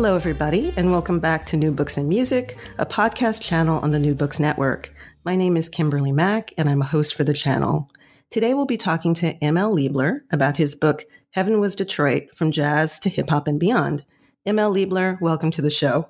Hello, 0.00 0.16
everybody, 0.16 0.72
and 0.78 0.90
welcome 0.90 1.20
back 1.20 1.44
to 1.44 1.58
New 1.58 1.72
Books 1.72 1.98
and 1.98 2.08
Music, 2.08 2.56
a 2.78 2.86
podcast 2.86 3.42
channel 3.42 3.80
on 3.80 3.90
the 3.90 3.98
New 3.98 4.14
Books 4.14 4.40
Network. 4.40 4.90
My 5.26 5.36
name 5.36 5.58
is 5.58 5.68
Kimberly 5.68 6.10
Mack, 6.10 6.54
and 6.56 6.70
I'm 6.70 6.80
a 6.80 6.86
host 6.86 7.14
for 7.14 7.22
the 7.22 7.34
channel. 7.34 7.90
Today, 8.30 8.54
we'll 8.54 8.64
be 8.64 8.78
talking 8.78 9.12
to 9.16 9.34
M.L. 9.44 9.76
Liebler 9.76 10.20
about 10.32 10.56
his 10.56 10.74
book, 10.74 11.04
Heaven 11.32 11.60
Was 11.60 11.76
Detroit 11.76 12.34
From 12.34 12.50
Jazz 12.50 12.98
to 13.00 13.10
Hip 13.10 13.28
Hop 13.28 13.46
and 13.46 13.60
Beyond. 13.60 14.06
M.L. 14.46 14.72
Liebler, 14.72 15.20
welcome 15.20 15.50
to 15.50 15.60
the 15.60 15.68
show. 15.68 16.08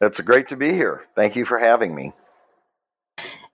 It's 0.00 0.18
great 0.20 0.48
to 0.48 0.56
be 0.56 0.72
here. 0.72 1.04
Thank 1.14 1.36
you 1.36 1.44
for 1.44 1.58
having 1.58 1.94
me. 1.94 2.14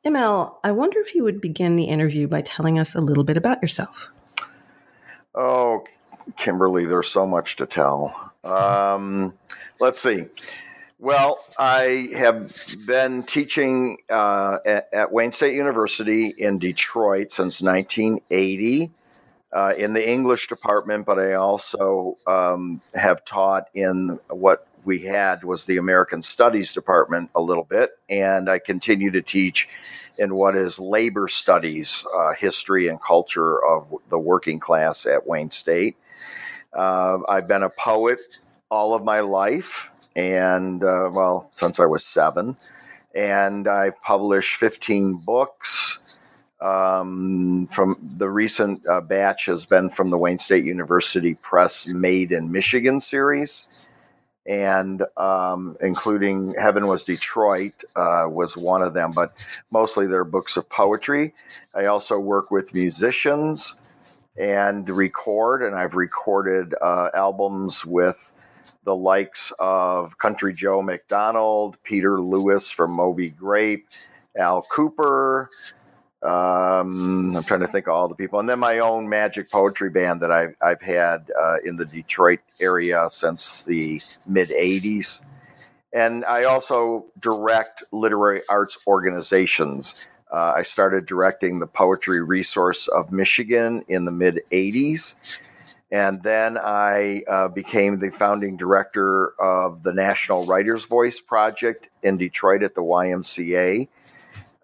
ML, 0.06 0.54
I 0.62 0.70
wonder 0.70 1.00
if 1.00 1.16
you 1.16 1.24
would 1.24 1.40
begin 1.40 1.74
the 1.74 1.86
interview 1.86 2.28
by 2.28 2.42
telling 2.42 2.78
us 2.78 2.94
a 2.94 3.00
little 3.00 3.24
bit 3.24 3.36
about 3.36 3.60
yourself. 3.60 4.08
Oh, 5.34 5.82
Kimberly, 6.36 6.86
there's 6.86 7.08
so 7.08 7.26
much 7.26 7.56
to 7.56 7.66
tell. 7.66 8.25
Um, 8.46 9.34
let's 9.80 10.00
see. 10.00 10.26
Well, 10.98 11.44
I 11.58 12.08
have 12.16 12.54
been 12.86 13.22
teaching 13.24 13.98
uh, 14.08 14.58
at, 14.64 14.88
at, 14.92 15.12
Wayne 15.12 15.32
State 15.32 15.54
University 15.54 16.32
in 16.38 16.58
Detroit 16.58 17.32
since 17.32 17.60
1980 17.60 18.90
uh, 19.52 19.74
in 19.76 19.92
the 19.92 20.08
English 20.08 20.48
department, 20.48 21.04
but 21.04 21.18
I 21.18 21.34
also 21.34 22.16
um, 22.26 22.80
have 22.94 23.26
taught 23.26 23.64
in 23.74 24.18
what 24.30 24.66
we 24.86 25.00
had 25.00 25.44
was 25.44 25.64
the 25.64 25.76
American 25.76 26.22
Studies 26.22 26.72
department 26.72 27.30
a 27.34 27.42
little 27.42 27.64
bit, 27.64 27.90
and 28.08 28.48
I 28.48 28.58
continue 28.58 29.10
to 29.10 29.20
teach 29.20 29.68
in 30.18 30.34
what 30.34 30.56
is 30.56 30.78
labor 30.78 31.28
studies, 31.28 32.04
uh, 32.16 32.32
history 32.32 32.88
and 32.88 33.02
culture 33.02 33.62
of 33.62 33.92
the 34.08 34.18
working 34.18 34.60
class 34.60 35.04
at 35.04 35.26
Wayne 35.26 35.50
State. 35.50 35.96
Uh, 36.76 37.18
I've 37.28 37.48
been 37.48 37.62
a 37.62 37.70
poet 37.70 38.38
all 38.70 38.94
of 38.94 39.02
my 39.02 39.20
life, 39.20 39.90
and 40.14 40.82
uh, 40.84 41.10
well, 41.12 41.50
since 41.54 41.80
I 41.80 41.86
was 41.86 42.04
seven. 42.04 42.56
And 43.14 43.66
I've 43.66 44.00
published 44.02 44.56
15 44.56 45.22
books. 45.24 46.18
Um, 46.60 47.68
from 47.70 47.96
the 48.16 48.28
recent 48.28 48.86
uh, 48.88 49.02
batch 49.02 49.46
has 49.46 49.66
been 49.66 49.90
from 49.90 50.10
the 50.10 50.18
Wayne 50.18 50.38
State 50.38 50.64
University 50.64 51.34
Press 51.34 51.86
Made 51.86 52.32
in 52.32 52.50
Michigan 52.50 53.00
series, 53.00 53.90
and 54.46 55.02
um, 55.18 55.76
including 55.82 56.54
Heaven 56.58 56.86
Was 56.86 57.04
Detroit 57.04 57.74
uh, 57.94 58.24
was 58.28 58.56
one 58.56 58.82
of 58.82 58.94
them, 58.94 59.12
but 59.12 59.46
mostly 59.70 60.06
they're 60.06 60.24
books 60.24 60.56
of 60.56 60.68
poetry. 60.70 61.34
I 61.74 61.86
also 61.86 62.18
work 62.18 62.50
with 62.50 62.72
musicians 62.74 63.74
and 64.38 64.88
record, 64.88 65.62
and 65.62 65.74
I've 65.74 65.94
recorded 65.94 66.74
uh, 66.80 67.10
albums 67.14 67.84
with 67.84 68.32
the 68.84 68.94
likes 68.94 69.52
of 69.58 70.16
Country 70.18 70.52
Joe 70.52 70.82
McDonald, 70.82 71.76
Peter 71.82 72.20
Lewis 72.20 72.70
from 72.70 72.92
Moby 72.92 73.30
Grape, 73.30 73.86
Al 74.38 74.62
Kooper. 74.62 75.48
Um, 76.22 77.36
I'm 77.36 77.44
trying 77.44 77.60
to 77.60 77.68
think 77.68 77.86
of 77.86 77.94
all 77.94 78.08
the 78.08 78.14
people, 78.14 78.40
and 78.40 78.48
then 78.48 78.58
my 78.58 78.78
own 78.78 79.08
magic 79.08 79.50
poetry 79.50 79.90
band 79.90 80.20
that 80.22 80.32
I've 80.32 80.54
I've 80.60 80.80
had 80.80 81.30
uh, 81.38 81.56
in 81.64 81.76
the 81.76 81.84
Detroit 81.84 82.40
area 82.60 83.08
since 83.10 83.64
the 83.64 84.00
mid 84.26 84.48
'80s, 84.48 85.20
and 85.92 86.24
I 86.24 86.44
also 86.44 87.06
direct 87.20 87.84
literary 87.92 88.42
arts 88.48 88.78
organizations. 88.86 90.08
Uh, 90.36 90.52
I 90.54 90.64
started 90.64 91.06
directing 91.06 91.60
the 91.60 91.66
Poetry 91.66 92.20
Resource 92.22 92.88
of 92.88 93.10
Michigan 93.10 93.82
in 93.88 94.04
the 94.04 94.10
mid 94.10 94.42
80s. 94.52 95.14
And 95.90 96.22
then 96.22 96.58
I 96.58 97.22
uh, 97.26 97.48
became 97.48 97.98
the 97.98 98.10
founding 98.10 98.58
director 98.58 99.32
of 99.40 99.82
the 99.82 99.94
National 99.94 100.44
Writers 100.44 100.84
Voice 100.84 101.20
Project 101.20 101.88
in 102.02 102.18
Detroit 102.18 102.62
at 102.62 102.74
the 102.74 102.82
YMCA 102.82 103.88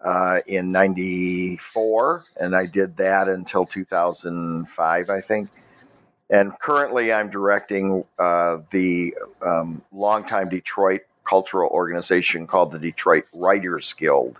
uh, 0.05 0.39
in 0.45 0.71
94. 0.71 2.23
And 2.39 2.55
I 2.55 2.67
did 2.67 2.95
that 2.97 3.27
until 3.27 3.65
2005, 3.65 5.09
I 5.09 5.21
think. 5.21 5.49
And 6.29 6.51
currently 6.59 7.11
I'm 7.11 7.31
directing 7.31 8.05
uh, 8.19 8.57
the 8.69 9.15
um, 9.43 9.81
longtime 9.91 10.49
Detroit 10.49 11.01
cultural 11.23 11.71
organization 11.71 12.45
called 12.45 12.71
the 12.71 12.79
Detroit 12.79 13.25
Writers 13.33 13.91
Guild. 13.93 14.37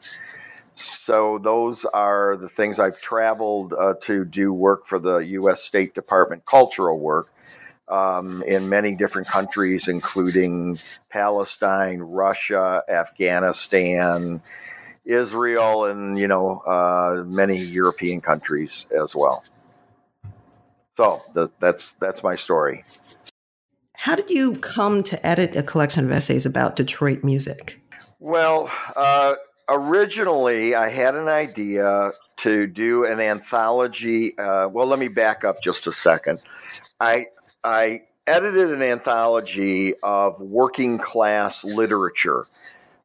So 0.75 1.39
those 1.39 1.85
are 1.85 2.35
the 2.35 2.49
things 2.49 2.79
I've 2.79 2.99
traveled 2.99 3.73
uh, 3.73 3.93
to 4.01 4.25
do 4.25 4.51
work 4.53 4.87
for 4.87 4.99
the 4.99 5.17
U.S. 5.17 5.63
State 5.63 5.93
Department, 5.93 6.45
cultural 6.45 6.99
work 6.99 7.31
um, 7.87 8.43
in 8.47 8.69
many 8.69 8.95
different 8.95 9.27
countries, 9.27 9.87
including 9.87 10.79
Palestine, 11.09 11.99
Russia, 11.99 12.83
Afghanistan, 12.89 14.41
Israel, 15.05 15.85
and 15.85 16.17
you 16.17 16.27
know 16.27 16.59
uh, 16.59 17.23
many 17.25 17.57
European 17.57 18.21
countries 18.21 18.85
as 18.99 19.15
well. 19.15 19.43
So 20.95 21.21
the, 21.33 21.49
that's 21.59 21.91
that's 21.93 22.23
my 22.23 22.35
story. 22.35 22.83
How 23.95 24.15
did 24.15 24.29
you 24.29 24.55
come 24.55 25.03
to 25.03 25.25
edit 25.25 25.55
a 25.55 25.63
collection 25.63 26.05
of 26.05 26.11
essays 26.11 26.45
about 26.45 26.75
Detroit 26.75 27.23
music? 27.23 27.79
Well, 28.19 28.71
uh, 28.95 29.35
originally 29.69 30.75
I 30.75 30.89
had 30.89 31.15
an 31.15 31.27
idea 31.27 32.11
to 32.37 32.67
do 32.67 33.05
an 33.05 33.19
anthology. 33.19 34.37
Uh, 34.37 34.67
well, 34.67 34.87
let 34.87 34.99
me 34.99 35.07
back 35.07 35.43
up 35.43 35.61
just 35.61 35.87
a 35.87 35.91
second. 35.91 36.41
I 36.99 37.27
I 37.63 38.03
edited 38.27 38.71
an 38.71 38.81
anthology 38.81 39.95
of 40.01 40.39
working 40.39 40.97
class 40.97 41.63
literature. 41.63 42.45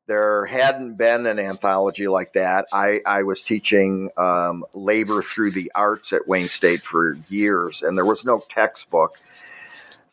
There 0.06 0.46
hadn't 0.46 0.94
been 0.94 1.26
an 1.26 1.38
anthology 1.38 2.08
like 2.08 2.32
that. 2.32 2.66
I, 2.72 3.02
I 3.04 3.24
was 3.24 3.42
teaching 3.42 4.10
um, 4.16 4.64
labor 4.72 5.20
through 5.22 5.50
the 5.50 5.70
arts 5.74 6.14
at 6.14 6.26
Wayne 6.26 6.46
State 6.46 6.80
for 6.80 7.12
years, 7.28 7.82
and 7.82 7.96
there 7.96 8.06
was 8.06 8.24
no 8.24 8.40
textbook. 8.48 9.18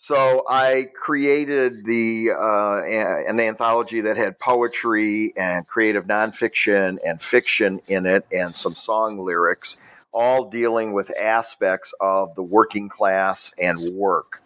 So 0.06 0.44
I 0.48 0.90
created 0.96 1.84
the 1.84 2.30
uh, 2.30 2.84
an 2.84 3.40
anthology 3.40 4.02
that 4.02 4.18
had 4.18 4.38
poetry 4.38 5.34
and 5.36 5.66
creative 5.66 6.06
nonfiction 6.06 7.00
and 7.04 7.20
fiction 7.20 7.82
in 7.88 8.06
it, 8.06 8.24
and 8.32 8.56
some 8.56 8.76
song 8.76 9.18
lyrics, 9.18 9.78
all 10.12 10.48
dealing 10.48 10.94
with 10.94 11.10
aspects 11.20 11.92
of 12.00 12.36
the 12.36 12.44
working 12.44 12.88
class 12.88 13.52
and 13.58 13.80
work. 13.96 14.44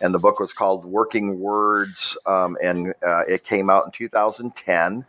And 0.00 0.14
the 0.14 0.20
book 0.20 0.38
was 0.38 0.52
called 0.52 0.84
Working 0.84 1.40
Words, 1.40 2.16
um, 2.24 2.56
and 2.62 2.94
uh, 3.04 3.24
it 3.26 3.42
came 3.42 3.68
out 3.68 3.86
in 3.86 3.90
2010 3.90 5.04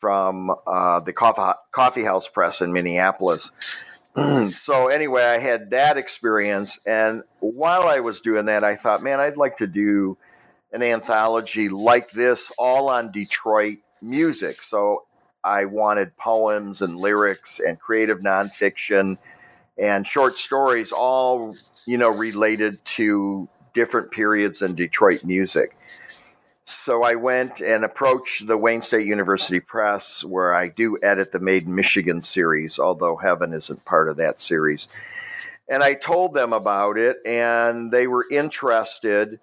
from 0.00 0.50
uh, 0.66 1.00
the 1.00 1.12
Coffee, 1.12 1.58
Coffee 1.72 2.04
House 2.04 2.26
Press 2.26 2.62
in 2.62 2.72
Minneapolis. 2.72 3.50
so 4.50 4.88
anyway, 4.88 5.24
I 5.24 5.38
had 5.38 5.70
that 5.70 5.96
experience, 5.96 6.78
and 6.86 7.22
while 7.40 7.82
I 7.82 8.00
was 8.00 8.20
doing 8.20 8.46
that, 8.46 8.64
I 8.64 8.76
thought, 8.76 9.02
man, 9.02 9.20
I'd 9.20 9.36
like 9.36 9.58
to 9.58 9.66
do 9.66 10.16
an 10.72 10.82
anthology 10.82 11.68
like 11.68 12.10
this, 12.10 12.50
all 12.58 12.88
on 12.88 13.12
Detroit 13.12 13.78
music. 14.00 14.62
So 14.62 15.04
I 15.44 15.66
wanted 15.66 16.16
poems 16.16 16.82
and 16.82 16.96
lyrics 16.96 17.60
and 17.60 17.78
creative 17.78 18.20
nonfiction 18.20 19.18
and 19.78 20.06
short 20.06 20.34
stories, 20.34 20.92
all 20.92 21.54
you 21.86 21.98
know, 21.98 22.08
related 22.08 22.84
to 22.84 23.48
different 23.74 24.10
periods 24.10 24.62
in 24.62 24.74
Detroit 24.74 25.24
music. 25.24 25.76
So 26.68 27.04
I 27.04 27.14
went 27.14 27.60
and 27.60 27.84
approached 27.84 28.48
the 28.48 28.58
Wayne 28.58 28.82
State 28.82 29.06
University 29.06 29.60
Press, 29.60 30.24
where 30.24 30.52
I 30.52 30.68
do 30.68 30.98
edit 31.00 31.30
the 31.30 31.38
Made 31.38 31.62
in 31.62 31.76
Michigan 31.76 32.22
series, 32.22 32.80
although 32.80 33.14
Heaven 33.14 33.54
isn't 33.54 33.84
part 33.84 34.08
of 34.08 34.16
that 34.16 34.40
series. 34.40 34.88
And 35.68 35.84
I 35.84 35.94
told 35.94 36.34
them 36.34 36.52
about 36.52 36.98
it, 36.98 37.18
and 37.24 37.92
they 37.92 38.08
were 38.08 38.26
interested. 38.30 39.38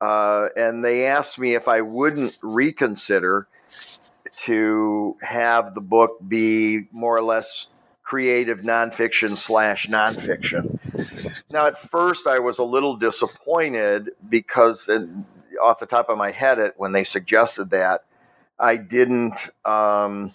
Uh, 0.00 0.48
and 0.56 0.82
they 0.82 1.06
asked 1.06 1.38
me 1.38 1.54
if 1.54 1.68
I 1.68 1.82
wouldn't 1.82 2.38
reconsider 2.42 3.46
to 4.44 5.16
have 5.20 5.74
the 5.74 5.80
book 5.82 6.16
be 6.26 6.88
more 6.92 7.16
or 7.16 7.22
less 7.22 7.68
creative 8.02 8.60
nonfiction 8.60 9.36
slash 9.36 9.86
nonfiction. 9.88 10.78
Now, 11.50 11.66
at 11.66 11.76
first, 11.76 12.26
I 12.26 12.38
was 12.38 12.58
a 12.58 12.64
little 12.64 12.96
disappointed 12.96 14.12
because, 14.28 14.88
it, 14.88 15.08
off 15.64 15.80
the 15.80 15.86
top 15.86 16.08
of 16.08 16.18
my 16.18 16.30
head, 16.30 16.58
it 16.58 16.74
when 16.76 16.92
they 16.92 17.04
suggested 17.04 17.70
that, 17.70 18.02
I 18.58 18.76
didn't. 18.76 19.50
Um, 19.64 20.32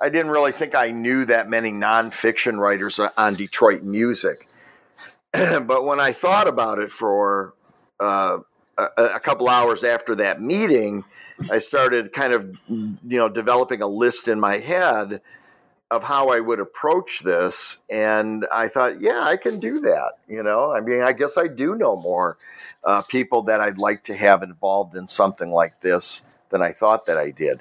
I 0.00 0.10
didn't 0.10 0.30
really 0.30 0.52
think 0.52 0.74
I 0.74 0.90
knew 0.90 1.24
that 1.26 1.48
many 1.48 1.70
nonfiction 1.70 2.58
writers 2.58 2.98
on 3.16 3.34
Detroit 3.34 3.82
music. 3.82 4.46
but 5.32 5.84
when 5.84 6.00
I 6.00 6.12
thought 6.12 6.48
about 6.48 6.78
it 6.78 6.90
for 6.90 7.54
uh, 7.98 8.38
a, 8.76 9.04
a, 9.04 9.20
couple 9.20 9.48
hours 9.48 9.84
after 9.84 10.14
that 10.16 10.42
meeting, 10.42 11.04
I 11.50 11.60
started 11.60 12.12
kind 12.12 12.32
of, 12.32 12.56
you 12.68 12.98
know, 13.02 13.28
developing 13.28 13.80
a 13.80 13.86
list 13.86 14.28
in 14.28 14.40
my 14.40 14.58
head 14.58 15.22
of 15.90 16.02
how 16.02 16.28
I 16.28 16.40
would 16.40 16.60
approach 16.60 17.22
this. 17.24 17.78
And 17.90 18.46
I 18.52 18.68
thought, 18.68 19.00
yeah, 19.00 19.22
I 19.24 19.36
can 19.36 19.58
do 19.58 19.80
that. 19.80 20.12
You 20.28 20.42
know, 20.42 20.72
I 20.72 20.80
mean, 20.80 21.02
I 21.02 21.12
guess 21.12 21.36
I 21.36 21.48
do 21.48 21.74
know 21.74 21.96
more 21.96 22.38
uh, 22.84 23.02
people 23.02 23.42
that 23.42 23.60
I'd 23.60 23.78
like 23.78 24.04
to 24.04 24.14
have 24.14 24.42
involved 24.42 24.94
in 24.94 25.08
something 25.08 25.50
like 25.50 25.80
this 25.80 26.22
than 26.50 26.62
I 26.62 26.72
thought 26.72 27.06
that 27.06 27.18
I 27.18 27.30
did 27.30 27.60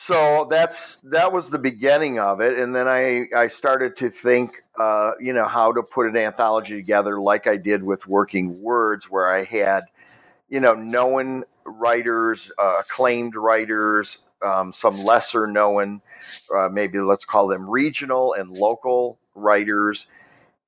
so 0.00 0.46
that's 0.48 0.98
that 0.98 1.32
was 1.32 1.50
the 1.50 1.58
beginning 1.58 2.20
of 2.20 2.40
it 2.40 2.56
and 2.56 2.74
then 2.74 2.86
i 2.86 3.24
i 3.36 3.48
started 3.48 3.96
to 3.96 4.08
think 4.08 4.62
uh, 4.78 5.10
you 5.18 5.32
know 5.32 5.46
how 5.48 5.72
to 5.72 5.82
put 5.82 6.06
an 6.06 6.16
anthology 6.16 6.76
together 6.76 7.20
like 7.20 7.48
i 7.48 7.56
did 7.56 7.82
with 7.82 8.06
working 8.06 8.62
words 8.62 9.10
where 9.10 9.28
i 9.28 9.42
had 9.42 9.82
you 10.48 10.60
know 10.60 10.72
known 10.72 11.42
writers 11.64 12.52
uh, 12.60 12.78
acclaimed 12.78 13.34
writers 13.34 14.18
um, 14.42 14.72
some 14.72 15.04
lesser 15.04 15.46
known 15.46 16.00
uh, 16.54 16.68
maybe 16.70 16.98
let's 16.98 17.24
call 17.24 17.48
them 17.48 17.68
regional 17.68 18.34
and 18.34 18.56
local 18.56 19.18
writers 19.34 20.06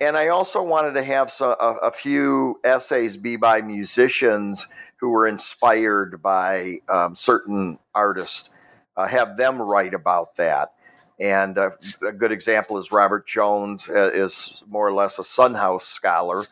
and 0.00 0.16
i 0.16 0.28
also 0.28 0.62
wanted 0.62 0.92
to 0.92 1.02
have 1.02 1.30
some, 1.30 1.54
a, 1.60 1.74
a 1.82 1.92
few 1.92 2.60
essays 2.64 3.16
be 3.16 3.36
by 3.36 3.60
musicians 3.60 4.66
who 5.00 5.08
were 5.08 5.26
inspired 5.26 6.22
by 6.22 6.78
um, 6.88 7.16
certain 7.16 7.78
artists 7.94 8.50
uh, 8.96 9.06
have 9.06 9.36
them 9.36 9.60
write 9.60 9.94
about 9.94 10.36
that. 10.36 10.72
And 11.18 11.58
uh, 11.58 11.70
a 12.06 12.12
good 12.12 12.32
example 12.32 12.78
is 12.78 12.92
Robert 12.92 13.26
Jones 13.26 13.88
uh, 13.88 14.10
is 14.12 14.62
more 14.66 14.86
or 14.86 14.92
less 14.92 15.18
a 15.18 15.24
Son 15.24 15.54
House 15.54 15.86
scholar, 15.86 16.44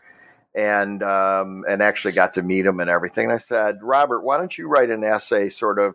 and 0.54 1.02
um, 1.02 1.64
and 1.68 1.82
actually 1.82 2.12
got 2.12 2.34
to 2.34 2.42
meet 2.42 2.66
him 2.66 2.80
and 2.80 2.90
everything. 2.90 3.26
And 3.26 3.34
I 3.34 3.38
said, 3.38 3.78
Robert, 3.82 4.20
why 4.20 4.36
don't 4.36 4.56
you 4.58 4.68
write 4.68 4.90
an 4.90 5.04
essay, 5.04 5.48
sort 5.48 5.78
of 5.78 5.94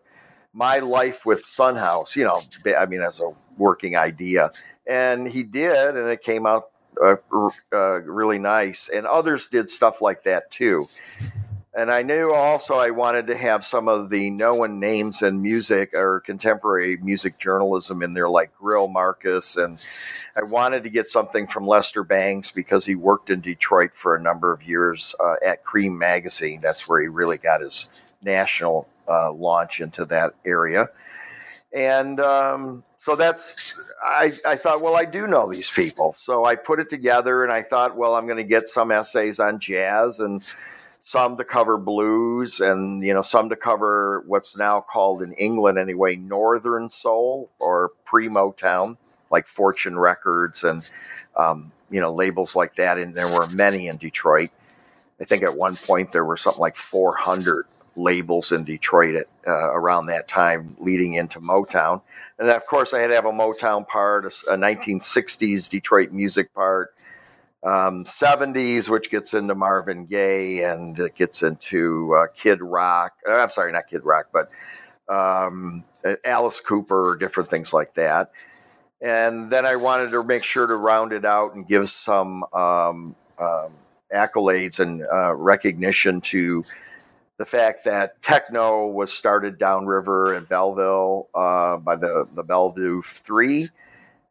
my 0.53 0.79
life 0.79 1.25
with 1.25 1.45
Son 1.45 1.75
House? 1.75 2.15
You 2.15 2.25
know, 2.25 2.41
I 2.77 2.85
mean, 2.85 3.01
as 3.01 3.19
a 3.19 3.31
working 3.57 3.95
idea. 3.95 4.51
And 4.85 5.27
he 5.27 5.43
did, 5.43 5.95
and 5.95 6.09
it 6.09 6.21
came 6.21 6.45
out 6.45 6.69
uh, 7.01 7.15
uh, 7.73 8.01
really 8.01 8.39
nice. 8.39 8.89
And 8.93 9.07
others 9.07 9.47
did 9.47 9.69
stuff 9.69 10.01
like 10.01 10.23
that 10.23 10.51
too. 10.51 10.87
And 11.75 11.91
I 11.91 12.03
knew 12.03 12.31
also 12.31 12.75
I 12.75 12.91
wanted 12.91 13.25
to 13.27 13.37
have 13.37 13.63
some 13.63 13.87
of 13.87 14.11
the 14.11 14.29
known 14.29 14.79
names 14.79 15.23
in 15.23 15.41
music 15.41 15.95
or 15.95 16.19
contemporary 16.19 16.97
music 16.97 17.39
journalism 17.39 18.03
in 18.03 18.13
there, 18.13 18.29
like 18.29 18.51
Greil 18.61 18.91
Marcus. 18.91 19.57
And 19.57 19.83
I 20.35 20.43
wanted 20.43 20.83
to 20.83 20.91
get 20.91 21.09
something 21.09 21.47
from 21.47 21.65
Lester 21.65 22.03
Bangs 22.03 22.51
because 22.51 22.85
he 22.85 22.93
worked 22.93 23.31
in 23.31 23.41
Detroit 23.41 23.91
for 23.95 24.15
a 24.15 24.21
number 24.21 24.53
of 24.53 24.61
years 24.61 25.15
uh, 25.19 25.35
at 25.43 25.65
Creem 25.65 25.97
Magazine. 25.97 26.61
That's 26.61 26.87
where 26.87 27.01
he 27.01 27.07
really 27.07 27.39
got 27.39 27.61
his 27.61 27.89
national 28.21 28.87
uh, 29.07 29.31
launch 29.31 29.81
into 29.81 30.05
that 30.05 30.33
area. 30.45 30.87
And 31.73 32.19
um, 32.19 32.83
so 32.99 33.15
that's, 33.15 33.73
I, 34.03 34.31
I 34.45 34.55
thought, 34.55 34.81
well, 34.81 34.95
I 34.95 35.05
do 35.05 35.27
know 35.27 35.51
these 35.51 35.69
people. 35.69 36.15
So 36.17 36.45
I 36.45 36.55
put 36.55 36.79
it 36.79 36.89
together 36.89 37.43
and 37.43 37.51
I 37.51 37.63
thought, 37.63 37.97
well, 37.97 38.15
I'm 38.15 38.25
going 38.25 38.37
to 38.37 38.43
get 38.43 38.69
some 38.69 38.91
essays 38.91 39.39
on 39.39 39.59
jazz 39.59 40.19
and 40.19 40.43
some 41.03 41.35
to 41.37 41.43
cover 41.43 41.77
blues 41.77 42.61
and 42.61 43.03
you 43.03 43.13
know 43.13 43.21
some 43.21 43.49
to 43.49 43.57
cover 43.57 44.23
what's 44.25 44.55
now 44.55 44.79
called 44.79 45.21
in 45.21 45.33
England 45.33 45.77
anyway 45.77 46.15
northern 46.15 46.89
soul 46.89 47.49
or 47.59 47.91
pre 48.05 48.29
Motown 48.29 48.95
like 49.29 49.45
Fortune 49.45 49.99
Records 49.99 50.63
and 50.63 50.89
um, 51.37 51.73
you 51.91 51.99
know 51.99 52.13
labels 52.13 52.55
like 52.55 52.77
that 52.77 52.97
and 52.97 53.13
there 53.13 53.27
were 53.27 53.47
many 53.49 53.89
in 53.89 53.97
Detroit 53.97 54.49
I 55.19 55.25
think 55.25 55.43
at 55.43 55.57
one 55.57 55.75
point 55.75 56.13
there 56.13 56.25
were 56.25 56.37
something 56.37 56.61
like 56.61 56.77
400 56.77 57.65
labels 57.95 58.51
in 58.51 58.63
Detroit 58.63 59.15
at, 59.15 59.27
uh, 59.47 59.71
around 59.73 60.07
that 60.07 60.27
time 60.27 60.75
leading 60.79 61.13
into 61.13 61.39
Motown 61.39 62.01
and 62.39 62.49
of 62.49 62.65
course 62.65 62.93
I 62.93 62.99
had 62.99 63.07
to 63.07 63.15
have 63.15 63.25
a 63.25 63.31
Motown 63.31 63.87
part 63.87 64.25
a, 64.25 64.53
a 64.53 64.57
1960s 64.57 65.69
Detroit 65.69 66.11
music 66.11 66.53
part 66.53 66.93
um, 67.63 68.03
70s, 68.03 68.89
which 68.89 69.09
gets 69.09 69.33
into 69.33 69.55
Marvin 69.55 70.05
Gaye 70.05 70.63
and 70.63 70.99
it 70.99 71.15
gets 71.15 71.43
into 71.43 72.13
uh, 72.13 72.27
Kid 72.35 72.61
Rock. 72.61 73.13
Uh, 73.27 73.35
I'm 73.35 73.51
sorry, 73.51 73.71
not 73.71 73.87
Kid 73.87 74.03
Rock, 74.03 74.27
but 74.33 74.49
um, 75.07 75.85
Alice 76.25 76.59
Cooper, 76.59 77.17
different 77.17 77.49
things 77.49 77.71
like 77.71 77.93
that. 77.95 78.31
And 79.01 79.51
then 79.51 79.65
I 79.65 79.75
wanted 79.77 80.11
to 80.11 80.23
make 80.23 80.43
sure 80.43 80.67
to 80.67 80.75
round 80.75 81.13
it 81.13 81.25
out 81.25 81.55
and 81.55 81.67
give 81.67 81.89
some 81.89 82.43
um, 82.53 83.15
um 83.39 83.73
accolades 84.13 84.79
and 84.79 85.03
uh, 85.11 85.33
recognition 85.33 86.21
to 86.21 86.63
the 87.37 87.45
fact 87.45 87.85
that 87.85 88.21
techno 88.21 88.87
was 88.87 89.11
started 89.11 89.57
downriver 89.57 90.35
in 90.35 90.45
Belleville 90.45 91.29
uh, 91.33 91.77
by 91.77 91.95
the, 91.95 92.27
the 92.35 92.43
Belleville 92.43 93.01
Three 93.03 93.69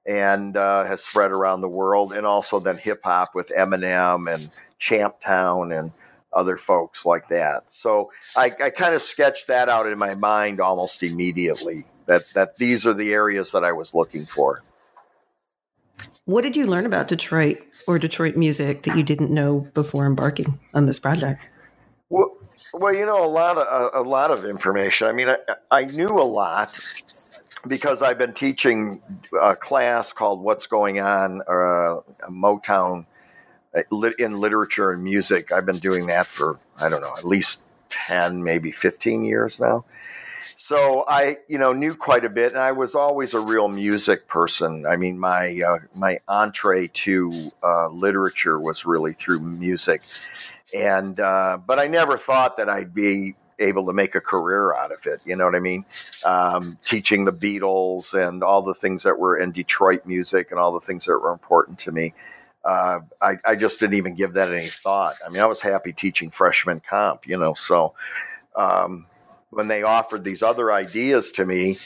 and 0.06 0.56
uh, 0.56 0.84
has 0.84 1.02
spread 1.02 1.30
around 1.30 1.60
the 1.60 1.68
world, 1.68 2.12
and 2.12 2.26
also 2.26 2.58
then 2.58 2.76
hip 2.76 3.00
hop 3.04 3.34
with 3.34 3.48
Eminem 3.56 4.32
and 4.32 4.50
Champtown 4.80 5.78
and 5.78 5.92
other 6.32 6.56
folks 6.56 7.04
like 7.04 7.28
that. 7.28 7.64
So 7.68 8.10
I, 8.36 8.52
I 8.62 8.70
kind 8.70 8.94
of 8.94 9.02
sketched 9.02 9.46
that 9.48 9.68
out 9.68 9.86
in 9.86 9.98
my 9.98 10.14
mind 10.14 10.60
almost 10.60 11.02
immediately. 11.02 11.84
That 12.06 12.22
that 12.34 12.56
these 12.56 12.84
are 12.84 12.94
the 12.94 13.12
areas 13.12 13.52
that 13.52 13.64
I 13.64 13.72
was 13.72 13.94
looking 13.94 14.22
for. 14.22 14.62
What 16.24 16.42
did 16.42 16.56
you 16.56 16.66
learn 16.66 16.86
about 16.86 17.08
Detroit 17.08 17.58
or 17.86 17.98
Detroit 17.98 18.36
music 18.36 18.82
that 18.82 18.96
you 18.96 19.02
didn't 19.02 19.30
know 19.30 19.66
before 19.74 20.06
embarking 20.06 20.58
on 20.74 20.86
this 20.86 20.98
project? 20.98 21.48
Well, 22.10 22.36
well, 22.72 22.94
you 22.94 23.06
know, 23.06 23.24
a 23.24 23.28
lot 23.28 23.58
of 23.58 23.66
a, 23.94 24.00
a 24.00 24.04
lot 24.04 24.30
of 24.30 24.44
information. 24.44 25.06
I 25.06 25.12
mean, 25.12 25.28
I, 25.28 25.36
I 25.70 25.84
knew 25.84 26.08
a 26.08 26.22
lot 26.22 26.78
because 27.66 28.02
I've 28.02 28.18
been 28.18 28.34
teaching 28.34 29.00
a 29.40 29.56
class 29.56 30.12
called 30.12 30.40
"What's 30.42 30.66
Going 30.66 31.00
On" 31.00 31.42
or 31.46 31.98
uh, 31.98 32.28
Motown 32.30 33.06
uh, 33.74 34.10
in 34.18 34.40
literature 34.40 34.92
and 34.92 35.02
music. 35.02 35.52
I've 35.52 35.66
been 35.66 35.78
doing 35.78 36.06
that 36.06 36.26
for 36.26 36.58
I 36.78 36.88
don't 36.88 37.00
know 37.00 37.14
at 37.16 37.24
least 37.24 37.62
ten, 37.88 38.42
maybe 38.42 38.72
fifteen 38.72 39.24
years 39.24 39.60
now. 39.60 39.84
So 40.56 41.04
I, 41.08 41.38
you 41.48 41.58
know, 41.58 41.72
knew 41.72 41.94
quite 41.94 42.24
a 42.24 42.28
bit, 42.28 42.52
and 42.52 42.60
I 42.60 42.72
was 42.72 42.94
always 42.94 43.34
a 43.34 43.40
real 43.40 43.68
music 43.68 44.28
person. 44.28 44.86
I 44.86 44.96
mean, 44.96 45.18
my 45.18 45.60
uh, 45.60 45.78
my 45.94 46.20
entree 46.28 46.88
to 46.88 47.32
uh, 47.62 47.88
literature 47.88 48.60
was 48.60 48.84
really 48.84 49.12
through 49.12 49.40
music, 49.40 50.02
and 50.74 51.18
uh, 51.18 51.58
but 51.64 51.78
I 51.78 51.86
never 51.86 52.18
thought 52.18 52.56
that 52.56 52.68
I'd 52.68 52.94
be 52.94 53.34
able 53.58 53.86
to 53.86 53.92
make 53.92 54.14
a 54.14 54.20
career 54.20 54.74
out 54.74 54.92
of 54.92 55.06
it. 55.06 55.20
You 55.24 55.36
know 55.36 55.44
what 55.44 55.54
I 55.54 55.60
mean? 55.60 55.84
Um, 56.24 56.78
teaching 56.82 57.24
the 57.24 57.32
Beatles 57.32 58.14
and 58.14 58.42
all 58.42 58.62
the 58.62 58.74
things 58.74 59.04
that 59.04 59.18
were 59.18 59.36
in 59.36 59.52
Detroit 59.52 60.04
music 60.04 60.50
and 60.50 60.58
all 60.58 60.72
the 60.72 60.80
things 60.80 61.06
that 61.06 61.18
were 61.18 61.32
important 61.32 61.78
to 61.80 61.92
me. 61.92 62.14
Uh, 62.64 63.00
I, 63.20 63.38
I, 63.44 63.56
just 63.56 63.80
didn't 63.80 63.94
even 63.96 64.14
give 64.14 64.34
that 64.34 64.52
any 64.52 64.66
thought. 64.66 65.14
I 65.26 65.30
mean, 65.30 65.42
I 65.42 65.46
was 65.46 65.60
happy 65.60 65.92
teaching 65.92 66.30
freshman 66.30 66.80
comp, 66.88 67.26
you 67.26 67.36
know. 67.36 67.54
So 67.54 67.94
um, 68.54 69.06
when 69.50 69.66
they 69.66 69.82
offered 69.82 70.22
these 70.22 70.44
other 70.44 70.70
ideas 70.70 71.32
to 71.32 71.44
me, 71.44 71.78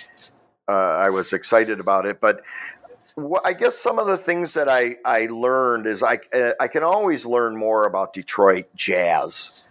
uh, 0.69 0.73
I 0.73 1.09
was 1.09 1.33
excited 1.33 1.81
about 1.81 2.05
it. 2.05 2.21
But 2.21 2.43
I 3.45 3.55
guess 3.55 3.79
some 3.79 3.99
of 3.99 4.07
the 4.07 4.19
things 4.19 4.55
that 4.55 4.69
I, 4.69 4.97
I 5.05 5.27
learned 5.27 5.87
is 5.87 6.03
I, 6.03 6.19
I 6.61 6.69
can 6.69 6.83
always 6.83 7.27
learn 7.27 7.57
more 7.57 7.87
about 7.87 8.13
Detroit 8.13 8.67
jazz 8.77 9.65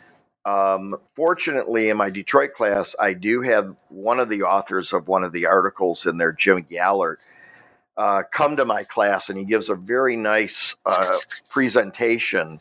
um, 0.45 0.97
fortunately, 1.15 1.89
in 1.89 1.97
my 1.97 2.11
Detroit 2.11 2.53
class, 2.53 2.95
I 2.99 3.13
do 3.13 3.41
have 3.41 3.75
one 3.89 4.19
of 4.19 4.29
the 4.29 4.43
authors 4.43 4.93
of 4.93 5.07
one 5.07 5.23
of 5.23 5.31
the 5.31 5.47
articles 5.47 6.05
in 6.05 6.17
there, 6.17 6.31
Jim 6.31 6.63
Gallert, 6.69 7.17
uh, 7.97 8.21
come 8.31 8.55
to 8.57 8.65
my 8.65 8.83
class, 8.83 9.29
and 9.29 9.39
he 9.39 9.45
gives 9.45 9.69
a 9.69 9.75
very 9.75 10.15
nice 10.15 10.75
uh, 10.85 11.17
presentation 11.49 12.59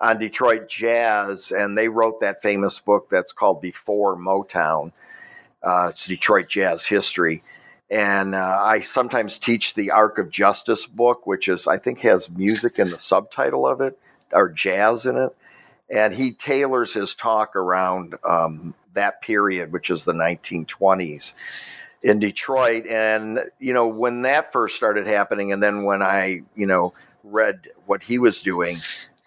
on 0.00 0.18
Detroit 0.18 0.68
jazz. 0.70 1.50
And 1.50 1.76
they 1.76 1.88
wrote 1.88 2.20
that 2.20 2.40
famous 2.40 2.78
book 2.78 3.08
that's 3.10 3.32
called 3.32 3.60
Before 3.60 4.16
Motown. 4.16 4.92
Uh, 5.62 5.88
it's 5.90 6.06
Detroit 6.06 6.48
jazz 6.48 6.86
history. 6.86 7.42
And 7.90 8.34
uh, 8.34 8.58
I 8.62 8.82
sometimes 8.82 9.38
teach 9.38 9.74
the 9.74 9.90
Arc 9.90 10.18
of 10.18 10.30
Justice 10.30 10.86
book, 10.86 11.26
which 11.26 11.48
is, 11.48 11.66
I 11.66 11.78
think, 11.78 12.00
has 12.00 12.30
music 12.30 12.78
in 12.78 12.88
the 12.88 12.96
subtitle 12.96 13.66
of 13.66 13.80
it 13.80 13.98
or 14.32 14.48
jazz 14.48 15.06
in 15.06 15.16
it 15.16 15.34
and 15.90 16.14
he 16.14 16.30
tailors 16.32 16.94
his 16.94 17.14
talk 17.14 17.56
around 17.56 18.14
um, 18.26 18.74
that 18.94 19.20
period, 19.20 19.72
which 19.72 19.90
is 19.90 20.04
the 20.04 20.12
1920s. 20.12 21.32
in 22.02 22.18
Detroit. 22.18 22.86
And, 22.86 23.40
you 23.58 23.74
know, 23.74 23.86
when 23.86 24.22
that 24.22 24.52
first 24.52 24.76
started 24.76 25.06
happening, 25.06 25.52
and 25.52 25.62
then 25.62 25.84
when 25.84 26.00
I, 26.00 26.42
you 26.56 26.64
know, 26.64 26.94
read 27.24 27.68
what 27.84 28.02
he 28.02 28.18
was 28.18 28.40
doing, 28.40 28.76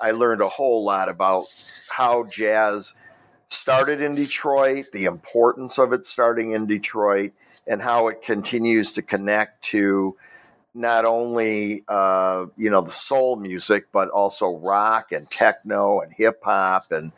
I 0.01 0.09
learned 0.09 0.41
a 0.41 0.49
whole 0.49 0.83
lot 0.83 1.07
about 1.07 1.45
how 1.89 2.23
jazz 2.23 2.95
started 3.49 4.01
in 4.01 4.15
Detroit, 4.15 4.87
the 4.91 5.05
importance 5.05 5.77
of 5.77 5.93
it 5.93 6.07
starting 6.07 6.53
in 6.53 6.65
Detroit, 6.65 7.33
and 7.67 7.81
how 7.81 8.07
it 8.07 8.21
continues 8.21 8.93
to 8.93 9.01
connect 9.01 9.63
to 9.65 10.15
not 10.73 11.05
only 11.05 11.83
uh, 11.87 12.45
you 12.57 12.69
know 12.69 12.81
the 12.81 12.91
soul 12.91 13.35
music, 13.35 13.87
but 13.91 14.09
also 14.09 14.57
rock 14.57 15.11
and 15.11 15.29
techno 15.29 16.01
and 16.01 16.11
hip 16.13 16.41
hop, 16.43 16.91
and 16.91 17.11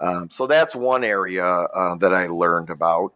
um, 0.00 0.28
so 0.30 0.46
that's 0.46 0.74
one 0.74 1.04
area 1.04 1.44
uh, 1.44 1.94
that 1.96 2.12
I 2.12 2.26
learned 2.26 2.70
about. 2.70 3.12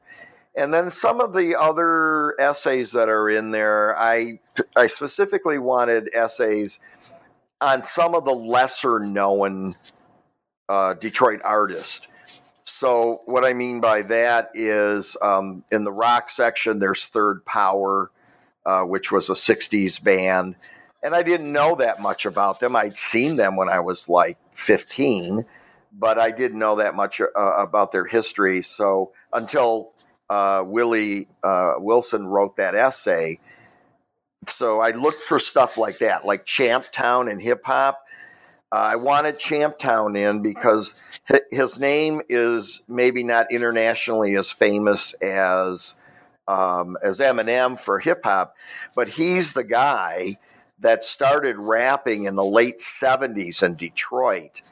And 0.55 0.73
then 0.73 0.91
some 0.91 1.21
of 1.21 1.33
the 1.33 1.59
other 1.59 2.38
essays 2.38 2.93
that 2.93 3.09
are 3.09 3.29
in 3.29 3.50
there, 3.50 3.99
I 3.99 4.41
I 4.76 4.87
specifically 4.87 5.59
wanted 5.59 6.11
essays 6.14 6.79
on 7.61 7.85
some 7.85 8.14
of 8.14 8.25
the 8.25 8.33
lesser 8.33 8.99
known 8.99 9.75
uh, 10.69 10.95
Detroit 10.95 11.41
artists. 11.45 12.07
So 12.82 13.20
what 13.26 13.44
I 13.44 13.52
mean 13.52 13.80
by 13.80 14.02
that 14.02 14.50
is 14.54 15.16
um, 15.22 15.62
in 15.70 15.84
the 15.84 15.92
rock 15.92 16.30
section, 16.30 16.80
there's 16.80 17.06
Third 17.06 17.44
Power, 17.44 18.10
uh, 18.66 18.80
which 18.80 19.12
was 19.12 19.30
a 19.30 19.34
'60s 19.34 20.02
band, 20.02 20.56
and 21.00 21.14
I 21.14 21.22
didn't 21.22 21.52
know 21.52 21.76
that 21.76 22.00
much 22.00 22.26
about 22.26 22.58
them. 22.58 22.74
I'd 22.74 22.96
seen 22.96 23.36
them 23.36 23.54
when 23.54 23.68
I 23.68 23.78
was 23.78 24.08
like 24.08 24.36
15, 24.54 25.44
but 25.92 26.18
I 26.18 26.32
didn't 26.32 26.58
know 26.58 26.74
that 26.74 26.96
much 26.96 27.20
uh, 27.20 27.26
about 27.36 27.92
their 27.92 28.04
history. 28.04 28.64
So 28.64 29.12
until 29.32 29.92
uh, 30.28 30.64
Willie 30.66 31.28
uh, 31.44 31.74
Wilson 31.78 32.26
wrote 32.26 32.56
that 32.56 32.74
essay. 32.74 33.38
So 34.48 34.80
I 34.80 34.90
looked 34.90 35.22
for 35.22 35.38
stuff 35.38 35.78
like 35.78 35.98
that, 35.98 36.24
like 36.24 36.46
Champ 36.46 36.86
Town 36.92 37.28
and 37.28 37.40
hip 37.40 37.62
hop. 37.64 38.01
Uh, 38.73 38.76
I 38.93 38.97
wanted 38.97 39.38
Champtown 39.38 40.17
in 40.17 40.41
because 40.41 40.95
his 41.50 41.79
name 41.79 42.23
is 42.31 42.81
maybe 42.88 43.23
not 43.23 43.52
internationally 43.52 44.35
as 44.35 44.50
famous 44.50 45.12
as 45.21 45.95
um, 46.49 46.97
as 47.05 47.19
Eminem 47.19 47.79
for 47.79 48.00
hip 48.00 48.23
hop, 48.25 48.57
but 48.97 49.09
he's 49.09 49.52
the 49.52 49.62
guy 49.62 50.38
that 50.81 51.05
started 51.05 51.57
rapping 51.59 52.25
in 52.25 52.35
the 52.35 52.45
late 52.45 52.81
'70s 52.81 53.62
in 53.62 53.75
Detroit 53.75 54.62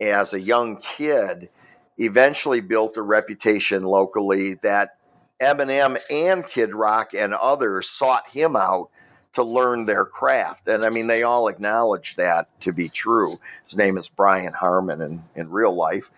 as 0.00 0.32
a 0.32 0.40
young 0.40 0.78
kid. 0.78 1.50
Eventually 1.98 2.62
built 2.62 2.96
a 2.96 3.02
reputation 3.02 3.82
locally 3.82 4.54
that 4.62 4.96
Eminem 5.42 6.00
and 6.10 6.46
Kid 6.48 6.74
Rock 6.74 7.12
and 7.12 7.34
others 7.34 7.90
sought 7.90 8.30
him 8.30 8.56
out 8.56 8.88
to 9.34 9.42
learn 9.42 9.86
their 9.86 10.04
craft. 10.04 10.68
And 10.68 10.84
I 10.84 10.90
mean, 10.90 11.06
they 11.06 11.22
all 11.22 11.48
acknowledge 11.48 12.16
that 12.16 12.48
to 12.62 12.72
be 12.72 12.88
true. 12.88 13.38
His 13.66 13.76
name 13.76 13.96
is 13.96 14.08
Brian 14.08 14.52
Harmon 14.52 15.00
in, 15.00 15.24
in 15.34 15.50
real 15.50 15.74
life. 15.74 16.10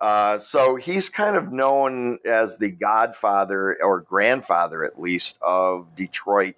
Uh, 0.00 0.38
so 0.38 0.76
he's 0.76 1.08
kind 1.08 1.36
of 1.36 1.52
known 1.52 2.18
as 2.24 2.58
the 2.58 2.70
godfather 2.70 3.76
or 3.82 4.00
grandfather, 4.00 4.84
at 4.84 5.00
least, 5.00 5.36
of 5.42 5.94
Detroit 5.94 6.54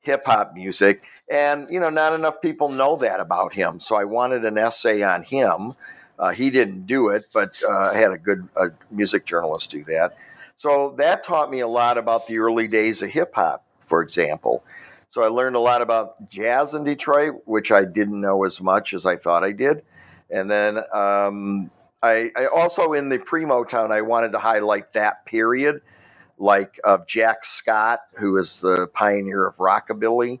hip 0.00 0.22
hop 0.26 0.54
music. 0.54 1.02
And, 1.28 1.68
you 1.70 1.80
know, 1.80 1.90
not 1.90 2.12
enough 2.12 2.40
people 2.40 2.68
know 2.68 2.96
that 2.96 3.20
about 3.20 3.54
him. 3.54 3.80
So 3.80 3.96
I 3.96 4.04
wanted 4.04 4.44
an 4.44 4.58
essay 4.58 5.02
on 5.02 5.22
him. 5.22 5.74
Uh, 6.18 6.30
he 6.30 6.50
didn't 6.50 6.86
do 6.86 7.08
it, 7.08 7.26
but 7.34 7.60
uh, 7.68 7.90
I 7.90 7.94
had 7.94 8.12
a 8.12 8.18
good 8.18 8.48
music 8.90 9.26
journalist 9.26 9.70
do 9.70 9.84
that. 9.84 10.16
So 10.56 10.94
that 10.96 11.24
taught 11.24 11.50
me 11.50 11.60
a 11.60 11.68
lot 11.68 11.98
about 11.98 12.26
the 12.26 12.38
early 12.38 12.66
days 12.66 13.02
of 13.02 13.10
hip 13.10 13.34
hop, 13.34 13.64
for 13.80 14.00
example. 14.02 14.64
So 15.10 15.22
I 15.22 15.28
learned 15.28 15.56
a 15.56 15.60
lot 15.60 15.82
about 15.82 16.28
jazz 16.28 16.74
in 16.74 16.84
Detroit, 16.84 17.42
which 17.44 17.72
I 17.72 17.84
didn't 17.84 18.20
know 18.20 18.44
as 18.44 18.60
much 18.60 18.92
as 18.92 19.06
I 19.06 19.16
thought 19.16 19.44
I 19.44 19.52
did. 19.52 19.82
And 20.30 20.50
then 20.50 20.78
um, 20.92 21.70
I, 22.02 22.30
I, 22.36 22.46
also 22.54 22.92
in 22.92 23.08
the 23.08 23.18
pre 23.18 23.44
Motown, 23.44 23.92
I 23.92 24.02
wanted 24.02 24.32
to 24.32 24.38
highlight 24.38 24.92
that 24.94 25.24
period, 25.24 25.80
like 26.38 26.80
of 26.84 27.06
Jack 27.06 27.44
Scott, 27.44 28.00
who 28.18 28.36
is 28.38 28.60
the 28.60 28.88
pioneer 28.88 29.46
of 29.46 29.56
rockabilly, 29.56 30.40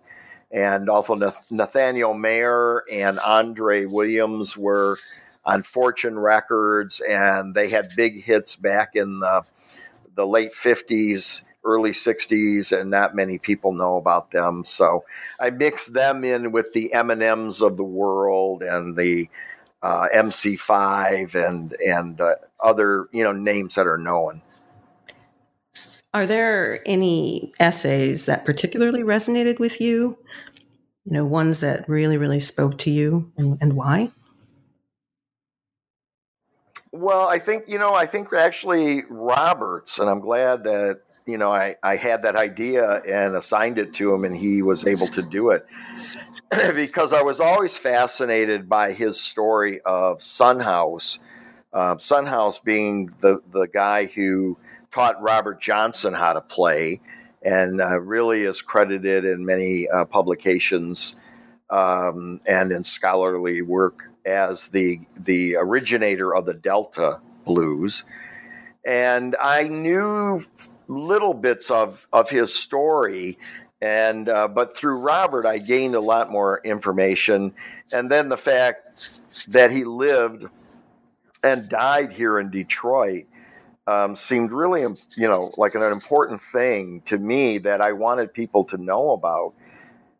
and 0.50 0.90
also 0.90 1.14
Nathaniel 1.50 2.14
Mayer 2.14 2.82
and 2.90 3.18
Andre 3.20 3.86
Williams 3.86 4.56
were 4.56 4.98
on 5.44 5.62
Fortune 5.62 6.18
Records, 6.18 7.00
and 7.08 7.54
they 7.54 7.68
had 7.68 7.86
big 7.96 8.24
hits 8.24 8.56
back 8.56 8.96
in 8.96 9.20
the 9.20 9.42
the 10.16 10.26
late 10.26 10.52
50s, 10.54 11.42
early 11.66 11.90
60s, 11.90 12.78
and 12.78 12.90
not 12.90 13.14
many 13.14 13.38
people 13.38 13.72
know 13.72 13.96
about 13.96 14.30
them. 14.30 14.64
So 14.64 15.04
I 15.40 15.50
mix 15.50 15.86
them 15.86 16.24
in 16.24 16.52
with 16.52 16.72
the 16.72 16.90
Eminems 16.94 17.60
of 17.60 17.76
the 17.76 17.84
world 17.84 18.62
and 18.62 18.96
the 18.96 19.28
uh, 19.82 20.08
MC5 20.14 21.34
and 21.34 21.74
and 21.86 22.20
uh, 22.20 22.36
other 22.64 23.08
you 23.12 23.22
know 23.22 23.32
names 23.32 23.74
that 23.74 23.86
are 23.86 23.98
known. 23.98 24.42
Are 26.16 26.26
there 26.26 26.80
any 26.86 27.52
essays 27.60 28.24
that 28.24 28.46
particularly 28.46 29.02
resonated 29.02 29.58
with 29.58 29.82
you? 29.82 30.18
You 31.04 31.12
know, 31.12 31.26
ones 31.26 31.60
that 31.60 31.86
really, 31.88 32.16
really 32.16 32.40
spoke 32.40 32.78
to 32.78 32.90
you, 32.90 33.30
and, 33.36 33.58
and 33.60 33.76
why? 33.76 34.10
Well, 36.90 37.28
I 37.28 37.38
think, 37.38 37.64
you 37.68 37.78
know, 37.78 37.92
I 37.92 38.06
think 38.06 38.32
actually 38.32 39.02
Roberts, 39.10 39.98
and 39.98 40.08
I'm 40.08 40.20
glad 40.20 40.64
that, 40.64 41.00
you 41.26 41.36
know, 41.36 41.52
I, 41.52 41.76
I 41.82 41.96
had 41.96 42.22
that 42.22 42.36
idea 42.36 43.02
and 43.02 43.34
assigned 43.34 43.78
it 43.78 43.92
to 43.94 44.14
him 44.14 44.24
and 44.24 44.36
he 44.36 44.62
was 44.62 44.86
able 44.86 45.08
to 45.08 45.22
do 45.22 45.50
it 45.50 45.66
because 46.74 47.12
I 47.12 47.22
was 47.22 47.40
always 47.40 47.76
fascinated 47.76 48.68
by 48.68 48.92
his 48.92 49.20
story 49.20 49.80
of 49.84 50.22
Son 50.22 50.60
House. 50.60 51.18
Uh, 51.72 51.98
Son 51.98 52.26
House 52.26 52.60
being 52.60 53.10
the, 53.20 53.42
the 53.52 53.66
guy 53.66 54.06
who 54.06 54.56
taught 54.92 55.20
Robert 55.20 55.60
Johnson 55.60 56.14
how 56.14 56.32
to 56.32 56.40
play 56.40 57.00
and 57.42 57.80
uh, 57.80 58.00
really 58.00 58.42
is 58.42 58.62
credited 58.62 59.24
in 59.24 59.44
many 59.44 59.88
uh, 59.88 60.04
publications 60.04 61.16
um, 61.70 62.40
and 62.46 62.72
in 62.72 62.84
scholarly 62.84 63.62
work 63.62 64.04
as 64.24 64.68
the 64.68 65.00
the 65.16 65.56
originator 65.56 66.34
of 66.34 66.46
the 66.46 66.54
Delta 66.54 67.20
blues, 67.44 68.04
and 68.84 69.36
I 69.40 69.64
knew 69.64 70.44
little 70.88 71.34
bits 71.34 71.70
of 71.70 72.06
of 72.12 72.30
his 72.30 72.54
story, 72.54 73.38
and 73.80 74.28
uh, 74.28 74.48
but 74.48 74.76
through 74.76 75.00
Robert, 75.00 75.46
I 75.46 75.58
gained 75.58 75.94
a 75.94 76.00
lot 76.00 76.30
more 76.30 76.60
information, 76.64 77.52
and 77.92 78.10
then 78.10 78.28
the 78.28 78.36
fact 78.36 79.20
that 79.48 79.70
he 79.70 79.84
lived 79.84 80.46
and 81.42 81.68
died 81.68 82.12
here 82.12 82.38
in 82.38 82.50
Detroit. 82.50 83.26
Um, 83.88 84.16
seemed 84.16 84.50
really, 84.50 84.80
you 84.80 85.28
know, 85.28 85.52
like 85.56 85.76
an, 85.76 85.82
an 85.82 85.92
important 85.92 86.42
thing 86.42 87.02
to 87.02 87.18
me 87.18 87.58
that 87.58 87.80
I 87.80 87.92
wanted 87.92 88.34
people 88.34 88.64
to 88.64 88.78
know 88.78 89.12
about 89.12 89.54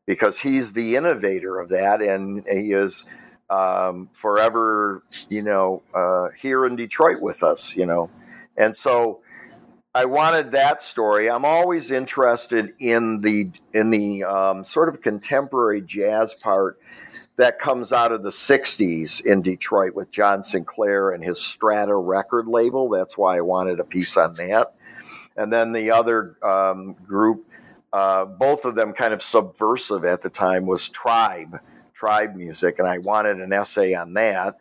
because 0.06 0.38
he's 0.38 0.72
the 0.72 0.94
innovator 0.94 1.58
of 1.58 1.68
that, 1.70 2.00
and 2.00 2.44
he 2.46 2.72
is 2.72 3.04
um, 3.50 4.08
forever, 4.12 5.02
you 5.28 5.42
know, 5.42 5.82
uh, 5.94 6.28
here 6.40 6.64
in 6.64 6.76
Detroit 6.76 7.20
with 7.20 7.42
us, 7.42 7.76
you 7.76 7.86
know. 7.86 8.08
And 8.56 8.76
so 8.76 9.20
I 9.96 10.04
wanted 10.04 10.52
that 10.52 10.82
story. 10.82 11.30
I'm 11.30 11.46
always 11.46 11.90
interested 11.90 12.74
in 12.80 13.22
the 13.22 13.50
in 13.72 13.88
the 13.88 14.24
um, 14.24 14.62
sort 14.62 14.90
of 14.90 15.00
contemporary 15.00 15.80
jazz 15.80 16.34
part 16.34 16.78
that 17.36 17.58
comes 17.58 17.94
out 17.94 18.12
of 18.12 18.22
the 18.22 18.28
'60s 18.28 19.24
in 19.24 19.40
Detroit 19.40 19.94
with 19.94 20.10
John 20.10 20.44
Sinclair 20.44 21.12
and 21.12 21.24
his 21.24 21.40
Strata 21.40 21.94
record 21.94 22.46
label. 22.46 22.90
That's 22.90 23.16
why 23.16 23.38
I 23.38 23.40
wanted 23.40 23.80
a 23.80 23.84
piece 23.84 24.18
on 24.18 24.34
that. 24.34 24.74
And 25.34 25.50
then 25.50 25.72
the 25.72 25.90
other 25.92 26.36
um, 26.42 26.92
group, 27.06 27.46
uh, 27.90 28.26
both 28.26 28.66
of 28.66 28.74
them 28.74 28.92
kind 28.92 29.14
of 29.14 29.22
subversive 29.22 30.04
at 30.04 30.20
the 30.20 30.28
time, 30.28 30.66
was 30.66 30.90
Tribe 30.90 31.58
tribe 31.94 32.36
music, 32.36 32.78
and 32.78 32.86
I 32.86 32.98
wanted 32.98 33.40
an 33.40 33.50
essay 33.50 33.94
on 33.94 34.12
that. 34.12 34.58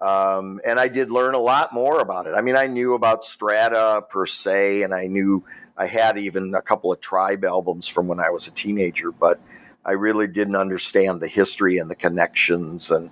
Um, 0.00 0.60
and 0.64 0.78
I 0.78 0.88
did 0.88 1.10
learn 1.10 1.34
a 1.34 1.40
lot 1.40 1.72
more 1.72 1.98
about 2.00 2.26
it. 2.26 2.34
I 2.34 2.40
mean, 2.40 2.56
I 2.56 2.66
knew 2.66 2.94
about 2.94 3.24
Strata 3.24 4.04
per 4.08 4.26
se, 4.26 4.82
and 4.82 4.94
I 4.94 5.06
knew 5.06 5.44
I 5.76 5.86
had 5.86 6.18
even 6.18 6.54
a 6.54 6.62
couple 6.62 6.92
of 6.92 7.00
tribe 7.00 7.44
albums 7.44 7.88
from 7.88 8.06
when 8.06 8.20
I 8.20 8.30
was 8.30 8.46
a 8.46 8.52
teenager, 8.52 9.10
but 9.10 9.40
I 9.84 9.92
really 9.92 10.26
didn't 10.26 10.56
understand 10.56 11.20
the 11.20 11.28
history 11.28 11.78
and 11.78 11.90
the 11.90 11.94
connections 11.94 12.90
and 12.90 13.10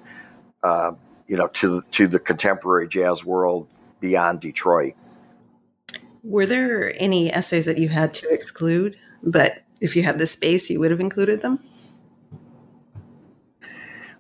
uh, 0.63 0.93
you 1.27 1.37
know 1.37 1.49
to 1.49 1.83
to 1.93 2.07
the 2.07 2.19
contemporary 2.19 2.89
jazz 2.89 3.25
world 3.25 3.69
beyond 4.01 4.41
Detroit. 4.41 4.95
Were 6.23 6.47
there 6.47 6.93
any 7.01 7.33
essays 7.33 7.67
that 7.67 7.79
you 7.79 7.89
had 7.89 8.13
to 8.15 8.29
exclude, 8.29 8.97
but 9.23 9.63
if 9.81 9.95
you 9.95 10.03
had 10.03 10.19
the 10.19 10.27
space, 10.27 10.69
you 10.69 10.81
would 10.81 10.91
have 10.91 11.01
included 11.01 11.41
them? 11.41 11.61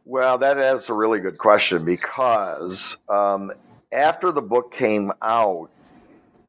Well, 0.08 0.38
that 0.38 0.56
is 0.56 0.88
a 0.88 0.92
really 0.92 1.18
good 1.18 1.36
question 1.36 1.84
because 1.84 2.96
um, 3.08 3.50
after 3.90 4.30
the 4.30 4.40
book 4.40 4.72
came 4.72 5.10
out, 5.20 5.68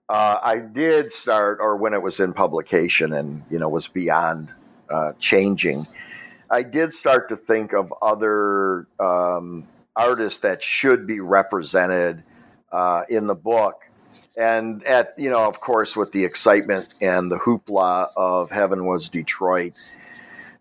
uh, 0.07 0.37
I 0.43 0.59
did 0.59 1.11
start, 1.11 1.57
or 1.59 1.75
when 1.75 1.95
it 1.95 2.01
was 2.03 2.19
in 2.19 2.33
publication 2.33 3.13
and 3.13 3.41
you 3.49 3.57
know 3.57 3.67
was 3.67 3.87
beyond 3.87 4.49
uh, 4.91 5.13
changing, 5.19 5.87
I 6.51 6.61
did 6.61 6.93
start 6.93 7.29
to 7.29 7.35
think 7.35 7.73
of 7.73 7.91
other 7.99 8.85
um, 8.99 9.67
artists 9.95 10.41
that 10.41 10.61
should 10.61 11.07
be 11.07 11.19
represented 11.19 12.21
uh, 12.71 13.05
in 13.09 13.25
the 13.25 13.35
book. 13.35 13.81
And 14.37 14.83
at 14.83 15.15
you 15.17 15.31
know, 15.31 15.47
of 15.47 15.59
course, 15.61 15.95
with 15.95 16.11
the 16.11 16.23
excitement 16.23 16.93
and 17.01 17.31
the 17.31 17.37
hoopla 17.39 18.09
of 18.15 18.51
Heaven 18.51 18.85
Was 18.85 19.09
Detroit, 19.09 19.73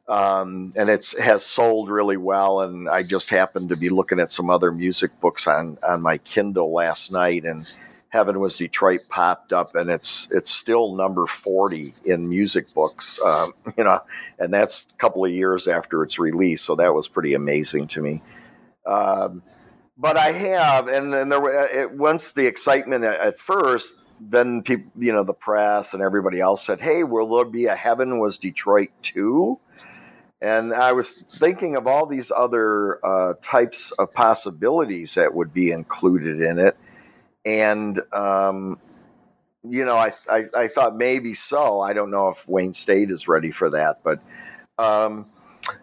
um, 0.09 0.73
and 0.77 0.89
it 0.89 1.15
has 1.21 1.45
sold 1.45 1.91
really 1.91 2.17
well. 2.17 2.61
And 2.61 2.89
I 2.89 3.03
just 3.03 3.31
happened 3.31 3.71
to 3.71 3.77
be 3.77 3.89
looking 3.89 4.21
at 4.21 4.33
some 4.33 4.51
other 4.51 4.73
music 4.73 5.19
books 5.21 5.47
on 5.47 5.79
on 5.87 6.03
my 6.03 6.19
Kindle 6.19 6.73
last 6.73 7.11
night, 7.11 7.45
and 7.45 7.69
Heaven 8.09 8.41
Was 8.41 8.57
Detroit 8.57 9.01
popped 9.09 9.53
up, 9.53 9.75
and 9.75 9.91
it's 9.91 10.29
it's 10.31 10.51
still 10.51 10.95
number 10.95 11.27
forty 11.27 11.93
in 12.05 12.29
music 12.29 12.73
books, 12.73 13.21
um, 13.23 13.53
you 13.79 13.85
know, 13.85 14.01
and 14.39 14.53
that's 14.55 14.87
a 14.95 14.99
couple 14.99 15.25
of 15.25 15.33
years 15.33 15.67
after 15.67 16.03
its 16.03 16.19
release. 16.19 16.63
So 16.63 16.77
that 16.77 16.95
was 16.95 17.09
pretty 17.09 17.35
amazing 17.35 17.89
to 17.89 18.01
me. 18.01 18.23
Um, 18.87 19.43
but 19.99 20.17
I 20.17 20.33
have, 20.33 20.89
and 20.89 21.13
then 21.13 21.31
there 21.31 21.83
it, 21.83 21.93
once 21.93 22.33
the 22.33 22.47
excitement 22.47 23.03
at, 23.03 23.19
at 23.19 23.39
first, 23.39 23.95
then 24.21 24.63
people, 24.63 24.91
you 24.99 25.13
know, 25.13 25.25
the 25.25 25.33
press 25.33 25.93
and 25.95 26.03
everybody 26.03 26.41
else 26.41 26.65
said, 26.65 26.81
"Hey, 26.81 27.03
will 27.03 27.35
there 27.35 27.45
be 27.45 27.67
a 27.67 27.75
Heaven 27.75 28.21
Was 28.21 28.39
Detroit 28.39 28.91
too?" 29.03 29.59
And 30.43 30.75
I 30.75 30.93
was 30.93 31.25
thinking 31.31 31.77
of 31.77 31.87
all 31.87 32.07
these 32.07 32.31
other 32.31 33.05
uh, 33.05 33.35
types 33.41 33.91
of 33.93 34.13
possibilities 34.13 35.15
that 35.15 35.35
would 35.35 35.53
be 35.53 35.71
included 35.71 36.43
in 36.43 36.59
it. 36.59 36.77
And, 37.47 38.01
um, 38.13 38.79
you 39.65 39.85
know, 39.85 39.97
I, 39.97 40.13
I, 40.31 40.45
I, 40.55 40.69
thought 40.69 40.97
maybe 40.97 41.33
so. 41.33 41.81
I 41.81 41.93
don't 41.93 42.11
know 42.11 42.29
if 42.29 42.47
Wayne 42.47 42.75
State 42.75 43.11
is 43.11 43.29
ready 43.29 43.51
for 43.51 43.71
that, 43.71 44.01
but 44.05 44.21
um, 44.79 45.27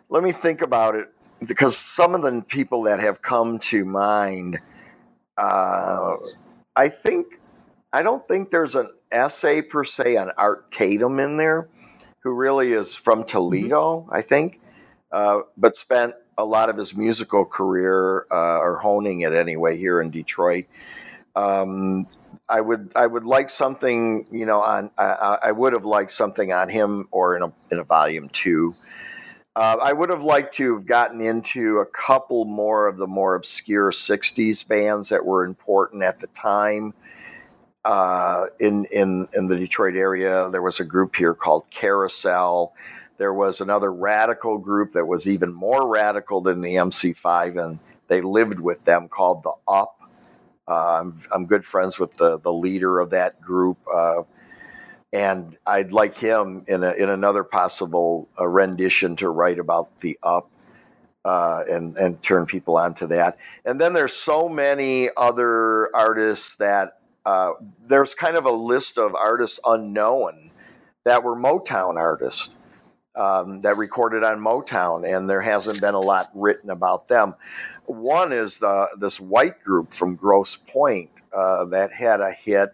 let 0.10 0.24
me 0.24 0.32
think 0.32 0.62
about 0.62 0.96
it 0.96 1.10
because 1.46 1.78
some 1.78 2.14
of 2.14 2.22
the 2.22 2.44
people 2.48 2.84
that 2.84 3.00
have 3.00 3.22
come 3.22 3.60
to 3.60 3.86
mind, 3.86 4.60
uh, 5.38 6.16
I 6.76 6.90
think, 6.90 7.40
I 7.92 8.04
don't 8.04 8.26
think 8.28 8.52
there's 8.52 8.76
an 8.76 8.92
essay 9.12 9.62
per 9.62 9.84
se 9.84 10.18
on 10.18 10.32
Art 10.38 10.72
Tatum 10.72 11.20
in 11.20 11.38
there 11.38 11.68
who 12.24 12.32
really 12.32 12.74
is 12.74 12.94
from 12.94 13.20
mm-hmm. 13.20 13.30
Toledo. 13.30 14.10
I 14.12 14.22
think, 14.22 14.60
uh, 15.12 15.42
but 15.58 15.78
spent 15.78 16.16
a 16.38 16.46
lot 16.46 16.70
of 16.70 16.78
his 16.78 16.96
musical 16.96 17.46
career 17.46 18.26
uh, 18.32 18.58
or 18.58 18.78
honing 18.78 19.22
it 19.22 19.34
anyway 19.34 19.78
here 19.78 20.02
in 20.02 20.10
Detroit. 20.10 20.66
Um, 21.36 22.08
I 22.50 22.62
would 22.62 22.92
I 22.96 23.06
would 23.08 23.26
like 23.26 23.50
something 23.50 24.28
you 24.32 24.46
know 24.46 24.62
on 24.62 24.92
I, 24.98 25.38
I, 25.46 25.52
would 25.52 25.74
have 25.74 25.86
liked 25.86 26.12
something 26.12 26.52
on 26.52 26.70
him 26.70 27.08
or 27.12 27.36
in 27.36 27.44
a 27.44 27.54
in 27.72 27.80
a 27.80 27.84
volume 27.84 28.30
two. 28.30 28.76
Uh, 29.56 29.78
I 29.82 29.94
would 29.94 30.10
have 30.10 30.24
liked 30.24 30.56
to 30.56 30.76
have 30.76 30.86
gotten 30.86 31.22
into 31.22 31.78
a 31.78 31.86
couple 31.86 32.46
more 32.46 32.88
of 32.88 32.98
the 32.98 33.08
more 33.08 33.36
obscure 33.36 33.92
'60s 33.92 34.68
bands 34.68 35.10
that 35.10 35.26
were 35.26 35.46
important 35.46 36.04
at 36.04 36.20
the 36.20 36.28
time 36.28 36.94
uh, 37.86 38.46
in 38.60 38.86
in 38.86 39.28
in 39.34 39.48
the 39.48 39.56
Detroit 39.56 39.96
area. 39.96 40.50
There 40.52 40.62
was 40.62 40.80
a 40.80 40.86
group 40.86 41.16
here 41.16 41.34
called 41.34 41.70
Carousel. 41.70 42.74
There 43.18 43.34
was 43.34 43.62
another 43.62 43.92
radical 43.92 44.58
group 44.58 44.94
that 44.94 45.06
was 45.06 45.28
even 45.28 45.54
more 45.54 45.88
radical 45.88 46.42
than 46.42 46.62
the 46.62 46.76
MC5, 46.76 47.64
and 47.64 47.80
they 48.08 48.22
lived 48.22 48.60
with 48.60 48.84
them 48.86 49.08
called 49.08 49.44
the 49.44 49.54
Up. 49.68 50.00
Uh, 50.68 51.02
I'm, 51.02 51.20
I'm 51.32 51.46
good 51.46 51.66
friends 51.66 52.00
with 52.00 52.16
the 52.18 52.40
the 52.40 52.54
leader 52.54 53.00
of 53.00 53.10
that 53.12 53.42
group, 53.42 53.78
uh, 53.94 54.24
and 55.12 55.58
I'd 55.66 55.92
like 55.92 56.18
him 56.18 56.64
in 56.68 56.84
a, 56.84 56.92
in 56.94 57.10
another 57.10 57.44
possible 57.44 58.30
uh, 58.40 58.48
rendition 58.48 59.18
to 59.18 59.30
write 59.30 59.60
about 59.60 60.00
the 60.00 60.18
Up. 60.24 60.50
Uh, 61.26 61.64
and 61.72 61.96
and 61.96 62.22
turn 62.22 62.46
people 62.46 62.76
onto 62.76 63.08
that. 63.08 63.38
And 63.64 63.80
then 63.80 63.94
there's 63.94 64.14
so 64.14 64.50
many 64.50 65.10
other 65.16 65.90
artists 65.96 66.56
that 66.58 66.98
uh, 67.26 67.52
there's 67.88 68.14
kind 68.14 68.36
of 68.36 68.46
a 68.46 68.52
list 68.52 68.98
of 68.98 69.16
artists 69.16 69.60
unknown 69.66 70.52
that 71.06 71.24
were 71.24 71.36
Motown 71.36 71.96
artists 71.96 72.50
um, 73.16 73.62
that 73.62 73.78
recorded 73.78 74.24
on 74.24 74.40
Motown, 74.40 75.08
and 75.08 75.30
there 75.30 75.42
hasn't 75.42 75.82
been 75.82 75.94
a 75.94 76.00
lot 76.00 76.32
written 76.34 76.70
about 76.70 77.08
them. 77.08 77.36
One 77.86 78.32
is 78.32 78.60
the, 78.60 78.88
this 79.00 79.20
white 79.20 79.64
group 79.64 79.94
from 79.94 80.16
Grosse 80.16 80.56
Pointe 80.56 81.12
uh, 81.36 81.66
that 81.66 81.92
had 81.92 82.22
a 82.22 82.32
hit 82.32 82.74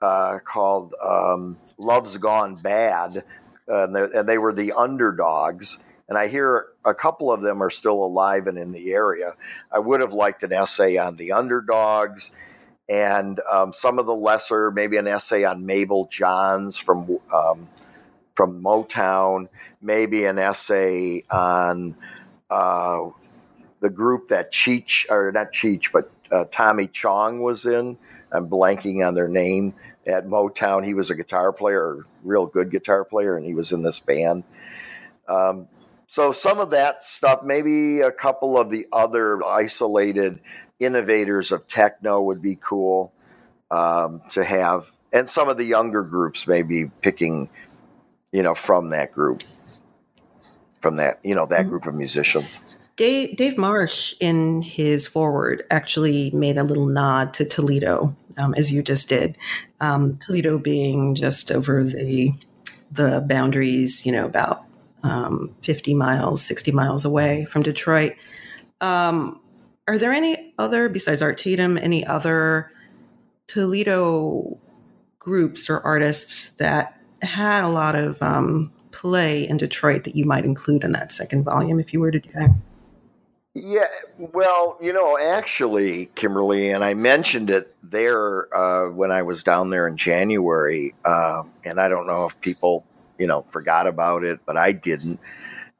uh, 0.00 0.38
called 0.44 0.94
um, 1.02 1.58
Love's 1.78 2.16
Gone 2.18 2.54
Bad, 2.56 3.24
and 3.66 4.28
they 4.28 4.38
were 4.38 4.52
the 4.52 4.72
underdogs. 4.72 5.78
And 6.08 6.16
I 6.16 6.28
hear 6.28 6.66
a 6.84 6.94
couple 6.94 7.32
of 7.32 7.40
them 7.40 7.62
are 7.62 7.70
still 7.70 8.04
alive 8.04 8.46
and 8.46 8.58
in 8.58 8.70
the 8.70 8.92
area. 8.92 9.32
I 9.72 9.80
would 9.80 10.00
have 10.00 10.12
liked 10.12 10.44
an 10.44 10.52
essay 10.52 10.98
on 10.98 11.16
the 11.16 11.32
underdogs 11.32 12.30
and 12.88 13.40
um, 13.50 13.72
some 13.72 13.98
of 13.98 14.06
the 14.06 14.14
lesser, 14.14 14.70
maybe 14.70 14.96
an 14.96 15.08
essay 15.08 15.44
on 15.44 15.66
Mabel 15.66 16.08
Johns 16.10 16.76
from 16.76 17.18
um, 17.32 17.68
from 18.34 18.62
Motown, 18.62 19.48
maybe 19.80 20.24
an 20.26 20.38
essay 20.38 21.22
on 21.30 21.96
uh, 22.50 23.08
the 23.80 23.90
group 23.90 24.28
that 24.28 24.52
Cheech 24.52 25.06
or 25.10 25.32
not 25.32 25.52
Cheech, 25.52 25.90
but 25.92 26.10
uh, 26.30 26.44
Tommy 26.50 26.86
Chong 26.86 27.40
was 27.40 27.66
in. 27.66 27.96
I'm 28.30 28.48
blanking 28.48 29.06
on 29.06 29.14
their 29.14 29.28
name 29.28 29.74
at 30.06 30.26
Motown. 30.26 30.84
He 30.84 30.94
was 30.94 31.10
a 31.10 31.14
guitar 31.14 31.52
player, 31.52 32.00
a 32.00 32.04
real 32.22 32.46
good 32.46 32.70
guitar 32.70 33.04
player, 33.04 33.36
and 33.36 33.46
he 33.46 33.54
was 33.54 33.72
in 33.72 33.82
this 33.82 34.00
band. 34.00 34.44
Um, 35.28 35.68
so 36.08 36.32
some 36.32 36.60
of 36.60 36.70
that 36.70 37.04
stuff, 37.04 37.42
maybe 37.42 38.00
a 38.00 38.12
couple 38.12 38.58
of 38.58 38.70
the 38.70 38.86
other 38.92 39.42
isolated 39.44 40.40
innovators 40.78 41.52
of 41.52 41.66
techno 41.68 42.20
would 42.22 42.42
be 42.42 42.56
cool 42.56 43.12
um, 43.70 44.22
to 44.32 44.44
have, 44.44 44.86
and 45.12 45.28
some 45.28 45.48
of 45.48 45.56
the 45.56 45.64
younger 45.64 46.02
groups 46.02 46.46
maybe 46.46 46.90
picking, 47.00 47.48
you 48.32 48.42
know, 48.42 48.54
from 48.54 48.90
that 48.90 49.12
group, 49.12 49.42
from 50.82 50.96
that 50.96 51.18
you 51.22 51.34
know 51.34 51.46
that 51.46 51.60
mm-hmm. 51.60 51.70
group 51.70 51.86
of 51.86 51.94
musicians. 51.94 52.46
Dave, 52.96 53.36
Dave 53.36 53.58
Marsh, 53.58 54.14
in 54.20 54.62
his 54.62 55.06
forward 55.06 55.62
actually 55.70 56.30
made 56.30 56.56
a 56.56 56.64
little 56.64 56.86
nod 56.86 57.34
to 57.34 57.44
Toledo, 57.44 58.16
um, 58.38 58.54
as 58.54 58.72
you 58.72 58.82
just 58.82 59.10
did. 59.10 59.36
Um, 59.80 60.18
Toledo 60.18 60.58
being 60.58 61.14
just 61.14 61.50
over 61.52 61.84
the 61.84 62.32
the 62.90 63.24
boundaries, 63.28 64.06
you 64.06 64.12
know, 64.12 64.26
about 64.26 64.64
um, 65.02 65.54
50 65.62 65.94
miles, 65.94 66.42
60 66.42 66.72
miles 66.72 67.04
away 67.04 67.44
from 67.44 67.62
Detroit. 67.62 68.14
Um, 68.80 69.40
are 69.88 69.98
there 69.98 70.12
any 70.12 70.52
other, 70.58 70.88
besides 70.88 71.22
Art 71.22 71.38
Tatum, 71.38 71.78
any 71.78 72.04
other 72.06 72.72
Toledo 73.46 74.58
groups 75.18 75.70
or 75.70 75.80
artists 75.80 76.50
that 76.56 77.00
had 77.22 77.64
a 77.64 77.68
lot 77.68 77.94
of 77.94 78.20
um, 78.22 78.72
play 78.90 79.46
in 79.48 79.56
Detroit 79.56 80.04
that 80.04 80.16
you 80.16 80.24
might 80.24 80.44
include 80.44 80.84
in 80.84 80.92
that 80.92 81.12
second 81.12 81.44
volume 81.44 81.78
if 81.78 81.92
you 81.92 82.00
were 82.00 82.10
to 82.10 82.18
do 82.18 82.30
that? 82.32 82.50
Yeah, 83.54 83.86
well, 84.18 84.76
you 84.82 84.92
know, 84.92 85.18
actually, 85.18 86.10
Kimberly, 86.14 86.70
and 86.70 86.84
I 86.84 86.92
mentioned 86.92 87.48
it 87.48 87.74
there 87.82 88.54
uh, 88.54 88.90
when 88.90 89.10
I 89.10 89.22
was 89.22 89.42
down 89.42 89.70
there 89.70 89.88
in 89.88 89.96
January, 89.96 90.94
uh, 91.06 91.44
and 91.64 91.80
I 91.80 91.88
don't 91.88 92.06
know 92.06 92.26
if 92.26 92.38
people, 92.42 92.84
you 93.18 93.26
know, 93.26 93.46
forgot 93.50 93.86
about 93.86 94.24
it, 94.24 94.40
but 94.44 94.58
I 94.58 94.72
didn't. 94.72 95.20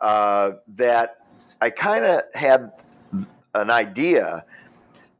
Uh, 0.01 0.53
that 0.77 1.19
I 1.61 1.69
kind 1.69 2.07
of 2.07 2.23
had 2.35 2.73
an 3.61 3.71
idea, 3.71 4.45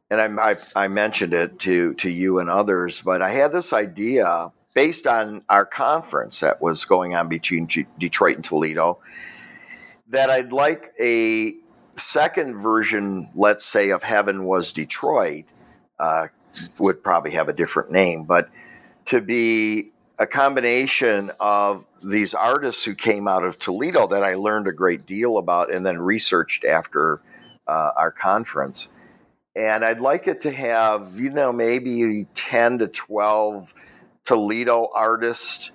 and 0.09 0.39
I, 0.39 0.51
I, 0.51 0.55
I 0.75 0.87
mentioned 0.87 1.33
it 1.33 1.59
to 1.59 1.93
to 1.95 2.09
you 2.09 2.39
and 2.39 2.49
others, 2.49 3.01
but 3.03 3.21
I 3.21 3.31
had 3.31 3.51
this 3.51 3.73
idea 3.73 4.51
based 4.73 5.07
on 5.07 5.43
our 5.49 5.65
conference 5.65 6.39
that 6.41 6.61
was 6.61 6.85
going 6.85 7.15
on 7.15 7.27
between 7.27 7.67
G- 7.67 7.87
Detroit 7.97 8.35
and 8.35 8.45
Toledo 8.45 8.99
that 10.09 10.29
I'd 10.29 10.53
like 10.53 10.93
a 10.99 11.55
second 11.97 12.61
version, 12.61 13.29
let's 13.35 13.65
say, 13.65 13.89
of 13.89 14.03
Heaven 14.03 14.45
Was 14.45 14.73
Detroit, 14.73 15.45
uh, 15.99 16.27
would 16.77 17.03
probably 17.03 17.31
have 17.31 17.49
a 17.49 17.53
different 17.53 17.91
name, 17.91 18.23
but 18.23 18.49
to 19.07 19.19
be 19.19 19.91
a 20.19 20.25
combination 20.25 21.31
of 21.39 21.85
these 22.03 22.33
artists 22.33 22.83
who 22.83 22.95
came 22.95 23.27
out 23.27 23.43
of 23.43 23.59
Toledo 23.59 24.07
that 24.07 24.23
I 24.23 24.35
learned 24.35 24.67
a 24.67 24.71
great 24.71 25.05
deal 25.05 25.37
about 25.37 25.73
and 25.73 25.85
then 25.85 25.97
researched 25.99 26.65
after 26.65 27.21
uh, 27.67 27.91
our 27.95 28.11
conference. 28.11 28.89
And 29.55 29.83
I'd 29.83 29.99
like 29.99 30.27
it 30.27 30.41
to 30.41 30.51
have, 30.51 31.19
you 31.19 31.31
know, 31.31 31.51
maybe 31.51 32.27
10 32.35 32.79
to 32.79 32.87
12 32.87 33.73
Toledo 34.25 34.89
artists 34.93 35.71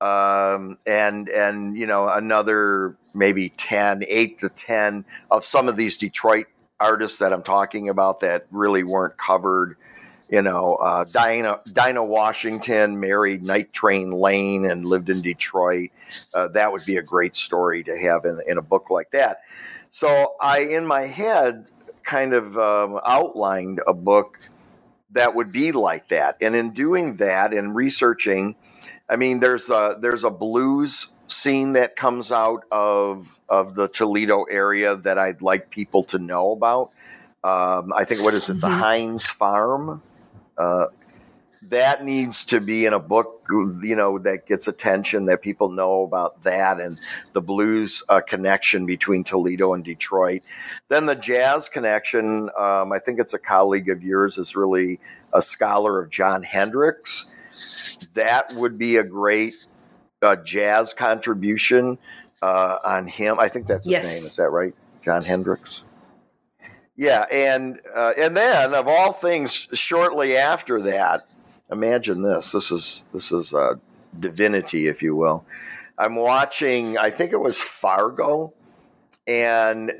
um, 0.00 0.78
and, 0.86 1.28
and, 1.28 1.76
you 1.76 1.86
know, 1.86 2.08
another 2.08 2.96
maybe 3.12 3.48
10, 3.48 4.04
8 4.06 4.38
to 4.40 4.48
10 4.48 5.04
of 5.30 5.44
some 5.44 5.68
of 5.68 5.76
these 5.76 5.96
Detroit 5.96 6.46
artists 6.78 7.18
that 7.18 7.32
I'm 7.32 7.42
talking 7.42 7.88
about 7.88 8.20
that 8.20 8.46
really 8.50 8.84
weren't 8.84 9.16
covered 9.16 9.76
you 10.28 10.42
know, 10.42 10.76
uh, 10.76 11.04
Dinah, 11.04 11.60
Dinah 11.72 12.04
Washington 12.04 12.98
married 12.98 13.44
Night 13.44 13.72
Train 13.72 14.10
Lane 14.10 14.64
and 14.64 14.84
lived 14.84 15.10
in 15.10 15.20
Detroit. 15.20 15.90
Uh, 16.32 16.48
that 16.48 16.72
would 16.72 16.84
be 16.84 16.96
a 16.96 17.02
great 17.02 17.36
story 17.36 17.84
to 17.84 17.96
have 17.96 18.24
in, 18.24 18.40
in 18.46 18.58
a 18.58 18.62
book 18.62 18.90
like 18.90 19.10
that. 19.10 19.42
So 19.94 20.34
I, 20.40 20.62
in 20.62 20.86
my 20.88 21.02
head, 21.06 21.68
kind 22.04 22.34
of 22.34 22.58
um, 22.58 23.00
outlined 23.06 23.80
a 23.86 23.94
book 23.94 24.40
that 25.12 25.36
would 25.36 25.52
be 25.52 25.72
like 25.72 26.08
that. 26.08 26.36
And 26.40 26.56
in 26.56 26.72
doing 26.72 27.18
that 27.18 27.54
and 27.54 27.76
researching, 27.76 28.56
I 29.08 29.16
mean, 29.16 29.40
there's 29.40 29.70
a 29.70 29.96
there's 30.00 30.24
a 30.24 30.30
blues 30.30 31.12
scene 31.28 31.74
that 31.74 31.94
comes 31.96 32.32
out 32.32 32.64
of 32.72 33.28
of 33.48 33.76
the 33.76 33.88
Toledo 33.88 34.44
area 34.50 34.96
that 34.96 35.16
I'd 35.16 35.42
like 35.42 35.70
people 35.70 36.02
to 36.06 36.18
know 36.18 36.52
about. 36.52 36.90
Um, 37.44 37.92
I 37.94 38.04
think 38.04 38.22
what 38.24 38.34
is 38.34 38.50
it, 38.50 38.60
the 38.60 38.68
Mhm. 38.68 38.80
Hines 38.80 39.26
Farm? 39.28 40.02
Uh, 40.58 40.86
that 41.70 42.04
needs 42.04 42.44
to 42.46 42.60
be 42.60 42.84
in 42.84 42.92
a 42.92 42.98
book, 42.98 43.42
you 43.50 43.96
know, 43.96 44.18
that 44.18 44.46
gets 44.46 44.68
attention, 44.68 45.24
that 45.26 45.42
people 45.42 45.70
know 45.70 46.02
about 46.02 46.42
that 46.42 46.80
and 46.80 46.98
the 47.32 47.40
blues 47.40 48.02
uh, 48.08 48.20
connection 48.20 48.86
between 48.86 49.24
Toledo 49.24 49.72
and 49.74 49.84
Detroit. 49.84 50.42
Then 50.88 51.06
the 51.06 51.14
jazz 51.14 51.68
connection, 51.68 52.50
um, 52.58 52.92
I 52.92 52.98
think 52.98 53.18
it's 53.18 53.34
a 53.34 53.38
colleague 53.38 53.88
of 53.88 54.02
yours, 54.02 54.38
is 54.38 54.56
really 54.56 55.00
a 55.32 55.42
scholar 55.42 56.00
of 56.00 56.10
Jon 56.10 56.42
Hendricks. 56.42 57.26
That 58.14 58.52
would 58.54 58.78
be 58.78 58.96
a 58.96 59.04
great 59.04 59.54
uh, 60.22 60.36
jazz 60.36 60.92
contribution 60.92 61.98
uh, 62.42 62.76
on 62.84 63.06
him. 63.06 63.38
I 63.38 63.48
think 63.48 63.66
that's 63.66 63.86
his 63.86 63.92
Yes. 63.92 64.04
name. 64.04 64.26
Is 64.26 64.36
that 64.36 64.50
right? 64.50 64.74
Jon 65.04 65.22
Hendricks. 65.22 65.84
Yeah, 66.96 67.26
and 67.32 67.80
uh, 67.94 68.12
and 68.16 68.36
then 68.36 68.72
of 68.74 68.86
all 68.86 69.12
things, 69.12 69.66
shortly 69.72 70.36
after 70.36 70.80
that, 70.82 71.26
imagine 71.74 72.22
this. 72.22 72.52
This 72.52 72.70
is 72.70 73.04
this 73.12 73.30
is 73.32 73.52
divinity, 74.18 74.88
if 74.88 75.02
you 75.02 75.14
will. 75.14 75.44
I'm 75.98 76.16
watching. 76.16 76.98
I 76.98 77.10
think 77.10 77.32
it 77.32 77.40
was 77.40 77.58
Fargo, 77.58 78.54
and 79.26 79.92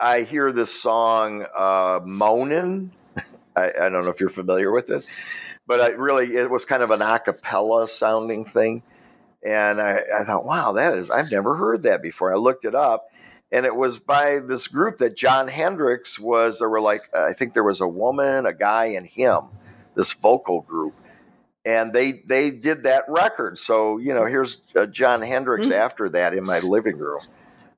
I 0.00 0.22
hear 0.22 0.52
this 0.52 0.72
song 0.72 1.44
uh, 1.56 2.00
"Moanin'." 2.00 2.90
I, 3.56 3.64
I 3.64 3.88
don't 3.88 4.04
know 4.04 4.10
if 4.10 4.20
you're 4.20 4.30
familiar 4.30 4.70
with 4.72 4.90
it, 4.90 5.06
but 5.66 5.80
I 5.80 5.88
really 5.88 6.36
it 6.36 6.50
was 6.50 6.64
kind 6.64 6.82
of 6.82 6.90
an 6.90 7.02
a 7.02 7.18
cappella 7.18 7.88
sounding 7.88 8.44
thing, 8.44 8.82
and 9.44 9.80
I, 9.80 10.00
I 10.20 10.24
thought, 10.24 10.44
wow, 10.44 10.72
that 10.72 10.96
is 10.96 11.10
I've 11.10 11.30
never 11.30 11.56
heard 11.56 11.82
that 11.82 12.02
before. 12.02 12.32
I 12.32 12.36
looked 12.36 12.64
it 12.64 12.74
up, 12.74 13.08
and 13.52 13.66
it 13.66 13.74
was 13.74 13.98
by 13.98 14.40
this 14.40 14.66
group 14.66 14.98
that 14.98 15.16
Jon 15.16 15.48
Hendricks 15.48 16.18
was. 16.18 16.58
There 16.58 16.68
were 16.68 16.80
like 16.80 17.14
I 17.14 17.32
think 17.34 17.54
there 17.54 17.64
was 17.64 17.80
a 17.80 17.88
woman, 17.88 18.46
a 18.46 18.54
guy, 18.54 18.86
and 18.86 19.06
him. 19.06 19.42
This 19.94 20.12
vocal 20.12 20.62
group, 20.62 20.94
and 21.64 21.92
they 21.92 22.22
they 22.26 22.50
did 22.50 22.82
that 22.84 23.04
record. 23.08 23.58
So 23.58 23.98
you 23.98 24.14
know, 24.14 24.26
here's 24.26 24.58
uh, 24.76 24.86
Jon 24.86 25.22
Hendricks 25.22 25.68
Mhm. 25.68 25.72
after 25.72 26.08
that 26.10 26.34
in 26.34 26.44
my 26.44 26.58
living 26.60 26.98
room, 26.98 27.20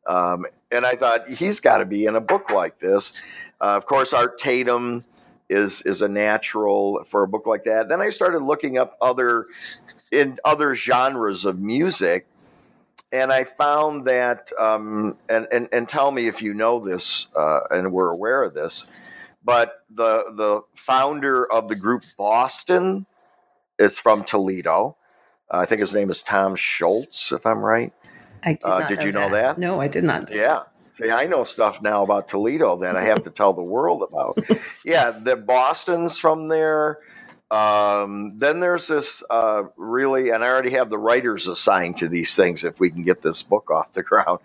um, 0.07 0.47
and 0.71 0.85
I 0.85 0.97
thought 0.97 1.29
he's 1.29 1.61
got 1.61 1.79
to 1.79 1.85
be 1.85 2.07
in 2.07 2.17
a 2.17 2.21
book 2.21 2.51
like 2.51 2.79
this. 2.81 3.23
Uh, 3.61 3.77
of 3.77 3.87
course, 3.87 4.13
Art 4.13 4.39
Tatum 4.39 5.05
is 5.49 5.83
is 5.83 6.03
a 6.03 6.09
natural 6.09 7.05
for 7.09 7.23
a 7.23 7.29
book 7.29 7.47
like 7.47 7.65
that. 7.65 7.89
Then 7.89 8.01
I 8.01 8.11
started 8.11 8.43
looking 8.43 8.79
up 8.79 8.97
other 9.01 9.47
in 10.11 10.39
other 10.45 10.75
genres 10.75 11.45
of 11.45 11.59
music, 11.61 12.27
and 13.13 13.33
I 13.33 13.45
found 13.45 14.07
that 14.07 14.51
um, 14.59 15.17
and, 15.29 15.47
and 15.53 15.69
and 15.73 15.89
tell 15.89 16.11
me 16.11 16.27
if 16.27 16.43
you 16.43 16.55
know 16.55 16.81
this 16.81 17.29
uh, 17.37 17.61
and 17.71 17.93
we're 17.93 18.11
aware 18.11 18.43
of 18.43 18.55
this, 18.55 18.87
but 19.45 19.85
the 19.95 20.25
the 20.37 20.63
founder 20.75 21.51
of 21.51 21.69
the 21.69 21.77
group 21.77 22.03
Boston 22.19 23.07
is 23.79 23.99
from 23.99 24.25
Toledo. 24.25 24.97
Uh, 25.53 25.59
I 25.59 25.67
think 25.67 25.81
his 25.81 25.93
name 25.95 26.11
is 26.11 26.23
Tom 26.23 26.57
Scholz, 26.57 27.33
if 27.33 27.47
I'm 27.47 27.61
right. 27.61 27.93
I 28.45 28.53
did, 28.55 28.65
Uh, 28.65 28.89
did 28.89 29.03
you 29.03 29.13
know 29.13 29.31
that? 29.31 29.59
No, 29.59 29.81
I 29.81 29.89
did 29.89 30.05
not. 30.05 30.33
Yeah. 30.33 30.63
See, 30.95 31.11
I 31.11 31.25
know 31.27 31.45
stuff 31.45 31.83
now 31.83 32.03
about 32.03 32.27
Toledo 32.29 32.77
that 32.79 32.97
I 32.97 33.05
have 33.05 33.23
to 33.25 33.31
tell 33.31 33.53
the 33.53 33.63
world 33.63 34.03
about. 34.09 34.39
yeah, 34.85 35.11
the 35.11 35.37
Boston's 35.37 36.17
from 36.19 36.49
there. 36.49 36.99
Um, 37.51 38.39
then 38.39 38.61
there's 38.61 38.89
this 38.89 39.23
uh, 39.31 39.65
really, 39.77 40.31
and 40.31 40.43
I 40.43 40.49
already 40.49 40.71
have 40.71 40.91
the 40.91 40.99
writers 40.99 41.47
assigned 41.47 41.99
to 41.99 42.09
these 42.09 42.35
things 42.35 42.65
if 42.65 42.81
we 42.81 42.91
can 42.91 43.03
get 43.05 43.23
this 43.23 43.43
book 43.43 43.71
off 43.71 43.93
the 43.93 44.03
ground. 44.11 44.41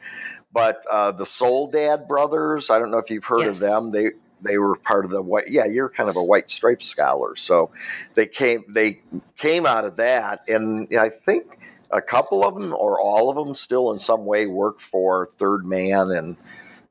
But 0.53 0.83
uh, 0.91 1.11
the 1.13 1.25
Soledad 1.25 2.07
Brothers, 2.07 2.69
I 2.69 2.77
don't 2.79 2.91
know 2.91 2.97
if 2.99 3.09
you've 3.09 3.23
heard 3.25 3.39
Yes. 3.45 3.55
of 3.55 3.59
them. 3.61 3.91
They 3.91 4.11
they 4.43 4.57
were 4.57 4.75
part 4.77 5.05
of 5.05 5.11
the 5.11 5.21
white. 5.21 5.49
Yeah, 5.49 5.65
you're 5.65 5.89
kind 5.89 6.09
of 6.09 6.15
a 6.15 6.23
white 6.23 6.49
stripe 6.49 6.81
scholar, 6.83 7.35
so 7.35 7.71
they 8.15 8.27
came 8.27 8.63
they 8.67 8.99
came 9.37 9.65
out 9.65 9.85
of 9.85 9.95
that, 9.97 10.47
and 10.47 10.87
I 10.97 11.09
think 11.09 11.57
a 11.91 12.01
couple 12.01 12.43
of 12.45 12.55
them 12.55 12.73
or 12.73 12.99
all 12.99 13.29
of 13.29 13.35
them 13.35 13.53
still 13.55 13.91
in 13.91 13.99
some 13.99 14.25
way 14.25 14.47
work 14.47 14.79
for 14.79 15.29
Third 15.37 15.65
Man 15.65 16.11
and 16.11 16.37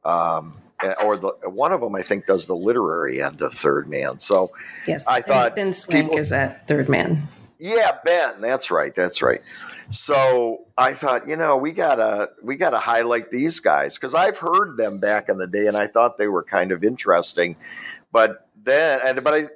um, 0.05 0.57
or 1.03 1.17
the 1.17 1.29
one 1.45 1.73
of 1.73 1.81
them 1.81 1.95
I 1.95 2.03
think 2.03 2.27
does 2.27 2.47
the 2.47 2.55
literary 2.57 3.23
end 3.23 3.41
of 3.43 3.55
Third 3.55 3.89
Man. 3.89 4.19
So 4.19 4.51
Yes, 4.87 5.07
I 5.07 5.21
thought 5.23 5.57
Ben 5.57 5.73
Swank 5.75 6.07
people- 6.07 6.19
is 6.19 6.33
at 6.33 6.67
Third 6.69 6.89
Man. 6.89 7.23
Yeah, 7.61 7.99
Ben, 8.05 8.41
that's 8.41 8.71
right, 8.71 8.95
that's 8.95 9.23
right. 9.23 9.43
So 9.91 10.67
I 10.79 10.95
thought, 10.95 11.29
you 11.29 11.37
know, 11.37 11.57
we 11.57 11.73
gotta 11.73 12.31
we 12.43 12.57
gotta 12.57 12.79
highlight 12.79 13.31
these 13.31 13.61
guys 13.61 13.97
because 13.97 14.15
I've 14.15 14.39
heard 14.39 14.77
them 14.77 14.99
back 14.99 15.29
in 15.29 15.37
the 15.37 15.47
day, 15.47 15.67
and 15.67 15.77
I 15.77 15.87
thought 15.89 16.17
they 16.17 16.29
were 16.29 16.43
kind 16.43 16.73
of 16.73 16.83
interesting. 16.83 17.57
But 18.13 18.49
then, 18.65 19.01
and 19.05 19.23
but 19.23 19.35
I 19.35 19.49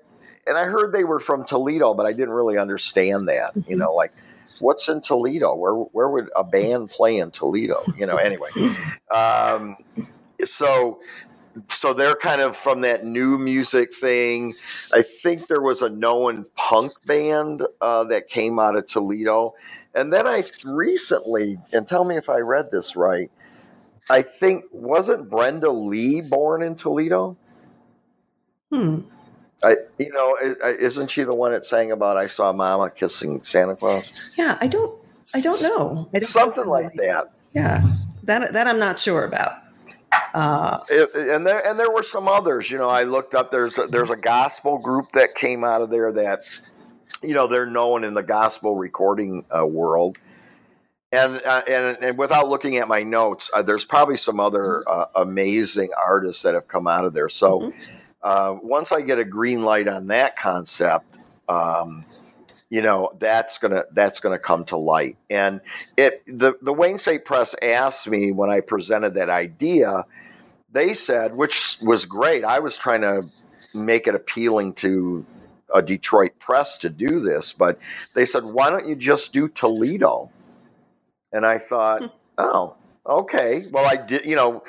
and 0.46 0.58
I 0.58 0.64
heard 0.64 0.92
they 0.92 1.04
were 1.04 1.20
from 1.20 1.44
Toledo, 1.44 1.94
but 1.94 2.04
I 2.04 2.12
didn't 2.12 2.34
really 2.34 2.58
understand 2.58 3.28
that. 3.28 3.52
You 3.68 3.76
know, 3.76 3.94
like 3.94 4.12
what's 4.60 4.88
in 4.88 5.00
Toledo? 5.00 5.54
Where 5.54 5.74
where 5.74 6.08
would 6.08 6.28
a 6.36 6.44
band 6.44 6.90
play 6.90 7.18
in 7.18 7.30
Toledo? 7.30 7.80
You 7.96 8.06
know, 8.06 8.16
anyway. 8.16 8.50
Um, 9.14 9.76
so 10.44 10.98
so 11.68 11.92
they're 11.92 12.16
kind 12.16 12.40
of 12.40 12.56
from 12.56 12.80
that 12.82 13.04
new 13.04 13.38
music 13.38 13.94
thing. 13.94 14.54
I 14.92 15.02
think 15.02 15.46
there 15.46 15.60
was 15.60 15.82
a 15.82 15.88
known 15.88 16.46
punk 16.56 16.92
band 17.06 17.62
uh, 17.80 18.04
that 18.04 18.28
came 18.28 18.58
out 18.58 18.76
of 18.76 18.86
Toledo. 18.86 19.54
And 19.94 20.12
then 20.12 20.26
I 20.26 20.42
recently, 20.64 21.58
and 21.72 21.86
tell 21.86 22.04
me 22.04 22.16
if 22.16 22.28
I 22.28 22.38
read 22.38 22.70
this 22.70 22.96
right, 22.96 23.30
I 24.10 24.22
think, 24.22 24.64
wasn't 24.72 25.30
Brenda 25.30 25.70
Lee 25.70 26.20
born 26.20 26.62
in 26.62 26.74
Toledo? 26.74 27.36
Hmm. 28.70 29.00
I, 29.62 29.76
you 29.98 30.12
know, 30.12 30.36
isn't 30.78 31.10
she 31.10 31.22
the 31.22 31.34
one 31.34 31.52
that 31.52 31.64
sang 31.64 31.90
about 31.90 32.18
"I 32.18 32.26
saw 32.26 32.52
Mama 32.52 32.90
kissing 32.90 33.40
Santa 33.44 33.74
Claus"? 33.74 34.30
Yeah, 34.36 34.58
I 34.60 34.66
don't. 34.66 34.94
I 35.34 35.40
don't 35.40 35.62
know. 35.62 36.10
I 36.12 36.18
don't 36.18 36.28
Something 36.28 36.66
know. 36.66 36.70
like 36.70 36.92
that. 36.94 37.32
Yeah, 37.54 37.88
that 38.24 38.52
that 38.52 38.66
I'm 38.66 38.78
not 38.78 38.98
sure 38.98 39.24
about. 39.24 39.52
Uh, 40.34 40.78
It- 40.90 41.14
and 41.14 41.46
there 41.46 41.66
and 41.66 41.78
there 41.78 41.90
were 41.90 42.02
some 42.02 42.28
others. 42.28 42.70
You 42.70 42.78
know, 42.78 42.88
I 42.88 43.04
looked 43.04 43.34
up. 43.34 43.50
There's 43.50 43.78
a, 43.78 43.86
there's 43.86 44.10
a 44.10 44.16
gospel 44.16 44.78
group 44.78 45.12
that 45.12 45.34
came 45.34 45.64
out 45.64 45.80
of 45.82 45.90
there 45.90 46.12
that, 46.12 46.40
you 47.22 47.34
know, 47.34 47.46
they're 47.46 47.66
known 47.66 48.04
in 48.04 48.14
the 48.14 48.22
gospel 48.22 48.76
recording 48.76 49.44
uh, 49.56 49.64
world. 49.66 50.18
And, 51.12 51.40
uh, 51.44 51.62
and 51.68 51.96
and 52.02 52.18
without 52.18 52.48
looking 52.48 52.78
at 52.78 52.88
my 52.88 53.04
notes, 53.04 53.48
uh, 53.54 53.62
there's 53.62 53.84
probably 53.84 54.16
some 54.16 54.40
other 54.40 54.82
uh, 54.88 55.06
amazing 55.14 55.90
artists 56.04 56.42
that 56.42 56.54
have 56.54 56.66
come 56.66 56.88
out 56.88 57.04
of 57.04 57.12
there. 57.12 57.28
So 57.28 57.72
uh, 58.20 58.56
once 58.60 58.90
I 58.90 59.00
get 59.02 59.20
a 59.20 59.24
green 59.24 59.62
light 59.62 59.86
on 59.86 60.08
that 60.08 60.36
concept, 60.36 61.18
um, 61.48 62.04
you 62.74 62.82
know 62.82 63.12
that's 63.20 63.58
gonna 63.58 63.84
that's 63.92 64.18
gonna 64.18 64.38
come 64.38 64.64
to 64.64 64.76
light. 64.76 65.16
And 65.30 65.60
it 65.96 66.24
the 66.26 66.54
the 66.60 66.72
Wayne 66.72 66.98
State 66.98 67.24
Press 67.24 67.54
asked 67.62 68.08
me 68.08 68.32
when 68.32 68.50
I 68.50 68.60
presented 68.62 69.14
that 69.14 69.30
idea. 69.30 70.04
They 70.72 70.92
said, 70.94 71.36
which 71.36 71.78
was 71.82 72.04
great. 72.04 72.42
I 72.42 72.58
was 72.58 72.76
trying 72.76 73.02
to 73.02 73.28
make 73.76 74.08
it 74.08 74.16
appealing 74.16 74.74
to 74.74 75.24
a 75.72 75.82
Detroit 75.82 76.32
press 76.40 76.76
to 76.78 76.90
do 76.90 77.20
this, 77.20 77.52
but 77.52 77.78
they 78.12 78.24
said, 78.24 78.42
why 78.42 78.70
don't 78.70 78.88
you 78.88 78.96
just 78.96 79.32
do 79.32 79.46
Toledo? 79.48 80.32
And 81.32 81.46
I 81.46 81.58
thought, 81.58 82.02
hmm. 82.02 82.08
oh, 82.38 82.74
okay. 83.06 83.66
Well, 83.70 83.86
I 83.86 83.94
did, 83.94 84.24
you 84.24 84.34
know, 84.34 84.64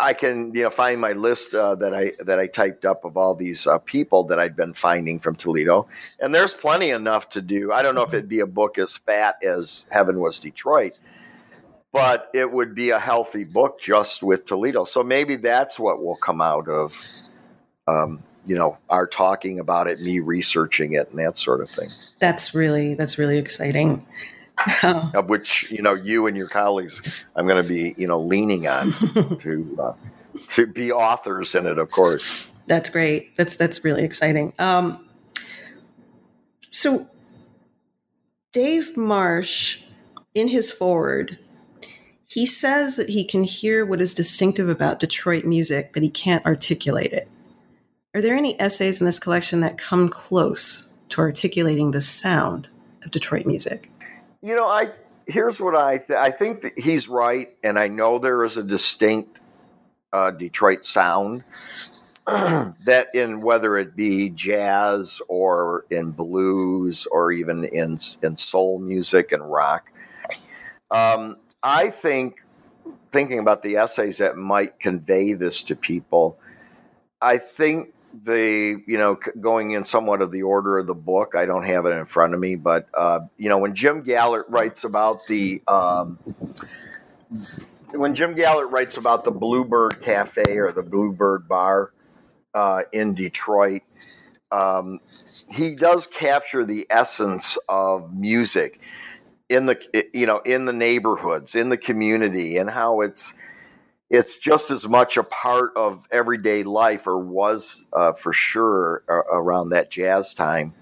I 0.00 0.12
can, 0.12 0.54
you 0.54 0.62
know, 0.62 0.70
find 0.70 1.00
my 1.00 1.12
list 1.12 1.54
uh, 1.54 1.74
that 1.76 1.94
I 1.94 2.12
that 2.24 2.38
I 2.38 2.46
typed 2.46 2.84
up 2.84 3.04
of 3.04 3.16
all 3.16 3.34
these 3.34 3.66
uh, 3.66 3.78
people 3.78 4.24
that 4.24 4.38
I'd 4.38 4.56
been 4.56 4.74
finding 4.74 5.20
from 5.20 5.36
Toledo, 5.36 5.86
and 6.20 6.34
there's 6.34 6.54
plenty 6.54 6.90
enough 6.90 7.28
to 7.30 7.42
do. 7.42 7.72
I 7.72 7.82
don't 7.82 7.94
know 7.94 8.02
if 8.02 8.14
it'd 8.14 8.28
be 8.28 8.40
a 8.40 8.46
book 8.46 8.78
as 8.78 8.96
fat 8.96 9.36
as 9.42 9.86
Heaven 9.90 10.20
Was 10.20 10.40
Detroit, 10.40 11.00
but 11.92 12.30
it 12.34 12.50
would 12.50 12.74
be 12.74 12.90
a 12.90 12.98
healthy 12.98 13.44
book 13.44 13.80
just 13.80 14.22
with 14.22 14.46
Toledo. 14.46 14.84
So 14.84 15.02
maybe 15.02 15.36
that's 15.36 15.78
what 15.78 16.02
will 16.02 16.16
come 16.16 16.40
out 16.40 16.68
of, 16.68 16.94
um, 17.86 18.22
you 18.46 18.56
know, 18.56 18.78
our 18.88 19.06
talking 19.06 19.60
about 19.60 19.86
it, 19.86 20.00
me 20.00 20.20
researching 20.20 20.94
it, 20.94 21.10
and 21.10 21.18
that 21.18 21.38
sort 21.38 21.60
of 21.60 21.68
thing. 21.68 21.88
that's 22.18 22.54
really 22.54 22.94
that's 22.94 23.18
really 23.18 23.38
exciting. 23.38 24.06
Of 24.82 25.28
which 25.28 25.70
you 25.72 25.82
know 25.82 25.94
you 25.94 26.26
and 26.26 26.36
your 26.36 26.48
colleagues, 26.48 27.24
I'm 27.34 27.46
going 27.46 27.62
to 27.62 27.68
be 27.68 27.94
you 27.98 28.06
know 28.06 28.20
leaning 28.20 28.68
on 28.68 28.92
to 29.40 29.76
uh, 29.80 29.92
to 30.50 30.66
be 30.66 30.92
authors 30.92 31.54
in 31.54 31.66
it, 31.66 31.78
of 31.78 31.90
course. 31.90 32.52
That's 32.66 32.88
great. 32.88 33.36
That's 33.36 33.56
that's 33.56 33.84
really 33.84 34.04
exciting. 34.04 34.52
Um, 34.58 35.06
so 36.70 37.06
Dave 38.52 38.96
Marsh, 38.96 39.82
in 40.34 40.48
his 40.48 40.70
forward, 40.70 41.38
he 42.24 42.46
says 42.46 42.96
that 42.96 43.08
he 43.08 43.24
can 43.24 43.44
hear 43.44 43.84
what 43.84 44.00
is 44.00 44.14
distinctive 44.14 44.68
about 44.68 45.00
Detroit 45.00 45.44
music, 45.44 45.90
but 45.92 46.02
he 46.02 46.10
can't 46.10 46.44
articulate 46.46 47.12
it. 47.12 47.28
Are 48.14 48.22
there 48.22 48.34
any 48.34 48.58
essays 48.60 49.00
in 49.00 49.06
this 49.06 49.18
collection 49.18 49.60
that 49.60 49.76
come 49.76 50.08
close 50.08 50.94
to 51.10 51.20
articulating 51.20 51.90
the 51.90 52.00
sound 52.00 52.68
of 53.04 53.10
Detroit 53.10 53.44
music? 53.44 53.90
You 54.44 54.54
know, 54.54 54.66
I 54.66 54.90
here's 55.26 55.58
what 55.58 55.74
I 55.74 55.96
th- 55.96 56.18
I 56.18 56.30
think 56.30 56.60
that 56.60 56.78
he's 56.78 57.08
right, 57.08 57.56
and 57.64 57.78
I 57.78 57.88
know 57.88 58.18
there 58.18 58.44
is 58.44 58.58
a 58.58 58.62
distinct 58.62 59.38
uh, 60.12 60.32
Detroit 60.32 60.84
sound 60.84 61.44
that 62.26 63.06
in 63.14 63.40
whether 63.40 63.78
it 63.78 63.96
be 63.96 64.28
jazz 64.28 65.22
or 65.28 65.86
in 65.90 66.10
blues 66.10 67.06
or 67.10 67.32
even 67.32 67.64
in 67.64 67.98
in 68.22 68.36
soul 68.36 68.78
music 68.78 69.32
and 69.32 69.50
rock. 69.50 69.90
Um, 70.90 71.38
I 71.62 71.88
think 71.88 72.44
thinking 73.12 73.38
about 73.38 73.62
the 73.62 73.76
essays 73.76 74.18
that 74.18 74.36
might 74.36 74.78
convey 74.78 75.32
this 75.32 75.62
to 75.62 75.74
people, 75.74 76.38
I 77.18 77.38
think 77.38 77.93
the 78.22 78.80
you 78.86 78.98
know 78.98 79.18
going 79.40 79.72
in 79.72 79.84
somewhat 79.84 80.22
of 80.22 80.30
the 80.30 80.42
order 80.42 80.78
of 80.78 80.86
the 80.86 80.94
book. 80.94 81.34
I 81.34 81.46
don't 81.46 81.64
have 81.64 81.86
it 81.86 81.90
in 81.90 82.06
front 82.06 82.34
of 82.34 82.40
me, 82.40 82.54
but 82.54 82.86
uh, 82.94 83.20
you 83.36 83.48
know 83.48 83.58
when 83.58 83.74
Jim 83.74 84.02
Gallert 84.02 84.44
writes 84.48 84.84
about 84.84 85.26
the 85.26 85.62
um, 85.66 86.18
when 87.92 88.14
Jim 88.14 88.34
Gallert 88.34 88.70
writes 88.70 88.96
about 88.96 89.24
the 89.24 89.30
Bluebird 89.30 90.00
Cafe 90.00 90.56
or 90.56 90.72
the 90.72 90.82
Bluebird 90.82 91.48
Bar 91.48 91.92
uh, 92.54 92.82
in 92.92 93.14
Detroit, 93.14 93.82
um, 94.52 95.00
he 95.52 95.74
does 95.74 96.06
capture 96.06 96.64
the 96.64 96.86
essence 96.90 97.58
of 97.68 98.14
music 98.14 98.80
in 99.48 99.66
the 99.66 99.78
you 100.12 100.26
know 100.26 100.38
in 100.38 100.64
the 100.66 100.72
neighborhoods, 100.72 101.54
in 101.54 101.68
the 101.68 101.76
community, 101.76 102.56
and 102.58 102.70
how 102.70 103.00
it's 103.00 103.34
it's 104.14 104.38
just 104.38 104.70
as 104.70 104.86
much 104.86 105.16
a 105.16 105.22
part 105.22 105.72
of 105.76 106.04
everyday 106.10 106.62
life, 106.62 107.06
or 107.06 107.18
was 107.18 107.82
uh, 107.92 108.12
for 108.12 108.32
sure 108.32 109.02
uh, 109.08 109.36
around 109.36 109.70
that 109.70 109.90
jazz 109.90 110.34
time. 110.34 110.74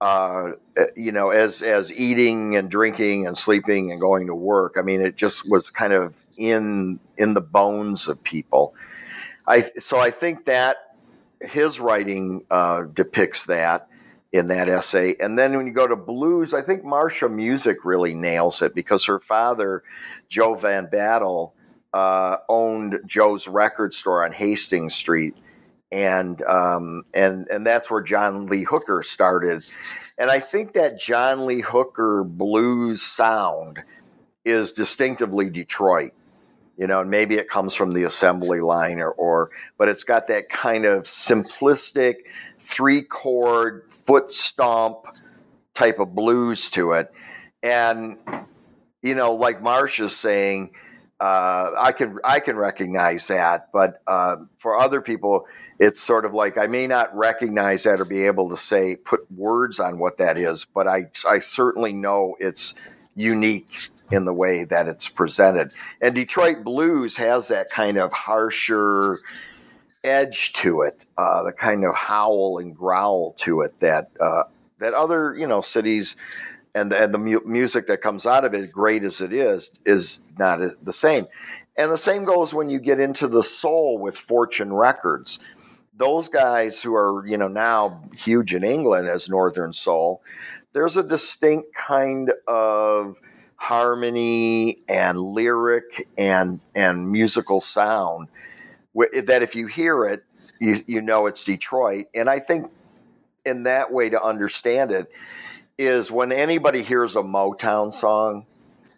Uh, 0.00 0.52
you 0.96 1.12
know, 1.12 1.30
as 1.30 1.62
as 1.62 1.92
eating 1.92 2.56
and 2.56 2.70
drinking 2.70 3.26
and 3.26 3.36
sleeping 3.36 3.90
and 3.90 4.00
going 4.00 4.28
to 4.28 4.34
work. 4.34 4.76
I 4.78 4.82
mean, 4.82 5.02
it 5.02 5.16
just 5.16 5.48
was 5.48 5.68
kind 5.68 5.92
of 5.92 6.16
in 6.36 7.00
in 7.18 7.34
the 7.34 7.40
bones 7.40 8.08
of 8.08 8.22
people. 8.22 8.74
I 9.46 9.70
so 9.80 9.98
I 9.98 10.10
think 10.10 10.46
that 10.46 10.76
his 11.40 11.80
writing 11.80 12.44
uh, 12.50 12.84
depicts 12.84 13.44
that 13.46 13.88
in 14.32 14.48
that 14.48 14.68
essay. 14.68 15.16
And 15.18 15.38
then 15.38 15.56
when 15.56 15.66
you 15.66 15.72
go 15.72 15.86
to 15.86 15.96
blues, 15.96 16.54
I 16.54 16.62
think 16.62 16.84
Marsha 16.84 17.30
Music 17.30 17.84
really 17.84 18.14
nails 18.14 18.62
it 18.62 18.74
because 18.74 19.04
her 19.06 19.18
father, 19.18 19.82
Joe 20.28 20.54
Von 20.54 20.88
Battle, 20.88 21.54
uh, 21.92 22.36
owned 22.48 23.00
Joe's 23.06 23.48
record 23.48 23.94
store 23.94 24.24
on 24.24 24.32
Hastings 24.32 24.94
Street, 24.94 25.34
and 25.90 26.40
um, 26.42 27.02
and 27.12 27.48
and 27.48 27.66
that's 27.66 27.90
where 27.90 28.02
John 28.02 28.46
Lee 28.46 28.64
Hooker 28.64 29.02
started. 29.02 29.64
And 30.18 30.30
I 30.30 30.40
think 30.40 30.74
that 30.74 31.00
John 31.00 31.46
Lee 31.46 31.60
Hooker 31.60 32.24
blues 32.24 33.02
sound 33.02 33.80
is 34.44 34.72
distinctively 34.72 35.50
Detroit. 35.50 36.12
You 36.76 36.86
know, 36.86 37.02
and 37.02 37.10
maybe 37.10 37.34
it 37.34 37.50
comes 37.50 37.74
from 37.74 37.92
the 37.92 38.04
assembly 38.04 38.60
line 38.60 39.00
or, 39.00 39.10
or 39.10 39.50
but 39.76 39.88
it's 39.88 40.04
got 40.04 40.28
that 40.28 40.48
kind 40.48 40.86
of 40.86 41.02
simplistic 41.02 42.14
three 42.62 43.02
chord 43.02 43.82
foot 44.06 44.32
stomp 44.32 45.04
type 45.74 45.98
of 45.98 46.14
blues 46.14 46.70
to 46.70 46.92
it. 46.92 47.12
And 47.62 48.18
you 49.02 49.14
know, 49.14 49.34
like 49.34 49.60
Marsh 49.62 50.00
is 50.00 50.16
saying, 50.16 50.70
uh, 51.20 51.72
I 51.78 51.92
can 51.92 52.18
I 52.24 52.40
can 52.40 52.56
recognize 52.56 53.26
that, 53.26 53.68
but 53.72 54.00
uh, 54.06 54.36
for 54.58 54.78
other 54.78 55.02
people, 55.02 55.46
it's 55.78 56.00
sort 56.00 56.24
of 56.24 56.32
like 56.32 56.56
I 56.56 56.66
may 56.66 56.86
not 56.86 57.14
recognize 57.14 57.82
that 57.82 58.00
or 58.00 58.06
be 58.06 58.24
able 58.24 58.48
to 58.50 58.56
say 58.56 58.96
put 58.96 59.30
words 59.30 59.78
on 59.78 59.98
what 59.98 60.16
that 60.18 60.38
is, 60.38 60.64
but 60.64 60.88
I 60.88 61.10
I 61.28 61.40
certainly 61.40 61.92
know 61.92 62.36
it's 62.40 62.74
unique 63.14 63.90
in 64.10 64.24
the 64.24 64.32
way 64.32 64.64
that 64.64 64.88
it's 64.88 65.08
presented. 65.08 65.74
And 66.00 66.14
Detroit 66.14 66.64
blues 66.64 67.16
has 67.16 67.48
that 67.48 67.70
kind 67.70 67.98
of 67.98 68.12
harsher 68.12 69.18
edge 70.02 70.54
to 70.54 70.82
it, 70.82 71.04
uh, 71.18 71.42
the 71.42 71.52
kind 71.52 71.84
of 71.84 71.94
howl 71.94 72.58
and 72.58 72.74
growl 72.74 73.34
to 73.40 73.60
it 73.60 73.78
that 73.80 74.10
uh, 74.18 74.44
that 74.78 74.94
other 74.94 75.36
you 75.36 75.46
know 75.46 75.60
cities 75.60 76.16
and 76.74 76.90
the, 76.92 77.02
and 77.02 77.14
the 77.14 77.18
mu- 77.18 77.44
music 77.44 77.86
that 77.88 78.02
comes 78.02 78.26
out 78.26 78.44
of 78.44 78.54
it, 78.54 78.72
great 78.72 79.04
as 79.04 79.20
it 79.20 79.32
is, 79.32 79.70
is 79.84 80.22
not 80.38 80.60
the 80.82 80.92
same. 80.92 81.26
And 81.76 81.92
the 81.92 81.98
same 81.98 82.24
goes 82.24 82.52
when 82.52 82.68
you 82.68 82.78
get 82.78 83.00
into 83.00 83.28
the 83.28 83.42
soul 83.42 83.98
with 83.98 84.16
Fortune 84.16 84.72
Records. 84.72 85.38
Those 85.96 86.28
guys 86.28 86.80
who 86.80 86.94
are, 86.94 87.26
you 87.26 87.36
know, 87.36 87.48
now 87.48 88.02
huge 88.16 88.54
in 88.54 88.64
England 88.64 89.08
as 89.08 89.28
Northern 89.28 89.72
Soul, 89.72 90.22
there's 90.72 90.96
a 90.96 91.02
distinct 91.02 91.74
kind 91.74 92.32
of 92.46 93.16
harmony 93.56 94.78
and 94.88 95.18
lyric 95.18 96.08
and 96.16 96.60
and 96.74 97.10
musical 97.10 97.60
sound 97.60 98.28
that 98.94 99.42
if 99.42 99.54
you 99.54 99.66
hear 99.66 100.06
it, 100.06 100.24
you 100.60 100.82
you 100.86 101.02
know 101.02 101.26
it's 101.26 101.44
Detroit. 101.44 102.06
And 102.14 102.28
I 102.28 102.40
think 102.40 102.70
in 103.44 103.64
that 103.64 103.92
way 103.92 104.10
to 104.10 104.22
understand 104.22 104.90
it, 104.90 105.10
is 105.80 106.10
when 106.10 106.30
anybody 106.30 106.82
hears 106.82 107.16
a 107.16 107.22
Motown 107.22 107.94
song, 107.94 108.44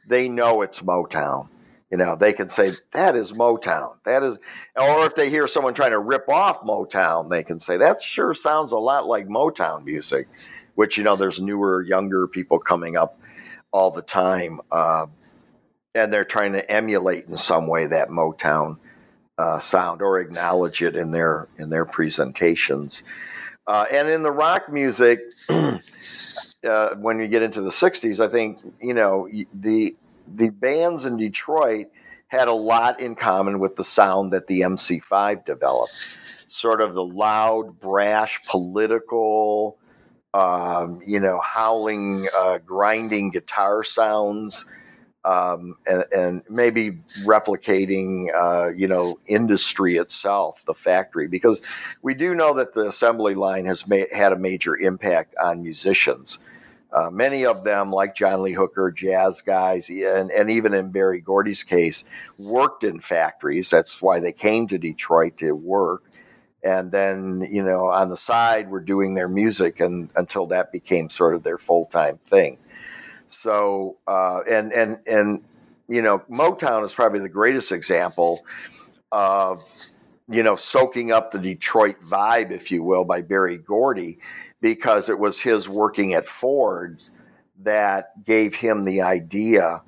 they 0.08 0.28
know 0.28 0.62
it's 0.62 0.80
Motown. 0.80 1.48
You 1.92 1.98
know, 1.98 2.16
they 2.16 2.32
can 2.32 2.48
say 2.48 2.70
that 2.92 3.14
is 3.14 3.32
Motown. 3.32 3.92
That 4.04 4.24
is, 4.24 4.38
or 4.76 5.06
if 5.06 5.14
they 5.14 5.30
hear 5.30 5.46
someone 5.46 5.74
trying 5.74 5.92
to 5.92 6.00
rip 6.00 6.28
off 6.28 6.62
Motown, 6.62 7.28
they 7.28 7.44
can 7.44 7.60
say 7.60 7.76
that 7.76 8.02
sure 8.02 8.34
sounds 8.34 8.72
a 8.72 8.78
lot 8.78 9.06
like 9.06 9.28
Motown 9.28 9.84
music. 9.84 10.28
Which 10.74 10.96
you 10.96 11.04
know, 11.04 11.16
there's 11.16 11.38
newer, 11.38 11.82
younger 11.82 12.26
people 12.26 12.58
coming 12.58 12.96
up 12.96 13.20
all 13.72 13.90
the 13.90 14.02
time, 14.02 14.60
uh, 14.72 15.06
and 15.94 16.12
they're 16.12 16.24
trying 16.24 16.54
to 16.54 16.68
emulate 16.70 17.26
in 17.26 17.36
some 17.36 17.66
way 17.66 17.86
that 17.86 18.08
Motown 18.08 18.78
uh, 19.36 19.60
sound 19.60 20.00
or 20.00 20.18
acknowledge 20.18 20.82
it 20.82 20.96
in 20.96 21.10
their 21.12 21.46
in 21.58 21.68
their 21.68 21.84
presentations. 21.84 23.02
Uh, 23.66 23.84
and 23.92 24.08
in 24.08 24.22
the 24.22 24.32
rock 24.32 24.72
music, 24.72 25.20
uh, 26.68 26.94
when 26.96 27.18
you 27.18 27.28
get 27.28 27.42
into 27.42 27.60
the 27.60 27.70
'60s, 27.70 28.20
I 28.20 28.30
think 28.30 28.60
you 28.80 28.94
know 28.94 29.28
the 29.52 29.96
the 30.34 30.50
bands 30.50 31.04
in 31.04 31.16
Detroit 31.16 31.88
had 32.32 32.48
a 32.48 32.52
lot 32.52 32.98
in 32.98 33.14
common 33.14 33.58
with 33.58 33.76
the 33.76 33.84
sound 33.84 34.32
that 34.32 34.46
the 34.46 34.62
MC5 34.62 35.44
developed. 35.44 36.18
Sort 36.48 36.80
of 36.80 36.94
the 36.94 37.04
loud, 37.04 37.78
brash, 37.78 38.40
political, 38.48 39.76
um, 40.32 41.02
you 41.06 41.20
know, 41.20 41.40
howling, 41.44 42.26
uh, 42.34 42.58
grinding 42.58 43.30
guitar 43.30 43.84
sounds, 43.84 44.64
um, 45.26 45.76
and, 45.86 46.04
and, 46.10 46.42
maybe 46.48 46.92
replicating, 47.24 48.26
uh, 48.34 48.70
you 48.70 48.88
know, 48.88 49.18
industry 49.26 49.96
itself, 49.96 50.62
the 50.66 50.74
factory, 50.74 51.28
because 51.28 51.60
we 52.00 52.14
do 52.14 52.34
know 52.34 52.54
that 52.54 52.74
the 52.74 52.88
assembly 52.88 53.34
line 53.34 53.66
has 53.66 53.86
ma- 53.86 54.10
had 54.12 54.32
a 54.32 54.36
major 54.36 54.76
impact 54.76 55.34
on 55.40 55.62
musicians. 55.62 56.38
Uh, 56.92 57.08
many 57.10 57.46
of 57.46 57.64
them, 57.64 57.90
like 57.90 58.14
John 58.14 58.42
Lee 58.42 58.52
Hooker, 58.52 58.90
jazz 58.90 59.40
guys, 59.40 59.88
and, 59.88 60.30
and 60.30 60.50
even 60.50 60.74
in 60.74 60.90
Berry 60.90 61.20
Gordy's 61.20 61.62
case, 61.62 62.04
worked 62.36 62.84
in 62.84 63.00
factories. 63.00 63.70
That's 63.70 64.02
why 64.02 64.20
they 64.20 64.32
came 64.32 64.68
to 64.68 64.78
Detroit 64.78 65.38
to 65.38 65.52
work. 65.52 66.04
And 66.62 66.92
then, 66.92 67.48
you 67.50 67.62
know, 67.62 67.86
on 67.86 68.10
the 68.10 68.16
side, 68.16 68.70
were 68.70 68.80
doing 68.80 69.14
their 69.14 69.28
music 69.28 69.80
and 69.80 70.10
until 70.16 70.46
that 70.48 70.70
became 70.70 71.08
sort 71.08 71.34
of 71.34 71.42
their 71.42 71.58
full 71.58 71.86
time 71.86 72.18
thing. 72.28 72.58
So, 73.30 73.96
uh, 74.06 74.40
and 74.48 74.72
and 74.72 74.98
and 75.06 75.42
you 75.88 76.02
know, 76.02 76.20
Motown 76.30 76.84
is 76.84 76.94
probably 76.94 77.20
the 77.20 77.28
greatest 77.28 77.72
example 77.72 78.44
of 79.10 79.64
you 80.28 80.42
know 80.42 80.54
soaking 80.54 81.10
up 81.10 81.32
the 81.32 81.38
Detroit 81.38 81.96
vibe, 82.06 82.52
if 82.52 82.70
you 82.70 82.84
will, 82.84 83.04
by 83.04 83.22
Berry 83.22 83.56
Gordy 83.56 84.18
because 84.62 85.10
it 85.10 85.18
was 85.18 85.40
his 85.40 85.68
working 85.68 86.14
at 86.14 86.26
Ford's 86.26 87.10
that 87.64 88.24
gave 88.24 88.54
him 88.54 88.84
the 88.84 89.02
idea 89.02 89.82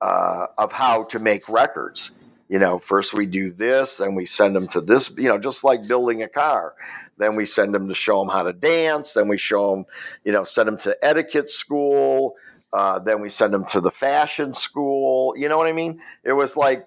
uh, 0.00 0.46
of 0.56 0.72
how 0.72 1.04
to 1.04 1.18
make 1.18 1.46
records. 1.48 2.12
You 2.48 2.58
know, 2.58 2.78
first 2.78 3.12
we 3.12 3.26
do 3.26 3.50
this 3.50 4.00
and 4.00 4.16
we 4.16 4.26
send 4.26 4.56
them 4.56 4.68
to 4.68 4.80
this, 4.80 5.10
you 5.16 5.28
know, 5.28 5.38
just 5.38 5.64
like 5.64 5.86
building 5.86 6.22
a 6.22 6.28
car. 6.28 6.74
Then 7.18 7.34
we 7.36 7.46
send 7.46 7.74
them 7.74 7.88
to 7.88 7.94
show 7.94 8.20
them 8.20 8.28
how 8.28 8.42
to 8.42 8.52
dance. 8.52 9.12
Then 9.12 9.28
we 9.28 9.38
show 9.38 9.74
them, 9.74 9.84
you 10.24 10.32
know, 10.32 10.44
send 10.44 10.68
them 10.68 10.78
to 10.78 10.96
etiquette 11.02 11.50
school. 11.50 12.36
Uh, 12.72 12.98
then 12.98 13.20
we 13.20 13.28
send 13.28 13.52
them 13.52 13.64
to 13.66 13.80
the 13.80 13.90
fashion 13.90 14.54
school. 14.54 15.34
You 15.36 15.48
know 15.48 15.58
what 15.58 15.68
I 15.68 15.72
mean? 15.72 16.00
It 16.24 16.32
was 16.32 16.56
like 16.56 16.86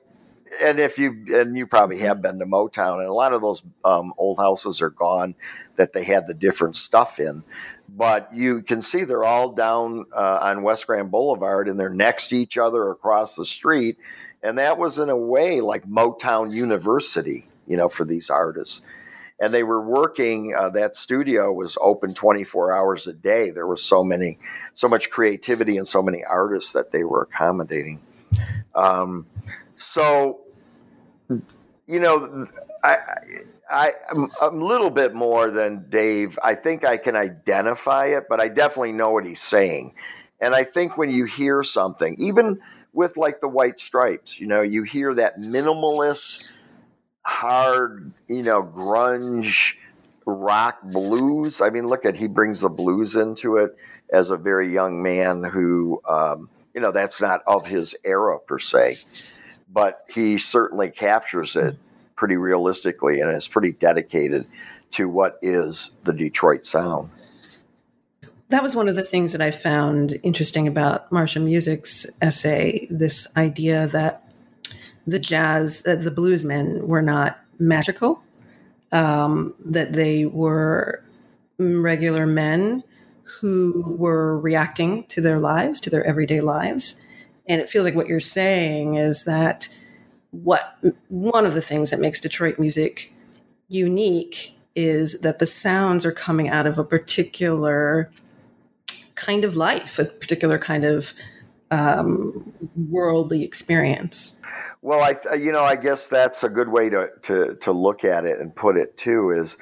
and 0.61 0.79
if 0.79 0.97
you 0.97 1.25
and 1.29 1.57
you 1.57 1.67
probably 1.67 1.99
have 1.99 2.21
been 2.21 2.39
to 2.39 2.45
Motown, 2.45 2.99
and 2.99 3.07
a 3.07 3.13
lot 3.13 3.33
of 3.33 3.41
those 3.41 3.61
um, 3.83 4.13
old 4.17 4.37
houses 4.37 4.81
are 4.81 4.89
gone 4.89 5.35
that 5.75 5.93
they 5.93 6.03
had 6.03 6.27
the 6.27 6.33
different 6.33 6.75
stuff 6.75 7.19
in. 7.19 7.43
But 7.87 8.33
you 8.33 8.61
can 8.61 8.81
see 8.81 9.03
they're 9.03 9.23
all 9.23 9.51
down 9.51 10.05
uh, 10.15 10.39
on 10.41 10.63
West 10.63 10.87
Grand 10.87 11.11
Boulevard, 11.11 11.67
and 11.67 11.79
they're 11.79 11.89
next 11.89 12.29
to 12.29 12.37
each 12.37 12.57
other 12.57 12.89
across 12.89 13.35
the 13.35 13.45
street, 13.45 13.97
and 14.41 14.57
that 14.57 14.77
was 14.77 14.97
in 14.97 15.09
a 15.09 15.17
way 15.17 15.61
like 15.61 15.87
Motown 15.87 16.53
University, 16.53 17.47
you 17.67 17.77
know, 17.77 17.89
for 17.89 18.05
these 18.05 18.29
artists. 18.29 18.81
And 19.39 19.53
they 19.53 19.63
were 19.63 19.81
working. 19.81 20.55
Uh, 20.57 20.69
that 20.69 20.95
studio 20.95 21.51
was 21.51 21.77
open 21.81 22.13
24 22.13 22.73
hours 22.73 23.05
a 23.05 23.13
day. 23.13 23.49
There 23.49 23.67
was 23.67 23.83
so 23.83 24.01
many, 24.03 24.39
so 24.75 24.87
much 24.87 25.09
creativity 25.09 25.77
and 25.77 25.87
so 25.87 26.01
many 26.01 26.23
artists 26.23 26.71
that 26.71 26.91
they 26.91 27.03
were 27.03 27.23
accommodating. 27.23 28.01
Um, 28.73 29.27
so, 29.77 30.39
you 31.87 31.99
know, 31.99 32.47
I, 32.83 32.97
I, 33.69 33.93
I'm 34.11 34.29
a 34.41 34.49
little 34.65 34.89
bit 34.89 35.13
more 35.13 35.51
than 35.51 35.85
Dave. 35.89 36.37
I 36.43 36.55
think 36.55 36.85
I 36.85 36.97
can 36.97 37.15
identify 37.15 38.07
it, 38.07 38.25
but 38.29 38.41
I 38.41 38.47
definitely 38.47 38.91
know 38.93 39.11
what 39.11 39.25
he's 39.25 39.41
saying. 39.41 39.93
And 40.41 40.53
I 40.55 40.63
think 40.63 40.97
when 40.97 41.09
you 41.09 41.25
hear 41.25 41.63
something, 41.63 42.15
even 42.17 42.59
with 42.93 43.17
like 43.17 43.41
the 43.41 43.47
White 43.47 43.79
Stripes, 43.79 44.39
you 44.39 44.47
know, 44.47 44.61
you 44.61 44.83
hear 44.83 45.13
that 45.15 45.39
minimalist, 45.39 46.51
hard, 47.23 48.11
you 48.27 48.43
know, 48.43 48.63
grunge 48.63 49.73
rock 50.25 50.81
blues. 50.83 51.61
I 51.61 51.69
mean, 51.69 51.87
look 51.87 52.05
at 52.05 52.15
he 52.15 52.27
brings 52.27 52.61
the 52.61 52.69
blues 52.69 53.15
into 53.15 53.57
it 53.57 53.75
as 54.11 54.29
a 54.29 54.37
very 54.37 54.71
young 54.73 55.01
man 55.01 55.43
who, 55.43 56.01
um, 56.07 56.49
you 56.73 56.81
know, 56.81 56.91
that's 56.91 57.21
not 57.21 57.41
of 57.47 57.67
his 57.67 57.95
era 58.03 58.39
per 58.39 58.59
se 58.59 58.97
but 59.75 60.05
he 60.07 60.39
certainly 60.39 60.89
captures 60.89 61.55
it 61.57 61.77
pretty 62.15 62.37
realistically 62.37 63.19
and 63.19 63.35
is 63.35 63.47
pretty 63.47 63.73
dedicated 63.73 64.47
to 64.89 65.09
what 65.09 65.37
is 65.41 65.91
the 66.05 66.13
Detroit 66.13 66.65
sound. 66.65 67.11
That 68.49 68.63
was 68.63 68.73
one 68.73 68.87
of 68.87 68.95
the 68.95 69.03
things 69.03 69.33
that 69.33 69.41
I 69.41 69.51
found 69.51 70.13
interesting 70.23 70.65
about 70.65 71.09
Marsha 71.09 71.43
Music's 71.43 72.17
essay 72.21 72.87
this 72.89 73.27
idea 73.35 73.87
that 73.87 74.23
the 75.05 75.19
jazz, 75.19 75.85
uh, 75.85 75.95
the 75.95 76.11
bluesmen 76.11 76.87
were 76.87 77.01
not 77.01 77.37
magical, 77.59 78.23
um, 78.93 79.53
that 79.65 79.91
they 79.91 80.25
were 80.25 81.03
regular 81.59 82.25
men 82.25 82.81
who 83.23 83.83
were 83.97 84.39
reacting 84.39 85.03
to 85.07 85.19
their 85.19 85.39
lives, 85.39 85.81
to 85.81 85.89
their 85.89 86.05
everyday 86.05 86.39
lives, 86.39 87.04
and 87.47 87.61
it 87.61 87.69
feels 87.69 87.85
like 87.85 87.95
what 87.95 88.07
you're 88.07 88.19
saying 88.19 88.95
is 88.95 89.25
that 89.25 89.67
what 90.31 90.77
one 91.09 91.45
of 91.45 91.53
the 91.53 91.61
things 91.61 91.91
that 91.91 91.99
makes 91.99 92.19
Detroit 92.19 92.59
music 92.59 93.13
unique 93.67 94.53
is 94.75 95.21
that 95.21 95.39
the 95.39 95.45
sounds 95.45 96.05
are 96.05 96.11
coming 96.11 96.49
out 96.49 96.67
of 96.67 96.77
a 96.77 96.83
particular 96.83 98.11
kind 99.15 99.45
of 99.45 99.55
life, 99.55 99.97
a 99.97 100.05
particular 100.05 100.59
kind 100.59 100.83
of 100.83 101.13
um, 101.71 102.53
worldly 102.89 103.43
experience. 103.43 104.39
Well, 104.81 105.01
I 105.01 105.35
you 105.35 105.51
know 105.51 105.63
I 105.63 105.75
guess 105.75 106.07
that's 106.07 106.43
a 106.43 106.49
good 106.49 106.69
way 106.69 106.89
to 106.89 107.09
to 107.23 107.55
to 107.61 107.71
look 107.71 108.03
at 108.03 108.25
it 108.25 108.39
and 108.39 108.55
put 108.55 108.77
it 108.77 108.97
too. 108.97 109.31
Is 109.31 109.57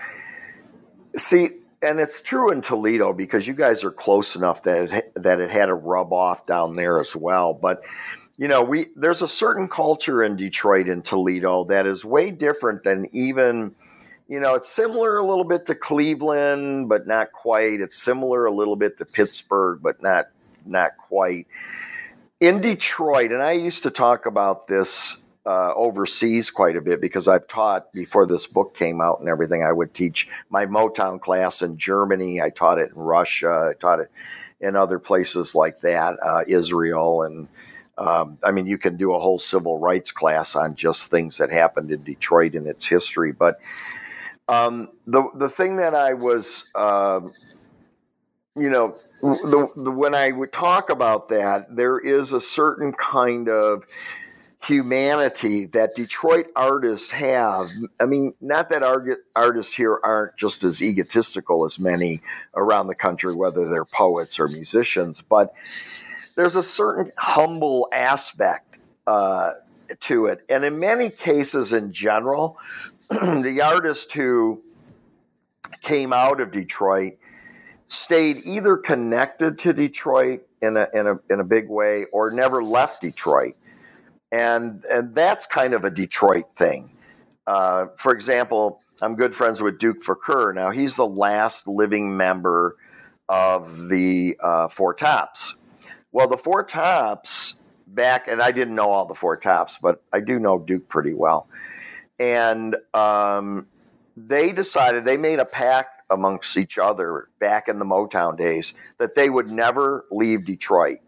see 1.16 1.50
and 1.84 2.00
it's 2.00 2.22
true 2.22 2.52
in 2.52 2.62
Toledo 2.62 3.14
because 3.14 3.46
you 3.48 3.54
guys 3.54 3.84
are 3.84 3.92
close 3.92 4.36
enough 4.36 4.64
that 4.64 4.94
it, 4.94 5.14
that 5.16 5.40
it 5.40 5.50
had 5.50 5.68
to 5.68 5.74
rub 5.74 6.14
off 6.14 6.46
down 6.46 6.76
there 6.76 7.00
as 7.00 7.16
well. 7.16 7.54
But 7.54 7.82
you 8.38 8.48
know, 8.48 8.64
we 8.64 8.88
there's 8.96 9.22
a 9.22 9.28
certain 9.28 9.70
culture 9.70 10.24
in 10.24 10.36
Detroit 10.36 10.88
and 10.88 11.04
Toledo 11.06 11.66
that 11.66 11.86
is 11.86 12.04
way 12.04 12.32
different 12.32 12.84
than 12.84 13.08
even 13.14 13.76
you 14.28 14.40
know, 14.40 14.56
it's 14.56 14.70
similar 14.70 15.18
a 15.18 15.26
little 15.26 15.44
bit 15.44 15.66
to 15.68 15.76
Cleveland, 15.76 16.88
but 16.90 17.06
not 17.06 17.32
quite. 17.34 17.82
It's 17.82 17.98
similar 18.02 18.46
a 18.46 18.52
little 18.52 18.76
bit 18.76 18.98
to 18.98 19.06
Pittsburgh, 19.06 19.80
but 19.82 20.02
not 20.02 20.28
not 20.66 20.98
quite. 20.98 21.48
In 22.40 22.62
Detroit, 22.62 23.32
and 23.32 23.42
I 23.42 23.52
used 23.54 23.84
to 23.84 23.92
talk 23.92 24.26
about 24.26 24.68
this 24.68 25.18
uh, 25.46 25.74
overseas 25.74 26.50
quite 26.50 26.76
a 26.76 26.82
bit 26.82 27.02
because 27.02 27.28
I've 27.28 27.48
taught 27.48 27.92
before 27.92 28.26
this 28.26 28.48
book 28.48 28.76
came 28.76 29.02
out 29.02 29.20
and 29.20 29.28
everything. 29.28 29.64
I 29.64 29.72
would 29.72 29.94
teach 29.94 30.28
my 30.50 30.66
Motown 30.66 31.20
class 31.20 31.62
in 31.62 31.78
Germany. 31.78 32.42
I 32.42 32.50
taught 32.50 32.80
it 32.80 32.92
in 32.92 33.02
Russia. 33.02 33.72
I 33.72 33.80
taught 33.80 34.00
it 34.00 34.12
in 34.62 34.76
other 34.78 35.00
places 35.00 35.54
like 35.54 35.82
that, 35.82 36.16
uh, 36.24 36.44
Israel, 36.48 37.24
and 37.24 37.50
um, 37.98 38.40
I 38.44 38.52
mean, 38.52 38.66
you 38.66 38.78
can 38.78 38.98
do 38.98 39.14
a 39.14 39.20
whole 39.20 39.38
civil 39.38 39.78
rights 39.78 40.12
class 40.12 40.56
on 40.56 40.76
just 40.76 41.12
things 41.12 41.38
that 41.38 41.52
happened 41.52 41.92
in 41.92 42.04
Detroit 42.04 42.56
and 42.56 42.66
its 42.66 42.86
history. 42.88 43.32
But 43.32 43.60
um, 44.48 44.90
the 45.06 45.24
the 45.36 45.50
thing 45.50 45.78
that 45.78 45.94
I 45.94 46.14
was, 46.14 46.66
uh, 46.74 47.20
you 48.56 48.70
know, 48.70 48.96
the, 49.22 49.70
the, 49.76 49.92
when 49.92 50.16
I 50.16 50.32
would 50.32 50.52
talk 50.52 50.90
about 50.90 51.30
that, 51.30 51.76
there 51.76 52.00
is 52.00 52.34
a 52.34 52.42
certain 52.42 52.94
kind 52.94 53.48
of 53.48 53.84
humanity 54.66 55.66
that 55.68 55.96
Detroit 55.96 56.48
artists 56.56 57.10
have. 57.12 57.70
I 58.00 58.06
mean, 58.06 58.34
not 58.40 58.70
that 58.70 58.84
artists 59.36 59.74
here 59.74 60.00
aren't 60.04 60.38
just 60.38 60.64
as 60.64 60.82
egotistical 60.82 61.66
as 61.66 61.80
many 61.80 62.22
around 62.56 62.88
the 62.88 62.96
country, 62.96 63.36
whether 63.36 63.70
they're 63.70 63.86
poets 63.86 64.40
or 64.40 64.48
musicians, 64.48 65.22
but 65.22 65.54
there's 66.36 66.56
a 66.56 66.64
certain 66.64 67.12
humble 67.18 67.90
aspect 67.92 68.78
uh, 69.06 69.52
to 70.02 70.28
it. 70.28 70.42
And 70.50 70.64
in 70.64 70.80
many 70.80 71.10
cases, 71.10 71.74
in 71.74 71.92
general, 71.92 72.58
the 73.10 73.62
artist 73.62 74.14
who 74.14 74.62
came 75.82 76.14
out 76.14 76.40
of 76.40 76.52
Detroit 76.52 77.18
stayed 77.90 78.38
either 78.46 78.78
connected 78.78 79.60
to 79.60 79.74
Detroit 79.74 80.44
in 80.62 80.78
a, 80.78 80.88
in 80.94 81.08
a, 81.08 81.20
in 81.30 81.40
a 81.42 81.44
big 81.44 81.68
way 81.68 82.06
or 82.14 82.32
never 82.32 82.64
left 82.64 83.02
Detroit 83.02 83.56
and 84.34 84.84
and 84.92 85.14
that's 85.14 85.46
kind 85.46 85.74
of 85.74 85.86
a 85.86 85.92
Detroit 85.92 86.46
thing. 86.58 86.90
Uh, 87.46 87.88
for 87.98 88.14
example, 88.14 88.82
I'm 89.02 89.16
good 89.16 89.36
friends 89.36 89.62
with 89.62 89.78
Duke 89.78 90.04
Fakir. 90.04 90.54
Now 90.54 90.72
he's 90.72 90.96
the 90.96 91.06
last 91.06 91.68
living 91.68 92.18
member 92.18 92.76
of 93.30 93.90
the 93.90 94.36
uh, 94.42 94.68
Four 94.70 94.96
Tops. 94.96 95.56
Well, 96.12 96.28
the 96.28 96.38
Four 96.38 96.64
Tops 96.64 97.56
back, 97.86 98.28
and 98.28 98.42
I 98.42 98.52
didn't 98.52 98.74
know 98.74 98.90
all 98.90 99.06
the 99.06 99.14
Four 99.14 99.38
Tops, 99.38 99.78
but 99.80 100.02
I 100.12 100.20
do 100.20 100.40
know 100.40 100.58
Duke 100.58 100.90
pretty 100.90 101.14
well. 101.14 101.48
And 102.18 102.76
um, 102.96 103.68
they 104.18 104.52
decided 104.52 105.06
they 105.06 105.18
made 105.18 105.40
a 105.40 105.46
pact 105.46 106.02
amongst 106.10 106.58
each 106.58 106.80
other 106.80 107.28
back 107.40 107.68
in 107.68 107.78
the 107.78 107.86
Motown 107.86 108.38
days 108.38 108.74
that 108.98 109.16
they 109.16 109.30
would 109.30 109.52
never 109.52 110.06
leave 110.12 110.46
Detroit 110.46 111.00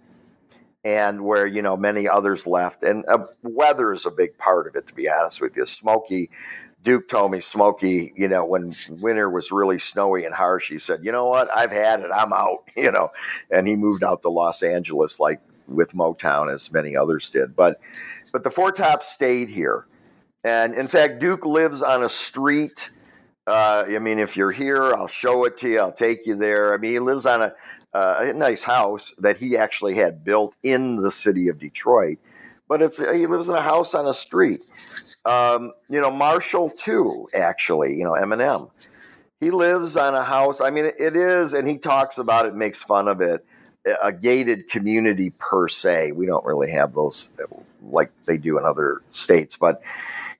and 0.86 1.26
where 1.26 1.48
you 1.48 1.64
know 1.64 1.76
many 1.76 2.08
others 2.08 2.46
left. 2.48 2.84
And 2.84 3.04
uh, 3.08 3.26
weather 3.42 3.92
is 3.92 4.06
a 4.06 4.12
big 4.12 4.38
part 4.38 4.68
of 4.68 4.76
it, 4.76 4.88
to 4.88 4.94
be 4.94 5.10
honest 5.10 5.42
with 5.42 5.58
you. 5.58 5.66
Smokey, 5.66 6.30
Duke 6.84 7.10
told 7.10 7.32
me 7.32 7.42
Smokey, 7.42 8.14
you 8.16 8.28
know, 8.28 8.46
when 8.46 8.72
winter 9.02 9.28
was 9.30 9.52
really 9.52 9.80
snowy 9.80 10.24
and 10.24 10.36
harsh, 10.36 10.70
he 10.70 10.78
said, 10.78 11.04
"You 11.04 11.12
know 11.12 11.26
what? 11.26 11.50
I've 11.54 11.72
had 11.72 12.02
it. 12.02 12.12
I'm 12.16 12.32
out." 12.32 12.60
You 12.78 12.92
know, 12.92 13.10
and 13.50 13.68
he 13.68 13.76
moved 13.76 14.04
out 14.04 14.22
to 14.22 14.30
Los 14.30 14.62
Angeles, 14.62 15.20
like 15.20 15.40
with 15.68 15.94
Motown, 15.94 16.54
as 16.54 16.72
many 16.72 16.96
others 16.96 17.30
did. 17.32 17.56
But 17.56 17.80
but 18.32 18.44
the 18.44 18.52
Four 18.52 18.72
Tops 18.72 19.12
stayed 19.12 19.50
here, 19.50 19.88
and 20.44 20.76
in 20.76 20.88
fact, 20.88 21.20
Duke 21.20 21.46
lives 21.46 21.82
on 21.82 22.04
a 22.04 22.10
street. 22.10 22.92
Uh, 23.48 23.86
I 23.88 24.00
mean, 24.00 24.20
if 24.20 24.36
you're 24.38 24.52
here, 24.52 24.94
I'll 24.94 25.08
show 25.08 25.46
it 25.46 25.58
to 25.60 25.70
you. 25.70 25.80
I'll 25.80 25.92
take 25.92 26.28
you 26.28 26.36
there. 26.36 26.74
I 26.74 26.78
mean, 26.78 26.92
he 26.92 27.00
lives 27.00 27.26
on 27.26 27.42
a 27.42 27.54
uh, 27.96 28.18
a 28.20 28.34
nice 28.34 28.62
house 28.62 29.14
that 29.20 29.38
he 29.38 29.56
actually 29.56 29.96
had 29.96 30.24
built 30.26 30.54
in 30.64 30.98
the 30.98 31.10
city 31.10 31.48
of 31.48 31.58
Detroit. 31.58 32.18
But 32.68 32.82
it's 32.82 32.98
he 32.98 33.26
lives 33.26 33.48
in 33.48 33.56
a 33.56 33.62
house 33.62 33.94
on 33.94 34.06
a 34.06 34.14
street. 34.14 34.62
Um, 35.24 35.72
you 35.90 36.02
know, 36.02 36.12
Marshall 36.12 36.70
too. 36.72 37.30
Actually, 37.34 37.96
you 37.98 38.04
know, 38.04 38.12
Eminem. 38.12 38.70
He 39.40 39.50
lives 39.50 39.96
on 39.96 40.14
a 40.14 40.24
house. 40.24 40.60
I 40.60 40.72
mean, 40.72 40.86
it 40.86 41.16
is, 41.16 41.54
and 41.54 41.68
he 41.68 41.78
talks 41.78 42.18
about 42.18 42.46
it, 42.46 42.54
makes 42.56 42.84
fun 42.84 43.08
of 43.08 43.22
it. 43.22 43.46
A 44.04 44.12
gated 44.12 44.68
community 44.68 45.30
per 45.38 45.70
se. 45.70 46.12
We 46.12 46.26
don't 46.26 46.44
really 46.44 46.72
have 46.72 46.94
those 46.96 47.30
like 47.82 48.12
they 48.26 48.38
do 48.38 48.58
in 48.58 48.66
other 48.66 49.04
states, 49.12 49.56
but 49.56 49.82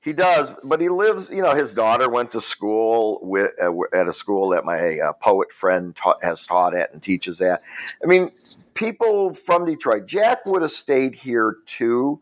he 0.06 0.14
does, 0.14 0.52
but 0.64 0.80
he 0.80 0.88
lives. 0.88 1.30
You 1.32 1.42
know, 1.42 1.56
his 1.56 1.74
daughter 1.74 2.08
went 2.10 2.32
to 2.32 2.40
school 2.42 3.20
with 3.24 3.52
uh, 3.62 3.72
at 3.92 4.08
a 4.08 4.14
school 4.14 4.50
that 4.50 4.64
my 4.64 5.00
uh, 5.00 5.14
poet 5.14 5.52
friend 5.52 5.96
ta- 5.96 6.20
has 6.22 6.46
taught 6.46 6.76
at 6.76 6.94
and 6.94 7.04
teaches 7.04 7.42
at. 7.42 7.64
I 8.04 8.06
mean, 8.06 8.32
people 8.76 9.34
from 9.34 9.66
Detroit. 9.66 10.06
Jack 10.06 10.46
would 10.46 10.62
have 10.62 10.72
stayed 10.72 11.16
here 11.16 11.58
too, 11.66 12.22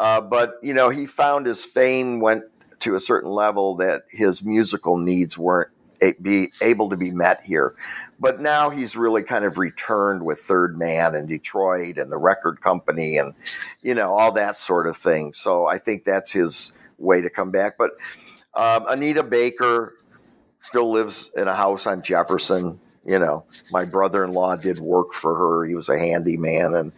uh, 0.00 0.22
but 0.22 0.54
you 0.62 0.72
know, 0.72 0.88
he 0.88 1.04
found 1.06 1.46
his 1.46 1.62
fame 1.64 2.18
went 2.18 2.44
to 2.80 2.94
a 2.94 3.00
certain 3.00 3.30
level 3.30 3.76
that 3.76 4.04
his 4.10 4.42
musical 4.42 4.96
needs 4.96 5.36
weren't 5.36 5.68
a- 6.00 6.12
be 6.14 6.50
able 6.62 6.88
to 6.90 6.96
be 6.96 7.10
met 7.10 7.42
here. 7.44 7.74
but 8.20 8.40
now 8.40 8.70
he's 8.70 8.96
really 8.96 9.22
kind 9.22 9.44
of 9.44 9.58
returned 9.58 10.24
with 10.24 10.40
Third 10.40 10.78
Man 10.78 11.14
and 11.14 11.28
Detroit 11.28 11.98
and 11.98 12.10
the 12.10 12.16
record 12.16 12.60
company 12.60 13.18
and 13.18 13.34
you 13.82 13.94
know 13.94 14.14
all 14.14 14.32
that 14.32 14.56
sort 14.56 14.86
of 14.88 14.96
thing. 14.96 15.32
So 15.34 15.66
I 15.66 15.78
think 15.78 16.04
that's 16.04 16.32
his 16.32 16.72
way 16.98 17.20
to 17.20 17.30
come 17.30 17.50
back. 17.50 17.78
But 17.78 17.92
um, 18.54 18.86
Anita 18.88 19.22
Baker 19.22 19.94
still 20.60 20.90
lives 20.90 21.30
in 21.36 21.48
a 21.48 21.54
house 21.54 21.86
on 21.86 22.02
Jefferson. 22.02 22.80
You 23.04 23.18
know, 23.18 23.44
my 23.70 23.84
brother-in-law 23.84 24.56
did 24.56 24.80
work 24.80 25.14
for 25.14 25.34
her. 25.34 25.64
He 25.64 25.74
was 25.74 25.88
a 25.88 25.98
handyman, 25.98 26.74
and 26.74 26.92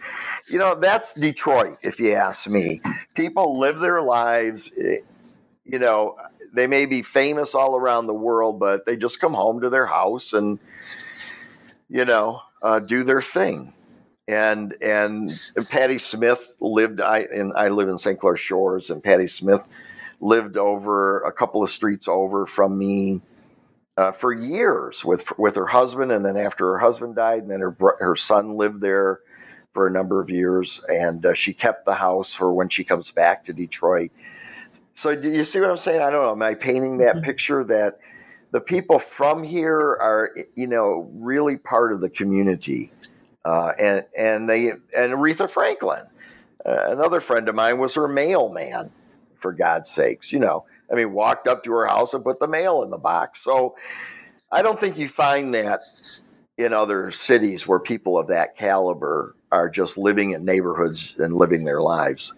you 0.48 0.59
know 0.59 0.74
that's 0.74 1.14
Detroit, 1.14 1.78
if 1.82 2.01
you 2.01 2.14
ask 2.14 2.48
me. 2.48 2.80
People 3.14 3.61
live 3.61 3.78
their 3.78 4.03
lives. 4.03 4.72
You 4.76 5.78
know, 5.78 6.16
they 6.53 6.66
may 6.66 6.86
be 6.86 7.03
famous 7.03 7.55
all 7.55 7.76
around 7.76 8.07
the 8.07 8.14
world, 8.14 8.59
but 8.59 8.86
they 8.86 8.96
just 8.96 9.20
come 9.20 9.34
home 9.34 9.61
to 9.61 9.70
their 9.70 9.86
house 9.86 10.32
and 10.32 10.59
you 11.88 12.05
know 12.05 12.40
uh, 12.62 12.80
do 12.80 13.05
their 13.05 13.22
thing. 13.22 13.72
And 14.26 14.74
and 14.82 15.38
Patti 15.68 15.98
Smith 15.98 16.48
lived. 16.61 17.01
I 17.01 17.20
and 17.20 17.53
I 17.57 17.68
live 17.68 17.88
in 17.88 17.98
St. 17.98 18.18
Clair 18.18 18.36
Shores, 18.36 18.90
and 18.90 19.03
Patti 19.03 19.28
Smith 19.28 19.62
lived 20.21 20.57
over 20.57 21.21
a 21.23 21.33
couple 21.33 21.62
of 21.62 21.71
streets 21.71 22.07
over 22.07 22.47
from 22.47 22.79
me 22.79 23.21
uh, 23.97 24.12
for 24.12 24.33
years 24.33 25.05
with 25.05 25.37
with 25.39 25.57
her 25.57 25.66
husband, 25.66 26.12
and 26.12 26.25
then 26.25 26.37
after 26.37 26.73
her 26.73 26.79
husband 26.79 27.16
died, 27.16 27.43
and 27.43 27.51
then 27.51 27.61
her 27.61 27.77
her 27.99 28.16
son 28.16 28.57
lived 28.57 28.81
there 28.81 29.21
for 29.73 29.87
a 29.87 29.91
number 29.91 30.21
of 30.21 30.31
years, 30.31 30.81
and 30.89 31.25
uh, 31.25 31.35
she 31.35 31.53
kept 31.53 31.85
the 31.85 31.95
house 31.95 32.35
for 32.35 32.53
when 32.53 32.68
she 32.68 32.85
comes 32.85 33.11
back 33.11 33.45
to 33.45 33.53
Detroit. 33.53 34.11
So 34.95 35.14
do 35.14 35.31
you 35.31 35.45
see 35.45 35.61
what 35.61 35.71
I'm 35.71 35.79
saying? 35.79 36.03
I 36.03 36.11
don't 36.11 36.23
know. 36.23 36.33
Am 36.33 36.43
I 36.43 36.55
painting 36.55 36.99
that 36.99 37.16
mm-hmm. 37.16 37.25
picture 37.25 37.64
that 37.64 37.99
the 38.53 38.61
people 38.61 38.99
from 38.99 39.43
here 39.43 39.79
are, 39.79 40.31
you 40.55 40.66
know, 40.66 41.09
really 41.14 41.57
part 41.57 41.93
of 41.93 42.01
the 42.01 42.11
community, 42.11 42.91
uh, 43.45 43.73
and 43.79 44.05
and 44.16 44.49
they 44.49 44.71
and 44.71 44.81
Aretha 44.93 45.49
Franklin, 45.49 46.03
uh, 46.66 46.87
another 46.89 47.21
friend 47.21 47.49
of 47.49 47.55
mine, 47.55 47.79
was 47.79 47.95
her 47.95 48.09
mailman. 48.09 48.93
For 49.41 49.53
God's 49.53 49.91
sakes, 49.91 50.32
you 50.32 50.38
know, 50.38 50.64
I 50.91 50.95
mean, 50.95 51.12
walked 51.12 51.47
up 51.47 51.64
to 51.64 51.72
her 51.72 51.86
house 51.86 52.14
and 52.14 52.24
put 52.24 52.41
the 52.41 52.49
mail 52.49 52.82
in 52.82 52.91
the 52.91 52.99
box. 52.99 53.43
So 53.43 53.76
I 54.53 54.62
don't 54.62 54.78
think 54.78 54.99
you 54.99 55.09
find 55.09 55.55
that 55.55 55.82
in 56.59 56.72
other 56.72 57.11
cities 57.11 57.66
where 57.66 57.78
people 57.78 58.18
of 58.18 58.28
that 58.28 58.57
caliber 58.57 59.34
are 59.51 59.68
just 59.68 59.97
living 59.97 60.32
in 60.32 60.45
neighborhoods 60.45 61.16
and 61.18 61.34
living 61.34 61.64
their 61.64 61.80
lives. 61.80 62.32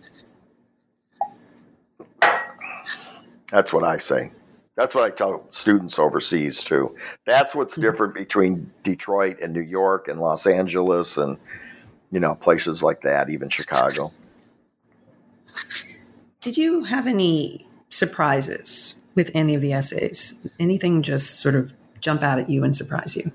That's 3.51 3.73
what 3.73 3.85
I 3.85 3.99
say. 3.99 4.33
That's 4.77 4.95
what 4.95 5.05
I 5.05 5.11
tell 5.11 5.47
students 5.51 5.99
overseas 5.99 6.65
too. 6.65 6.97
That's 7.27 7.55
what's 7.55 7.75
mm-hmm. 7.75 7.83
different 7.83 8.15
between 8.15 8.71
Detroit 8.83 9.39
and 9.43 9.53
New 9.53 9.61
York 9.61 10.09
and 10.09 10.21
Los 10.21 10.47
Angeles 10.47 11.19
and 11.19 11.37
you 12.11 12.21
know 12.21 12.35
places 12.35 12.83
like 12.83 13.03
that, 13.03 13.29
even 13.29 13.51
Chicago. 13.51 14.13
Did 16.43 16.59
you 16.59 16.83
have 16.83 17.07
any 17.07 17.65
surprises 17.89 19.01
with 19.15 19.31
any 19.33 19.55
of 19.55 19.61
the 19.61 19.73
essays? 19.73 20.51
Anything 20.59 21.03
just 21.03 21.39
sort 21.39 21.55
of 21.55 21.73
jump 22.01 22.21
out 22.21 22.41
at 22.41 22.51
you 22.51 22.65
and 22.65 22.75
surprise 22.75 23.17
you? 23.17 23.31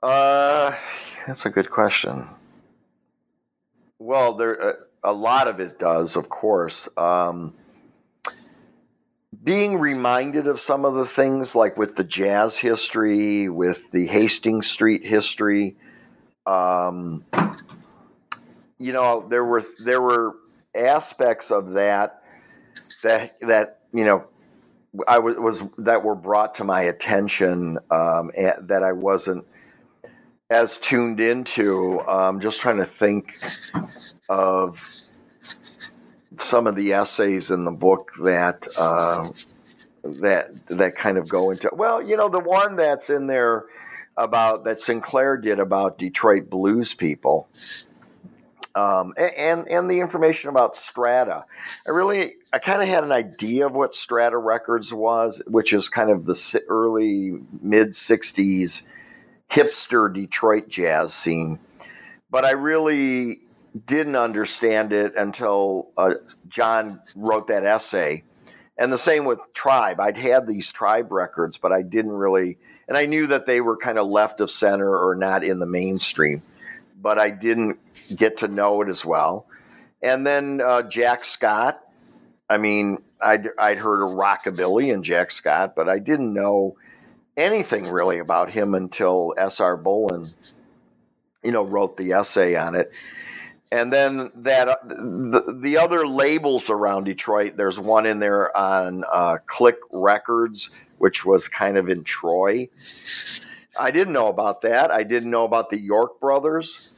Uh, 0.00 0.76
that's 1.26 1.44
a 1.44 1.50
good 1.50 1.70
question. 1.72 2.28
Well, 3.98 4.34
there. 4.34 4.62
Uh, 4.62 4.72
a 5.02 5.12
lot 5.12 5.48
of 5.48 5.58
it 5.58 5.78
does, 5.78 6.14
of 6.14 6.28
course. 6.28 6.88
Um, 6.96 7.54
being 9.42 9.78
reminded 9.78 10.46
of 10.46 10.60
some 10.60 10.84
of 10.84 10.94
the 10.94 11.04
things, 11.04 11.56
like 11.56 11.76
with 11.76 11.96
the 11.96 12.04
jazz 12.04 12.56
history, 12.56 13.48
with 13.48 13.90
the 13.90 14.06
Hastings 14.06 14.68
Street 14.68 15.04
history, 15.04 15.76
um, 16.46 17.24
you 18.78 18.92
know, 18.92 19.26
there 19.28 19.44
were 19.44 19.64
there 19.78 20.00
were 20.00 20.36
aspects 20.74 21.50
of 21.50 21.74
that 21.74 22.22
that 23.02 23.36
that 23.40 23.80
you 23.92 24.04
know 24.04 24.24
I 25.08 25.18
was, 25.18 25.36
was 25.36 25.62
that 25.78 26.04
were 26.04 26.14
brought 26.14 26.56
to 26.56 26.64
my 26.64 26.82
attention 26.82 27.78
um, 27.90 28.30
that 28.34 28.82
I 28.82 28.92
wasn't 28.92 29.46
as 30.50 30.78
tuned 30.78 31.20
into. 31.20 32.00
Um, 32.00 32.40
just 32.40 32.60
trying 32.60 32.78
to 32.78 32.86
think 32.86 33.38
of 34.28 34.84
some 36.38 36.66
of 36.66 36.76
the 36.76 36.92
essays 36.92 37.50
in 37.50 37.64
the 37.64 37.70
book 37.70 38.12
that 38.22 38.66
uh, 38.76 39.30
that 40.04 40.50
that 40.68 40.96
kind 40.96 41.18
of 41.18 41.28
go 41.28 41.50
into 41.50 41.70
well, 41.72 42.02
you 42.02 42.16
know, 42.16 42.28
the 42.28 42.40
one 42.40 42.76
that's 42.76 43.10
in 43.10 43.26
there 43.26 43.64
about 44.16 44.64
that 44.64 44.80
Sinclair 44.80 45.36
did 45.36 45.58
about 45.58 45.98
Detroit 45.98 46.48
blues 46.48 46.94
people. 46.94 47.48
Um, 48.76 49.14
and 49.18 49.68
and 49.68 49.88
the 49.88 50.00
information 50.00 50.50
about 50.50 50.76
Strata, 50.76 51.44
I 51.86 51.90
really 51.90 52.34
I 52.52 52.58
kind 52.58 52.82
of 52.82 52.88
had 52.88 53.04
an 53.04 53.12
idea 53.12 53.66
of 53.66 53.72
what 53.72 53.94
Strata 53.94 54.36
Records 54.36 54.92
was, 54.92 55.40
which 55.46 55.72
is 55.72 55.88
kind 55.88 56.10
of 56.10 56.26
the 56.26 56.62
early 56.68 57.38
mid 57.62 57.90
'60s 57.90 58.82
hipster 59.50 60.12
Detroit 60.12 60.68
jazz 60.68 61.14
scene. 61.14 61.60
But 62.30 62.44
I 62.44 62.50
really 62.52 63.42
didn't 63.86 64.16
understand 64.16 64.92
it 64.92 65.14
until 65.16 65.90
uh, 65.96 66.14
John 66.48 67.00
wrote 67.14 67.48
that 67.48 67.64
essay. 67.64 68.24
And 68.76 68.92
the 68.92 68.98
same 68.98 69.24
with 69.24 69.38
Tribe. 69.52 70.00
I'd 70.00 70.18
had 70.18 70.46
these 70.46 70.72
Tribe 70.72 71.12
records, 71.12 71.58
but 71.58 71.72
I 71.72 71.82
didn't 71.82 72.12
really, 72.12 72.58
and 72.88 72.96
I 72.96 73.06
knew 73.06 73.28
that 73.28 73.46
they 73.46 73.60
were 73.60 73.76
kind 73.76 73.98
of 73.98 74.08
left 74.08 74.40
of 74.40 74.50
center 74.50 74.88
or 74.88 75.14
not 75.14 75.44
in 75.44 75.60
the 75.60 75.66
mainstream, 75.66 76.42
but 77.00 77.18
I 77.18 77.30
didn't 77.30 77.78
get 78.14 78.38
to 78.38 78.48
know 78.48 78.82
it 78.82 78.88
as 78.88 79.04
well. 79.04 79.46
And 80.02 80.26
then 80.26 80.60
uh, 80.60 80.82
Jack 80.82 81.24
Scott. 81.24 81.80
I 82.48 82.58
mean, 82.58 82.98
I'd, 83.20 83.48
I'd 83.58 83.78
heard 83.78 84.02
of 84.02 84.12
Rockabilly 84.12 84.92
and 84.92 85.02
Jack 85.02 85.30
Scott, 85.30 85.74
but 85.74 85.88
I 85.88 85.98
didn't 85.98 86.34
know 86.34 86.76
anything 87.36 87.88
really 87.88 88.18
about 88.18 88.50
him 88.50 88.74
until 88.74 89.34
S.R. 89.38 89.78
Bolin, 89.78 90.34
you 91.42 91.50
know, 91.50 91.64
wrote 91.64 91.96
the 91.96 92.12
essay 92.12 92.54
on 92.54 92.74
it 92.74 92.92
and 93.74 93.92
then 93.92 94.30
that 94.36 94.68
uh, 94.68 94.76
the, 94.84 95.58
the 95.60 95.78
other 95.78 96.06
labels 96.06 96.70
around 96.70 97.04
Detroit. 97.04 97.56
There's 97.56 97.78
one 97.78 98.06
in 98.06 98.20
there 98.20 98.56
on 98.56 99.02
uh, 99.12 99.38
Click 99.46 99.78
Records, 99.90 100.70
which 100.98 101.24
was 101.24 101.48
kind 101.48 101.76
of 101.76 101.88
in 101.88 102.04
Troy. 102.04 102.68
I 103.78 103.90
didn't 103.90 104.12
know 104.12 104.28
about 104.28 104.62
that. 104.62 104.92
I 104.92 105.02
didn't 105.02 105.32
know 105.32 105.44
about 105.44 105.70
the 105.70 105.80
York 105.80 106.20
brothers 106.20 106.93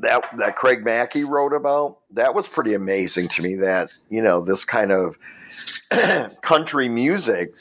that 0.00 0.24
that 0.38 0.56
Craig 0.56 0.84
Maki 0.84 1.28
wrote 1.28 1.52
about. 1.52 1.98
That 2.10 2.34
was 2.34 2.46
pretty 2.46 2.74
amazing 2.74 3.28
to 3.28 3.42
me. 3.42 3.54
That 3.56 3.92
you 4.10 4.22
know 4.22 4.40
this 4.40 4.64
kind 4.64 4.92
of 4.92 5.16
country 6.42 6.88
music 6.88 7.54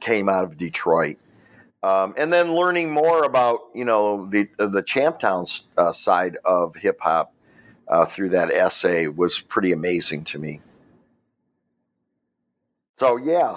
came 0.00 0.28
out 0.28 0.44
of 0.44 0.56
Detroit. 0.56 1.18
Um, 1.82 2.14
and 2.18 2.30
then 2.30 2.54
learning 2.54 2.90
more 2.90 3.24
about 3.24 3.60
you 3.74 3.84
know 3.84 4.28
the 4.30 4.48
the 4.58 4.82
Champtown 4.82 5.62
uh, 5.78 5.92
side 5.92 6.36
of 6.44 6.74
hip 6.74 6.98
hop 7.00 7.32
uh, 7.88 8.06
through 8.06 8.30
that 8.30 8.50
essay 8.50 9.06
was 9.06 9.38
pretty 9.38 9.72
amazing 9.72 10.24
to 10.24 10.38
me. 10.38 10.60
So 12.98 13.16
yeah. 13.16 13.56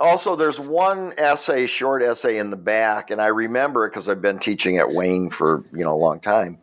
Also, 0.00 0.36
there's 0.36 0.60
one 0.60 1.12
essay, 1.18 1.66
short 1.66 2.02
essay 2.02 2.38
in 2.38 2.50
the 2.50 2.56
back, 2.56 3.10
and 3.10 3.20
I 3.20 3.26
remember 3.26 3.84
it 3.84 3.90
because 3.90 4.08
I've 4.08 4.22
been 4.22 4.38
teaching 4.38 4.78
at 4.78 4.88
Wayne 4.92 5.30
for 5.30 5.64
you 5.72 5.84
know 5.84 5.94
a 5.94 5.96
long 5.96 6.20
time. 6.20 6.58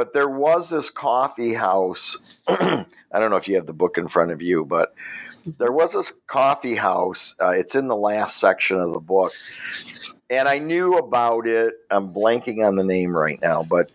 But 0.00 0.14
there 0.14 0.30
was 0.30 0.70
this 0.70 0.88
coffee 0.88 1.52
house. 1.52 2.40
I 2.48 2.86
don't 3.12 3.28
know 3.28 3.36
if 3.36 3.48
you 3.48 3.56
have 3.56 3.66
the 3.66 3.74
book 3.74 3.98
in 3.98 4.08
front 4.08 4.30
of 4.30 4.40
you, 4.40 4.64
but 4.64 4.94
there 5.58 5.72
was 5.72 5.92
this 5.92 6.14
coffee 6.26 6.76
house. 6.76 7.34
Uh, 7.38 7.50
it's 7.50 7.74
in 7.74 7.86
the 7.86 7.94
last 7.94 8.38
section 8.38 8.80
of 8.80 8.94
the 8.94 8.98
book, 8.98 9.30
and 10.30 10.48
I 10.48 10.56
knew 10.56 10.94
about 10.94 11.46
it. 11.46 11.74
I'm 11.90 12.14
blanking 12.14 12.66
on 12.66 12.76
the 12.76 12.82
name 12.82 13.14
right 13.14 13.38
now, 13.42 13.62
but 13.62 13.90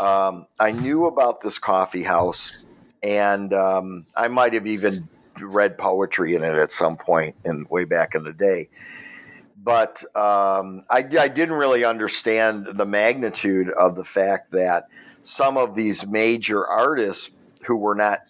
um, 0.00 0.46
I 0.58 0.70
knew 0.70 1.04
about 1.04 1.42
this 1.42 1.58
coffee 1.58 2.04
house, 2.04 2.64
and 3.02 3.52
um, 3.52 4.06
I 4.16 4.28
might 4.28 4.54
have 4.54 4.66
even 4.66 5.10
read 5.38 5.76
poetry 5.76 6.36
in 6.36 6.42
it 6.42 6.54
at 6.54 6.72
some 6.72 6.96
point 6.96 7.34
in 7.44 7.66
way 7.68 7.84
back 7.84 8.14
in 8.14 8.24
the 8.24 8.32
day. 8.32 8.70
But 9.62 10.02
um, 10.16 10.84
I, 10.88 11.04
I 11.18 11.28
didn't 11.28 11.56
really 11.56 11.84
understand 11.84 12.66
the 12.76 12.86
magnitude 12.86 13.68
of 13.68 13.94
the 13.94 14.04
fact 14.04 14.52
that 14.52 14.88
some 15.22 15.56
of 15.56 15.74
these 15.74 16.06
major 16.06 16.66
artists 16.66 17.30
who 17.66 17.76
were 17.76 17.94
not, 17.94 18.20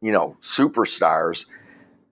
you 0.00 0.12
know, 0.12 0.36
superstars, 0.42 1.46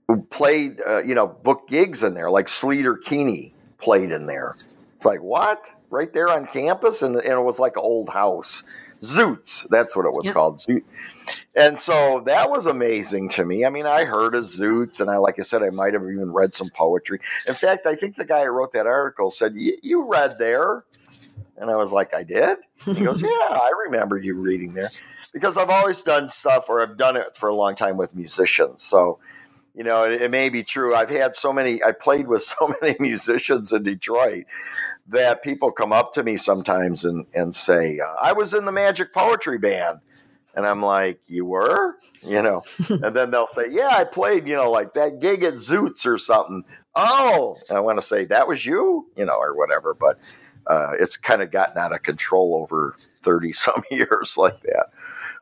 who 0.09 0.23
played, 0.23 0.81
uh, 0.87 1.03
you 1.03 1.15
know, 1.15 1.27
book 1.27 1.69
gigs 1.69 2.03
in 2.03 2.15
there, 2.15 2.31
like 2.31 2.47
Sleater 2.47 2.97
Kinney 3.03 3.55
played 3.79 4.13
in 4.13 4.27
there. 4.27 4.55
It's 4.97 5.05
like, 5.05 5.23
what? 5.23 5.65
Right 5.91 6.13
there 6.13 6.29
on 6.29 6.47
campus? 6.47 7.03
And, 7.03 7.17
and 7.17 7.33
it 7.33 7.43
was 7.43 7.59
like 7.59 7.77
an 7.77 7.83
old 7.83 8.09
house. 8.09 8.63
Zoots. 9.03 9.69
That's 9.69 9.95
what 9.95 10.07
it 10.07 10.13
was 10.13 10.25
Yep. 10.25 10.35
called. 10.35 10.59
Zoot. 10.59 10.83
And 11.55 11.79
so 11.79 12.23
that 12.27 12.51
was 12.51 12.67
amazing 12.67 13.29
to 13.31 13.45
me. 13.45 13.65
I 13.65 13.71
mean, 13.71 13.87
I 13.87 14.05
heard 14.05 14.35
of 14.35 14.45
Zoots, 14.45 15.01
and 15.01 15.11
I, 15.11 15.17
like 15.17 15.39
I 15.39 15.43
said, 15.43 15.63
I 15.63 15.71
might 15.71 15.93
have 15.95 16.03
even 16.03 16.33
read 16.33 16.55
some 16.55 16.69
poetry. 16.71 17.21
In 17.47 17.55
fact, 17.55 17.87
I 17.87 17.97
think 17.97 18.17
the 18.17 18.25
guy 18.25 18.45
who 18.45 18.51
wrote 18.51 18.73
that 18.73 18.87
article 18.87 19.31
said, 19.31 19.55
"You 19.55 19.77
you 19.83 20.05
read 20.07 20.39
there," 20.39 20.85
and 21.57 21.71
I 21.71 21.77
was 21.77 21.93
like, 21.93 22.15
"I 22.15 22.23
did." 22.23 22.59
He 22.85 23.05
goes, 23.05 23.23
"Yeah, 23.23 23.29
I 23.29 23.71
remember 23.87 24.19
you 24.19 24.35
reading 24.35 24.75
there," 24.75 24.91
because 25.33 25.57
I've 25.57 25.71
always 25.71 26.03
done 26.03 26.29
stuff, 26.29 26.67
or 26.69 26.81
I've 26.83 26.97
done 26.97 27.17
it 27.17 27.37
for 27.37 27.49
a 27.49 27.55
long 27.55 27.75
time 27.75 27.97
with 27.97 28.15
musicians. 28.15 28.83
So, 28.83 29.19
you 29.75 29.85
know, 29.85 30.05
it, 30.05 30.23
it 30.23 30.31
may 30.31 30.49
be 30.49 30.63
true. 30.63 30.95
I've 30.95 31.11
had 31.11 31.37
so 31.37 31.53
many. 31.53 31.83
I 31.83 31.93
played 31.93 32.29
with 32.29 32.43
so 32.61 32.75
many 32.81 32.97
musicians 32.99 33.73
in 33.73 33.83
Detroit 33.83 34.45
that 35.09 35.43
people 35.43 35.71
come 35.71 35.93
up 35.93 36.15
to 36.15 36.23
me 36.23 36.37
sometimes 36.37 37.05
and 37.05 37.27
and 37.35 37.55
say, 37.55 38.01
"I 38.01 38.33
was 38.33 38.55
in 38.55 38.65
the 38.65 38.73
Magic 38.73 39.13
Poetry 39.13 39.59
Band." 39.59 40.01
And 40.57 40.65
I'm 40.65 40.81
like, 40.81 41.19
you 41.27 41.45
were, 41.45 41.97
you 42.23 42.41
know, 42.41 42.63
and 42.89 43.17
then 43.17 43.33
they'll 43.33 43.49
say, 43.49 43.65
yeah, 43.71 43.89
I 43.91 44.05
played, 44.05 44.47
you 44.47 44.55
know, 44.55 44.71
like 44.71 44.95
that 44.95 45.19
gig 45.19 45.43
at 45.43 45.55
Zoots 45.55 46.07
or 46.07 46.17
something. 46.17 46.63
Oh, 46.95 47.57
and 47.69 47.77
I 47.77 47.81
want 47.81 48.01
to 48.01 48.07
say 48.07 48.25
that 48.27 48.47
was 48.47 48.65
you, 48.65 49.09
you 49.17 49.25
know, 49.25 49.37
or 49.37 49.57
whatever. 49.57 49.95
But 49.95 50.21
uh, 50.67 50.93
it's 50.99 51.17
kind 51.17 51.43
of 51.43 51.51
gotten 51.51 51.79
out 51.79 51.95
of 51.95 52.03
control 52.03 52.59
over 52.61 52.95
thirty 53.23 53.53
some 53.55 53.83
years 53.91 54.35
like 54.37 54.61
that. 54.63 54.87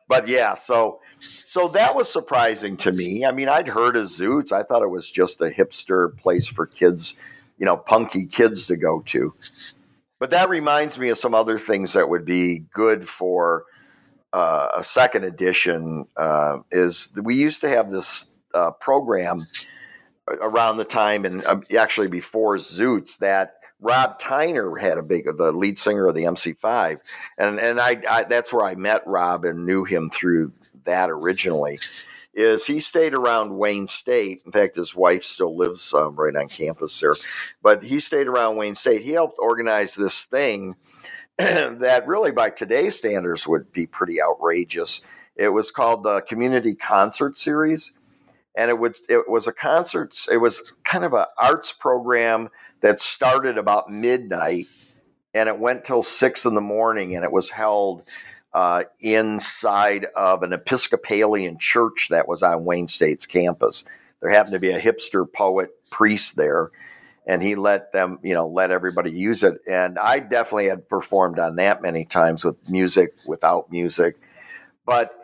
But 0.07 0.27
yeah, 0.27 0.55
so 0.55 0.99
so 1.19 1.67
that 1.69 1.95
was 1.95 2.11
surprising 2.11 2.77
to 2.77 2.91
me. 2.91 3.25
I 3.25 3.31
mean, 3.31 3.49
I'd 3.49 3.67
heard 3.67 3.95
of 3.95 4.07
Zoots. 4.07 4.51
I 4.51 4.63
thought 4.63 4.83
it 4.83 4.89
was 4.89 5.09
just 5.09 5.41
a 5.41 5.49
hipster 5.49 6.15
place 6.17 6.47
for 6.47 6.65
kids, 6.65 7.15
you 7.57 7.65
know, 7.65 7.77
punky 7.77 8.25
kids 8.25 8.67
to 8.67 8.75
go 8.75 9.01
to. 9.07 9.33
But 10.19 10.31
that 10.31 10.49
reminds 10.49 10.97
me 10.97 11.09
of 11.09 11.17
some 11.17 11.33
other 11.33 11.59
things 11.59 11.93
that 11.93 12.09
would 12.09 12.25
be 12.25 12.65
good 12.73 13.09
for 13.09 13.65
uh, 14.33 14.69
a 14.77 14.83
second 14.83 15.23
edition. 15.23 16.05
Uh, 16.17 16.59
is 16.71 17.09
we 17.21 17.35
used 17.35 17.61
to 17.61 17.69
have 17.69 17.91
this 17.91 18.27
uh, 18.53 18.71
program 18.71 19.45
around 20.41 20.77
the 20.77 20.85
time 20.85 21.25
and 21.25 21.45
um, 21.45 21.63
actually 21.77 22.07
before 22.07 22.57
Zoots 22.57 23.17
that 23.17 23.55
Rob 23.83 24.19
Tyner 24.19 24.79
had 24.79 24.97
a 24.97 25.03
big 25.03 25.25
the 25.37 25.51
lead 25.51 25.77
singer 25.77 26.07
of 26.07 26.15
the 26.15 26.23
MC5 26.23 26.99
and 27.37 27.59
and 27.59 27.79
I, 27.79 28.01
I 28.09 28.23
that's 28.23 28.53
where 28.53 28.65
I 28.65 28.75
met 28.75 29.05
Rob 29.05 29.45
and 29.45 29.65
knew 29.65 29.83
him 29.83 30.09
through 30.09 30.53
that 30.85 31.09
originally 31.09 31.79
is 32.33 32.65
he 32.65 32.79
stayed 32.79 33.13
around 33.13 33.55
Wayne 33.55 33.87
State. 33.87 34.41
In 34.45 34.51
fact, 34.51 34.75
his 34.75 34.95
wife 34.95 35.23
still 35.23 35.55
lives 35.55 35.93
um, 35.93 36.15
right 36.15 36.35
on 36.35 36.47
campus 36.47 36.99
there, 36.99 37.13
but 37.61 37.83
he 37.83 37.99
stayed 37.99 38.27
around 38.27 38.57
Wayne 38.57 38.75
State. 38.75 39.03
He 39.03 39.11
helped 39.11 39.37
organize 39.39 39.93
this 39.93 40.25
thing 40.25 40.75
that 41.37 42.07
really, 42.07 42.31
by 42.31 42.49
today's 42.49 42.97
standards, 42.97 43.47
would 43.47 43.71
be 43.71 43.85
pretty 43.85 44.21
outrageous. 44.21 45.01
It 45.35 45.49
was 45.49 45.71
called 45.71 46.03
the 46.03 46.21
Community 46.21 46.73
Concert 46.73 47.37
Series, 47.37 47.91
and 48.57 48.69
it 48.69 48.79
would 48.79 48.97
it 49.09 49.29
was 49.29 49.47
a 49.47 49.53
concert. 49.53 50.15
It 50.31 50.37
was 50.37 50.73
kind 50.83 51.05
of 51.05 51.13
an 51.13 51.25
arts 51.37 51.71
program 51.71 52.49
that 52.83 52.99
started 52.99 53.57
about 53.57 53.89
midnight, 53.89 54.67
and 55.33 55.47
it 55.47 55.57
went 55.57 55.85
till 55.85 56.03
six 56.03 56.45
in 56.45 56.53
the 56.53 56.61
morning, 56.61 57.15
and 57.15 57.23
it 57.23 57.31
was 57.31 57.49
held 57.49 58.03
uh, 58.53 58.83
inside 58.99 60.05
of 60.15 60.43
an 60.43 60.51
Episcopalian 60.51 61.57
church 61.57 62.09
that 62.11 62.27
was 62.27 62.43
on 62.43 62.65
Wayne 62.65 62.89
State's 62.89 63.25
campus. 63.25 63.85
There 64.21 64.29
happened 64.29 64.53
to 64.53 64.59
be 64.59 64.71
a 64.71 64.81
hipster 64.81 65.25
poet 65.25 65.71
priest 65.89 66.35
there, 66.35 66.71
and 67.25 67.41
he 67.41 67.55
let 67.55 67.93
them, 67.93 68.19
you 68.21 68.33
know, 68.33 68.47
let 68.47 68.69
everybody 68.69 69.11
use 69.11 69.43
it. 69.43 69.61
And 69.65 69.97
I 69.97 70.19
definitely 70.19 70.67
had 70.67 70.89
performed 70.89 71.39
on 71.39 71.55
that 71.55 71.81
many 71.81 72.03
times 72.03 72.43
with 72.43 72.57
music, 72.69 73.15
without 73.25 73.71
music, 73.71 74.17
but 74.85 75.17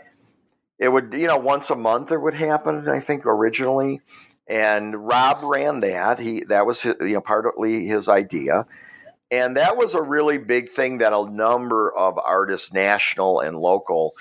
it 0.80 0.88
would, 0.88 1.14
you 1.14 1.28
know, 1.28 1.38
once 1.38 1.70
a 1.70 1.76
month 1.76 2.14
it 2.14 2.22
would 2.22 2.36
happen. 2.36 2.88
I 2.88 3.02
think 3.02 3.26
originally, 3.26 4.00
and 4.50 5.08
Rob 5.08 5.44
ran 5.44 5.80
that. 5.82 6.20
He 6.20 6.44
that 6.46 6.66
was 6.66 6.82
his, 6.82 6.96
you 7.00 7.14
know 7.14 7.22
partly 7.22 7.86
his 7.86 8.10
idea. 8.10 8.66
And 9.32 9.58
that 9.58 9.78
was 9.78 9.94
a 9.94 10.02
really 10.02 10.40
big 10.40 10.72
thing 10.72 10.98
that 10.98 11.14
a 11.14 11.30
number 11.30 11.96
of 11.96 12.18
artists, 12.18 12.74
national 12.74 13.42
and 13.42 13.56
local, 13.56 14.16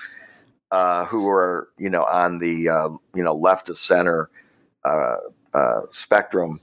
uh, 0.71 1.05
who 1.05 1.23
were 1.23 1.69
you 1.77 1.89
know 1.89 2.03
on 2.03 2.37
the 2.37 2.69
uh, 2.69 2.89
you 3.15 3.23
know 3.23 3.35
left 3.35 3.69
of 3.69 3.79
center 3.79 4.29
uh, 4.85 5.15
uh, 5.53 5.81
spectrum 5.91 6.59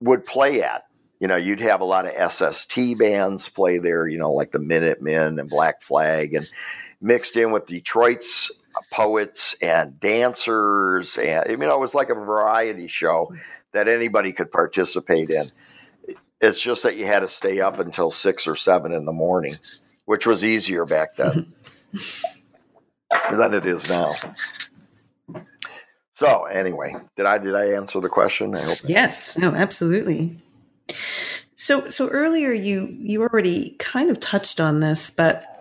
would 0.00 0.24
play 0.24 0.62
at. 0.62 0.86
You 1.20 1.28
know, 1.28 1.36
you'd 1.36 1.60
have 1.60 1.80
a 1.80 1.84
lot 1.84 2.06
of 2.06 2.32
SST 2.32 2.98
bands 2.98 3.48
play 3.48 3.78
there. 3.78 4.08
You 4.08 4.18
know, 4.18 4.32
like 4.32 4.50
the 4.50 4.58
Minutemen 4.58 5.38
and 5.38 5.48
Black 5.48 5.82
Flag, 5.82 6.32
and 6.32 6.50
mixed 7.02 7.36
in 7.36 7.52
with 7.52 7.66
Detroit's 7.66 8.50
Uh, 8.74 8.80
poets 8.90 9.54
and 9.62 10.00
dancers, 10.00 11.16
and 11.16 11.50
you 11.50 11.56
know, 11.56 11.74
it 11.74 11.80
was 11.80 11.94
like 11.94 12.10
a 12.10 12.14
variety 12.14 12.88
show 12.88 13.32
that 13.72 13.88
anybody 13.88 14.32
could 14.32 14.50
participate 14.50 15.30
in. 15.30 15.46
It's 16.40 16.60
just 16.60 16.82
that 16.82 16.96
you 16.96 17.06
had 17.06 17.20
to 17.20 17.28
stay 17.28 17.60
up 17.60 17.78
until 17.78 18.10
six 18.10 18.46
or 18.46 18.56
seven 18.56 18.92
in 18.92 19.04
the 19.04 19.12
morning, 19.12 19.54
which 20.04 20.26
was 20.26 20.44
easier 20.44 20.84
back 20.84 21.16
then 21.16 21.52
than 23.30 23.54
it 23.54 23.66
is 23.66 23.88
now. 23.88 24.12
So 26.14 26.44
anyway, 26.44 26.94
did 27.16 27.26
I 27.26 27.38
did 27.38 27.54
I 27.54 27.72
answer 27.72 28.00
the 28.00 28.08
question? 28.08 28.54
I 28.54 28.62
hope. 28.62 28.78
Yes, 28.84 29.36
no, 29.36 29.54
absolutely. 29.54 30.38
So 31.54 31.88
so 31.88 32.08
earlier 32.08 32.52
you 32.52 32.96
you 33.00 33.22
already 33.22 33.76
kind 33.78 34.10
of 34.10 34.20
touched 34.20 34.60
on 34.60 34.80
this, 34.80 35.10
but 35.10 35.53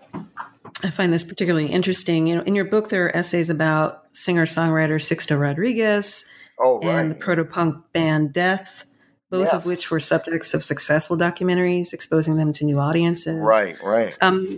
I 0.84 0.90
find 0.90 1.14
this 1.14 1.24
particularly 1.24 1.68
interesting. 1.68 2.28
You 2.28 2.36
know, 2.36 2.42
in 2.44 2.56
your 2.56 2.66
book 2.66 2.90
there 2.90 3.06
are 3.06 3.16
essays 3.16 3.50
about 3.50 4.04
singer-songwriter 4.16 4.96
Sixto 4.96 5.40
Rodriguez 5.40 6.30
Oh 6.60 6.80
and 6.82 7.10
the 7.10 7.16
proto-punk 7.16 7.86
band 7.94 8.34
Death, 8.34 8.84
both 9.30 9.54
of 9.54 9.66
which 9.66 9.90
were 9.90 10.00
subjects 10.00 10.54
of 10.54 10.64
successful 10.64 11.18
documentaries 11.18 11.94
exposing 11.94 12.36
them 12.36 12.54
to 12.54 12.66
new 12.66 12.80
audiences. 12.80 13.42
right, 13.42 13.82
right. 13.82 14.18
Um, 14.22 14.58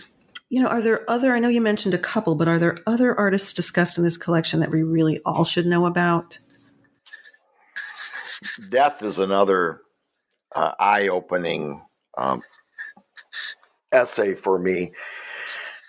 you 0.49 0.61
know, 0.61 0.67
are 0.67 0.81
there 0.81 1.09
other? 1.09 1.33
I 1.33 1.39
know 1.39 1.47
you 1.47 1.61
mentioned 1.61 1.93
a 1.93 1.99
couple, 1.99 2.35
but 2.35 2.47
are 2.47 2.59
there 2.59 2.77
other 2.85 3.17
artists 3.17 3.53
discussed 3.53 3.97
in 3.97 4.03
this 4.03 4.17
collection 4.17 4.59
that 4.59 4.71
we 4.71 4.83
really 4.83 5.21
all 5.25 5.43
should 5.43 5.65
know 5.65 5.85
about? 5.85 6.39
Death 8.69 9.01
is 9.01 9.17
another 9.17 9.81
uh, 10.55 10.71
eye-opening 10.79 11.81
um, 12.17 12.41
essay 13.91 14.35
for 14.35 14.59
me. 14.59 14.91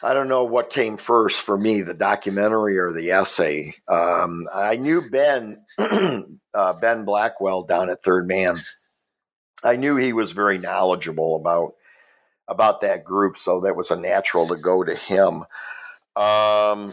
I 0.07 0.15
don't 0.15 0.29
know 0.29 0.45
what 0.45 0.71
came 0.71 0.99
first 0.99 1.41
for 1.41 1.59
me, 1.59 1.81
the 1.83 1.93
documentary 1.93 2.79
or 2.79 2.93
the 2.93 3.11
essay. 3.11 3.75
Um, 3.89 4.47
I 4.55 4.77
knew 4.77 5.03
Ben 5.11 5.65
uh, 5.79 6.73
Ben 6.75 7.05
Blackwell 7.05 7.65
down 7.65 7.91
at 7.91 8.05
Third 8.05 8.29
Man. 8.29 8.57
I 9.65 9.75
knew 9.75 9.97
he 9.97 10.13
was 10.13 10.31
very 10.31 10.59
knowledgeable 10.59 11.35
about 11.35 11.75
about 12.47 12.83
that 12.83 13.03
group, 13.05 13.37
so 13.37 13.63
that 13.63 13.75
was 13.75 13.91
a 13.91 13.97
natural 13.97 14.47
to 14.47 14.55
go 14.55 14.85
to 14.85 14.95
him. 14.95 15.43
Um, 16.15 16.93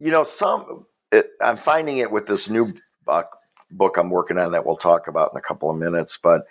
you 0.00 0.10
know, 0.10 0.24
some 0.24 0.86
it, 1.12 1.30
I'm 1.40 1.56
finding 1.56 1.98
it 1.98 2.10
with 2.10 2.26
this 2.26 2.50
new 2.50 2.72
book 3.70 3.96
I'm 3.96 4.10
working 4.10 4.38
on 4.38 4.50
that 4.50 4.66
we'll 4.66 4.76
talk 4.76 5.06
about 5.06 5.30
in 5.32 5.38
a 5.38 5.40
couple 5.42 5.70
of 5.70 5.76
minutes, 5.76 6.18
but 6.20 6.46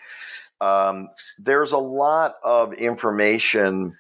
um, 0.62 1.10
there's 1.40 1.74
a 1.74 1.78
lot 1.78 2.36
of 2.42 2.72
information 2.76 3.98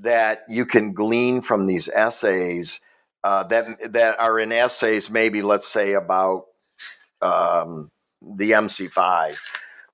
that 0.00 0.44
you 0.48 0.66
can 0.66 0.92
glean 0.92 1.40
from 1.42 1.66
these 1.66 1.88
essays 1.88 2.80
uh, 3.26 3.42
that 3.42 3.92
that 3.92 4.20
are 4.20 4.38
in 4.38 4.52
essays, 4.52 5.10
maybe 5.10 5.42
let's 5.42 5.66
say 5.66 5.94
about 5.94 6.44
um, 7.20 7.90
the 8.22 8.52
MC5 8.52 9.36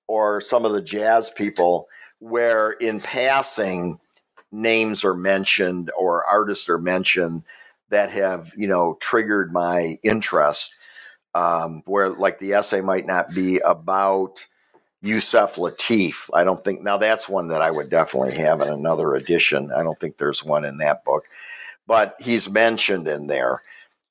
or 0.06 0.42
some 0.42 0.66
of 0.66 0.72
the 0.72 0.82
jazz 0.82 1.30
people, 1.34 1.88
where 2.18 2.72
in 2.72 3.00
passing 3.00 3.98
names 4.50 5.02
are 5.02 5.14
mentioned 5.14 5.90
or 5.98 6.26
artists 6.26 6.68
are 6.68 6.76
mentioned 6.76 7.42
that 7.88 8.10
have 8.10 8.52
you 8.54 8.68
know 8.68 8.98
triggered 9.00 9.50
my 9.50 9.98
interest. 10.02 10.74
Um, 11.34 11.82
where 11.86 12.10
like 12.10 12.38
the 12.38 12.52
essay 12.52 12.82
might 12.82 13.06
not 13.06 13.34
be 13.34 13.60
about 13.60 14.44
Yusef 15.02 15.56
Lateef. 15.56 16.30
I 16.32 16.44
don't 16.44 16.64
think 16.64 16.80
now 16.80 16.96
that's 16.96 17.28
one 17.28 17.48
that 17.48 17.60
I 17.60 17.70
would 17.70 17.90
definitely 17.90 18.36
have 18.36 18.60
in 18.62 18.68
another 18.68 19.14
edition. 19.14 19.72
I 19.72 19.82
don't 19.82 19.98
think 19.98 20.16
there's 20.16 20.44
one 20.44 20.64
in 20.64 20.76
that 20.78 21.04
book, 21.04 21.24
but 21.86 22.16
he's 22.20 22.48
mentioned 22.48 23.08
in 23.08 23.26
there. 23.26 23.62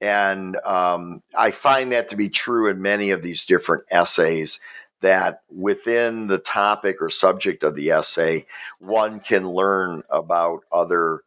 And 0.01 0.57
um, 0.65 1.23
I 1.37 1.51
find 1.51 1.91
that 1.91 2.09
to 2.09 2.15
be 2.15 2.29
true 2.29 2.69
in 2.69 2.81
many 2.81 3.11
of 3.11 3.21
these 3.21 3.45
different 3.45 3.85
essays 3.89 4.59
that 4.99 5.41
within 5.49 6.27
the 6.27 6.37
topic 6.37 6.97
or 7.01 7.09
subject 7.09 7.63
of 7.63 7.75
the 7.75 7.91
essay, 7.91 8.45
one 8.79 9.19
can 9.19 9.47
learn 9.47 10.03
about 10.09 10.61
other 10.71 11.21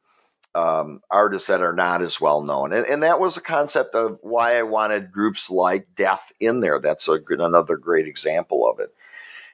um, 0.55 1.01
artists 1.11 1.49
that 1.49 1.63
are 1.63 1.73
not 1.73 2.03
as 2.03 2.21
well 2.21 2.43
known. 2.43 2.73
And, 2.73 2.87
and 2.87 3.03
that 3.03 3.19
was 3.19 3.37
a 3.37 3.41
concept 3.41 3.95
of 3.95 4.19
why 4.23 4.57
I 4.59 4.63
wanted 4.63 5.11
groups 5.11 5.51
like 5.51 5.89
Death 5.97 6.33
in 6.39 6.61
there. 6.61 6.79
That's 6.79 7.09
a, 7.09 7.19
good- 7.19 7.41
another 7.41 7.77
great 7.77 8.07
example 8.07 8.69
of 8.69 8.79
it 8.79 8.95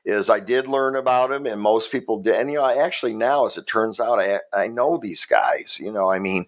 is 0.05 0.31
I 0.31 0.41
did 0.41 0.67
learn 0.67 0.97
about 0.97 1.31
him, 1.31 1.47
and 1.47 1.61
most 1.61 1.93
people 1.93 2.21
did. 2.21 2.37
And 2.37 2.51
you 2.51 2.59
know, 2.59 2.65
I 2.65 2.85
actually 2.85 3.15
now, 3.15 3.47
as 3.47 3.57
it 3.57 3.67
turns 3.67 4.01
out, 4.01 4.19
I 4.19 4.41
I 4.53 4.67
know 4.67 4.97
these 4.97 5.25
guys. 5.25 5.79
You 5.81 5.93
know, 5.93 6.11
I 6.11 6.19
mean, 6.19 6.47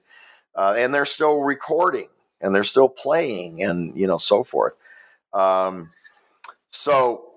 uh, 0.54 0.74
and 0.76 0.94
they're 0.94 1.04
still 1.04 1.40
recording 1.40 2.08
and 2.40 2.54
they're 2.54 2.64
still 2.64 2.88
playing, 2.88 3.62
and 3.62 3.96
you 3.96 4.06
know, 4.06 4.18
so 4.18 4.42
forth. 4.44 4.74
Um, 5.32 5.92
so 6.70 7.32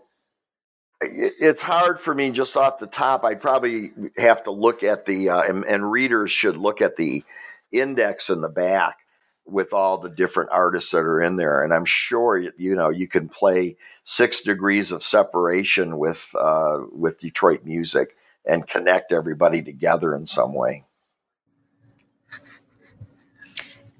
it's 1.01 1.61
hard 1.61 1.99
for 1.99 2.13
me 2.13 2.31
just 2.31 2.57
off 2.57 2.79
the 2.79 2.87
top. 2.87 3.23
I'd 3.23 3.41
probably 3.41 3.91
have 4.17 4.43
to 4.43 4.51
look 4.51 4.83
at 4.83 5.05
the 5.05 5.29
uh, 5.29 5.41
and, 5.41 5.63
and, 5.65 5.89
readers 5.91 6.31
should 6.31 6.57
look 6.57 6.81
at 6.81 6.95
the 6.95 7.23
index 7.71 8.29
in 8.29 8.41
the 8.41 8.49
back 8.49 8.99
with 9.45 9.73
all 9.73 9.97
the 9.97 10.09
different 10.09 10.49
artists 10.51 10.91
that 10.91 10.99
are 10.99 11.21
in 11.21 11.35
there, 11.35 11.63
and 11.63 11.73
I'm 11.73 11.85
sure 11.85 12.37
you 12.37 12.75
know 12.75 12.89
you 12.89 13.07
can 13.07 13.29
play 13.29 13.77
Six 14.03 14.41
Degrees 14.41 14.91
of 14.91 15.03
Separation 15.03 15.97
with 15.97 16.29
uh, 16.39 16.79
with 16.91 17.19
Detroit 17.19 17.63
music 17.63 18.15
and 18.45 18.67
connect 18.67 19.11
everybody 19.11 19.61
together 19.61 20.13
in 20.13 20.27
some 20.27 20.53
way. 20.53 20.83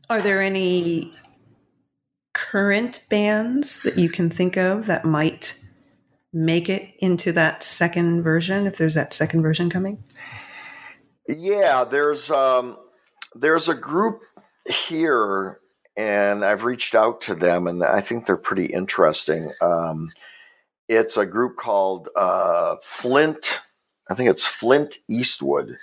Are 0.10 0.22
there 0.22 0.42
any 0.42 1.14
current 2.34 3.02
bands 3.10 3.82
that 3.82 3.98
you 3.98 4.10
can 4.10 4.30
think 4.30 4.56
of 4.58 4.86
that 4.86 5.06
might 5.06 5.60
make 6.32 6.70
it 6.70 6.94
into 7.00 7.32
that 7.32 7.64
second 7.64 8.22
version 8.22 8.68
if 8.68 8.78
there's 8.78 8.94
that 8.94 9.14
second 9.14 9.42
version 9.42 9.70
coming? 9.70 10.04
Yeah, 11.28 11.84
there's 11.86 12.30
um, 12.30 12.78
there's 13.34 13.70
a 13.70 13.74
group 13.74 14.22
here, 14.68 15.60
and 15.98 16.44
I've 16.44 16.64
reached 16.64 16.96
out 16.96 17.22
to 17.22 17.36
them, 17.36 17.68
and 17.68 17.84
I 17.84 18.02
think 18.02 18.26
they're 18.26 18.38
pretty 18.38 18.66
interesting. 18.66 19.52
Um, 19.62 20.12
it's 20.88 21.18
a 21.18 21.26
group 21.26 21.58
called 21.58 22.10
uh, 22.16 22.76
Flint. 22.84 23.62
I 24.10 24.16
think 24.16 24.30
it's 24.30 24.46
Flint 24.46 24.98
Eastwood, 25.08 25.78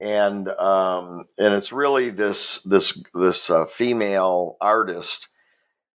and 0.00 0.48
um, 0.48 1.24
and 1.38 1.54
it's 1.54 1.72
really 1.72 2.10
this 2.10 2.62
this 2.62 3.02
this 3.14 3.50
uh, 3.50 3.66
female 3.66 4.56
artist 4.60 5.28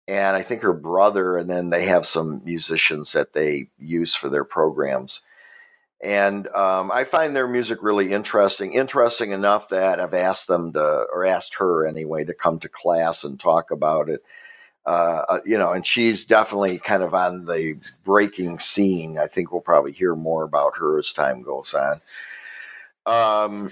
and 0.07 0.37
I 0.37 0.41
think 0.41 0.61
her 0.61 0.73
brother, 0.73 1.37
and 1.37 1.49
then 1.49 1.69
they 1.69 1.85
have 1.85 2.05
some 2.05 2.41
musicians 2.45 3.11
that 3.11 3.33
they 3.33 3.69
use 3.77 4.15
for 4.15 4.29
their 4.29 4.45
programs. 4.45 5.21
And 6.01 6.47
um, 6.49 6.91
I 6.91 7.05
find 7.05 7.35
their 7.35 7.47
music 7.47 7.79
really 7.81 8.11
interesting, 8.11 8.73
interesting 8.73 9.31
enough 9.31 9.69
that 9.69 9.99
I've 9.99 10.13
asked 10.13 10.47
them 10.47 10.73
to, 10.73 10.79
or 11.11 11.25
asked 11.25 11.55
her 11.55 11.87
anyway, 11.87 12.23
to 12.25 12.33
come 12.33 12.59
to 12.59 12.69
class 12.69 13.23
and 13.23 13.39
talk 13.39 13.71
about 13.71 14.09
it. 14.09 14.23
Uh, 14.85 15.23
uh 15.27 15.39
you 15.43 15.57
know, 15.57 15.73
and 15.73 15.85
she's 15.85 16.25
definitely 16.25 16.77
kind 16.77 17.01
of 17.01 17.13
on 17.13 17.45
the 17.45 17.75
breaking 18.05 18.59
scene. 18.59 19.17
I 19.17 19.27
think 19.27 19.51
we'll 19.51 19.61
probably 19.61 19.91
hear 19.91 20.15
more 20.15 20.43
about 20.43 20.77
her 20.77 20.99
as 20.99 21.13
time 21.13 21.41
goes 21.41 21.73
on. 21.73 22.01
Um, 23.07 23.71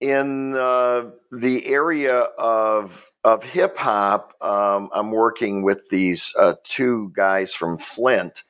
in 0.00 0.54
uh, 0.54 1.10
the 1.32 1.66
area 1.66 2.18
of 2.20 3.10
of 3.24 3.42
hip 3.42 3.76
hop, 3.76 4.34
um, 4.40 4.90
I'm 4.94 5.10
working 5.10 5.62
with 5.62 5.88
these 5.90 6.34
uh, 6.38 6.54
two 6.64 7.12
guys 7.14 7.52
from 7.52 7.78
Flint 7.78 8.44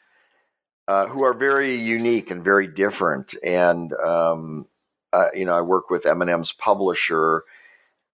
uh, 0.91 1.07
who 1.07 1.23
are 1.23 1.35
very 1.35 1.77
unique 1.77 2.33
and 2.33 2.43
very 2.43 2.67
different. 2.67 3.37
And 3.45 3.93
um, 3.93 4.67
uh, 5.13 5.27
you 5.33 5.45
know, 5.45 5.55
I 5.55 5.61
work 5.61 5.89
with 5.89 6.03
Eminem's 6.03 6.51
publisher, 6.51 7.45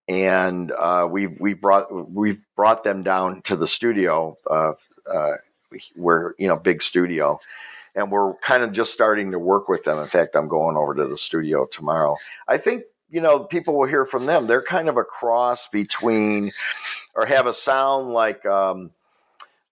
and 0.07 0.71
uh, 0.71 1.07
we 1.09 1.25
we 1.25 1.55
brought 1.55 1.87
we 2.13 2.37
brought 2.55 2.83
them 2.83 3.01
down 3.01 3.41
to 3.45 3.55
the 3.55 3.65
studio 3.67 4.37
uh, 4.47 4.73
where 5.95 6.35
you 6.37 6.47
know 6.47 6.55
big 6.55 6.83
studio. 6.83 7.39
And 7.95 8.11
we're 8.11 8.35
kind 8.35 8.61
of 8.61 8.73
just 8.73 8.93
starting 8.93 9.31
to 9.31 9.39
work 9.39 9.67
with 9.67 9.83
them. 9.83 9.97
In 9.97 10.05
fact, 10.05 10.35
I'm 10.35 10.47
going 10.47 10.77
over 10.77 10.93
to 10.93 11.07
the 11.07 11.17
studio 11.17 11.65
tomorrow. 11.65 12.15
I 12.47 12.59
think 12.59 12.83
you 13.09 13.21
know, 13.21 13.39
people 13.39 13.79
will 13.79 13.87
hear 13.87 14.05
from 14.05 14.27
them. 14.27 14.45
They're 14.45 14.61
kind 14.61 14.87
of 14.87 14.97
a 14.97 15.03
cross 15.03 15.67
between, 15.69 16.51
or 17.15 17.25
have 17.25 17.47
a 17.47 17.53
sound 17.53 18.09
like 18.09 18.45
um, 18.45 18.91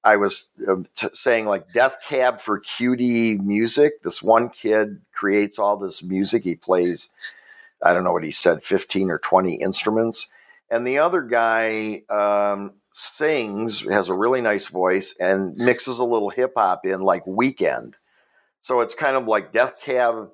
I 0.06 0.18
was 0.18 0.47
uh, 0.68 0.76
t- 0.95 1.10
saying, 1.14 1.45
like 1.45 1.74
Death 1.74 1.97
Cab 2.08 2.39
for 2.39 2.60
Cutie 2.60 3.38
music. 3.39 4.03
This 4.03 4.22
one 4.22 4.49
kid 4.49 5.01
creates 5.14 5.60
all 5.60 5.78
this 5.78 6.03
music. 6.03 6.43
He 6.43 6.56
plays, 6.56 7.10
I 7.84 7.93
don't 7.93 8.03
know 8.03 8.14
what 8.14 8.24
he 8.24 8.32
said, 8.32 8.64
15 8.64 9.10
or 9.10 9.18
20 9.18 9.56
instruments. 9.56 10.28
And 10.70 10.86
the 10.86 10.99
other 10.99 11.22
guy 11.22 12.03
um, 12.10 12.74
sings, 12.93 13.82
has 13.82 14.10
a 14.10 14.14
really 14.14 14.41
nice 14.41 14.68
voice, 14.68 15.16
and 15.20 15.56
mixes 15.56 15.99
a 15.99 16.03
little 16.03 16.30
hip 16.30 16.53
hop 16.56 16.86
in 16.86 17.01
like 17.01 17.26
Weeknd. 17.26 17.95
So 18.62 18.80
it's 18.82 18.95
kind 18.95 19.18
of 19.18 19.28
like 19.28 19.51
Death 19.51 19.82
Cab 19.82 20.30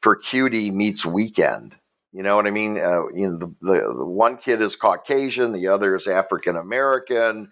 for 0.00 0.16
Cutie 0.16 0.70
meets 0.70 1.04
Weeknd 1.04 1.74
you 2.12 2.22
know 2.22 2.34
what 2.34 2.46
I 2.46 2.50
mean? 2.50 2.76
Uh, 2.76 3.08
you 3.14 3.28
know, 3.28 3.36
the, 3.38 3.54
the, 3.62 3.94
the 3.98 4.04
one 4.04 4.36
kid 4.36 4.60
is 4.60 4.74
Caucasian, 4.74 5.52
the 5.52 5.68
other 5.68 5.94
is 5.94 6.08
African 6.08 6.56
American. 6.56 7.50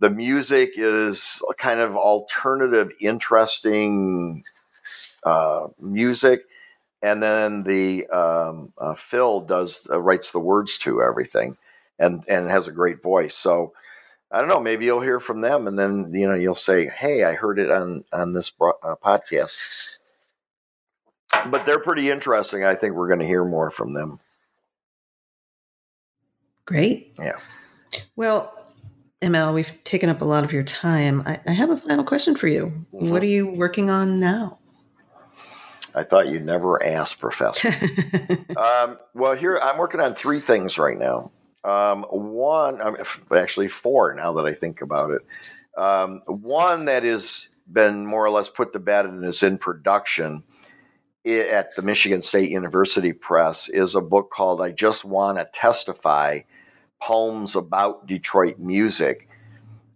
The 0.00 0.10
music 0.10 0.72
is 0.76 1.42
kind 1.56 1.80
of 1.80 1.96
alternative, 1.96 2.90
interesting 3.00 4.44
uh, 5.24 5.68
music, 5.78 6.42
and 7.02 7.22
then 7.22 7.62
the 7.62 8.06
um, 8.08 8.72
uh, 8.78 8.94
Phil 8.94 9.40
does 9.42 9.86
uh, 9.90 10.00
writes 10.00 10.32
the 10.32 10.40
words 10.40 10.78
to 10.78 11.02
everything, 11.02 11.56
and 11.98 12.24
and 12.28 12.50
has 12.50 12.68
a 12.68 12.72
great 12.72 13.02
voice. 13.02 13.36
So 13.36 13.72
I 14.30 14.40
don't 14.40 14.48
know. 14.48 14.60
Maybe 14.60 14.84
you'll 14.84 15.00
hear 15.00 15.20
from 15.20 15.40
them, 15.40 15.66
and 15.68 15.78
then 15.78 16.10
you 16.12 16.28
know 16.28 16.34
you'll 16.34 16.54
say, 16.54 16.88
"Hey, 16.88 17.24
I 17.24 17.34
heard 17.34 17.58
it 17.58 17.70
on 17.70 18.04
on 18.12 18.32
this 18.32 18.50
bro- 18.50 18.78
uh, 18.82 18.96
podcast." 19.02 19.98
but 21.50 21.66
they're 21.66 21.80
pretty 21.80 22.10
interesting. 22.10 22.64
I 22.64 22.74
think 22.74 22.94
we're 22.94 23.08
going 23.08 23.20
to 23.20 23.26
hear 23.26 23.44
more 23.44 23.70
from 23.70 23.92
them. 23.92 24.20
Great. 26.64 27.14
Yeah. 27.18 27.36
Well, 28.16 28.63
ML, 29.24 29.54
we've 29.54 29.82
taken 29.84 30.10
up 30.10 30.20
a 30.20 30.24
lot 30.24 30.44
of 30.44 30.52
your 30.52 30.62
time. 30.62 31.22
I, 31.26 31.40
I 31.46 31.52
have 31.52 31.70
a 31.70 31.76
final 31.76 32.04
question 32.04 32.36
for 32.36 32.46
you. 32.46 32.86
Mm-hmm. 32.92 33.10
What 33.10 33.22
are 33.22 33.26
you 33.26 33.52
working 33.52 33.90
on 33.90 34.20
now? 34.20 34.58
I 35.94 36.02
thought 36.02 36.28
you'd 36.28 36.44
never 36.44 36.82
ask, 36.82 37.18
Professor. 37.18 37.68
um, 38.56 38.98
well, 39.14 39.34
here 39.34 39.58
I'm 39.58 39.78
working 39.78 40.00
on 40.00 40.14
three 40.14 40.40
things 40.40 40.78
right 40.78 40.98
now. 40.98 41.32
Um, 41.62 42.02
one, 42.10 42.80
I'm 42.82 42.96
actually 43.34 43.68
four 43.68 44.12
now 44.14 44.34
that 44.34 44.44
I 44.44 44.54
think 44.54 44.82
about 44.82 45.12
it. 45.12 45.22
Um, 45.80 46.22
one 46.26 46.84
that 46.86 47.04
has 47.04 47.48
been 47.70 48.06
more 48.06 48.24
or 48.24 48.30
less 48.30 48.48
put 48.48 48.72
to 48.72 48.78
bed 48.78 49.06
and 49.06 49.24
is 49.24 49.42
in 49.42 49.58
production 49.58 50.44
at 51.26 51.74
the 51.74 51.82
Michigan 51.82 52.22
State 52.22 52.50
University 52.50 53.12
Press 53.12 53.68
is 53.68 53.94
a 53.94 54.00
book 54.00 54.30
called 54.30 54.60
I 54.60 54.72
Just 54.72 55.04
Want 55.04 55.38
to 55.38 55.48
Testify 55.52 56.40
Poems 57.04 57.54
About 57.54 58.06
Detroit 58.06 58.58
Music. 58.58 59.28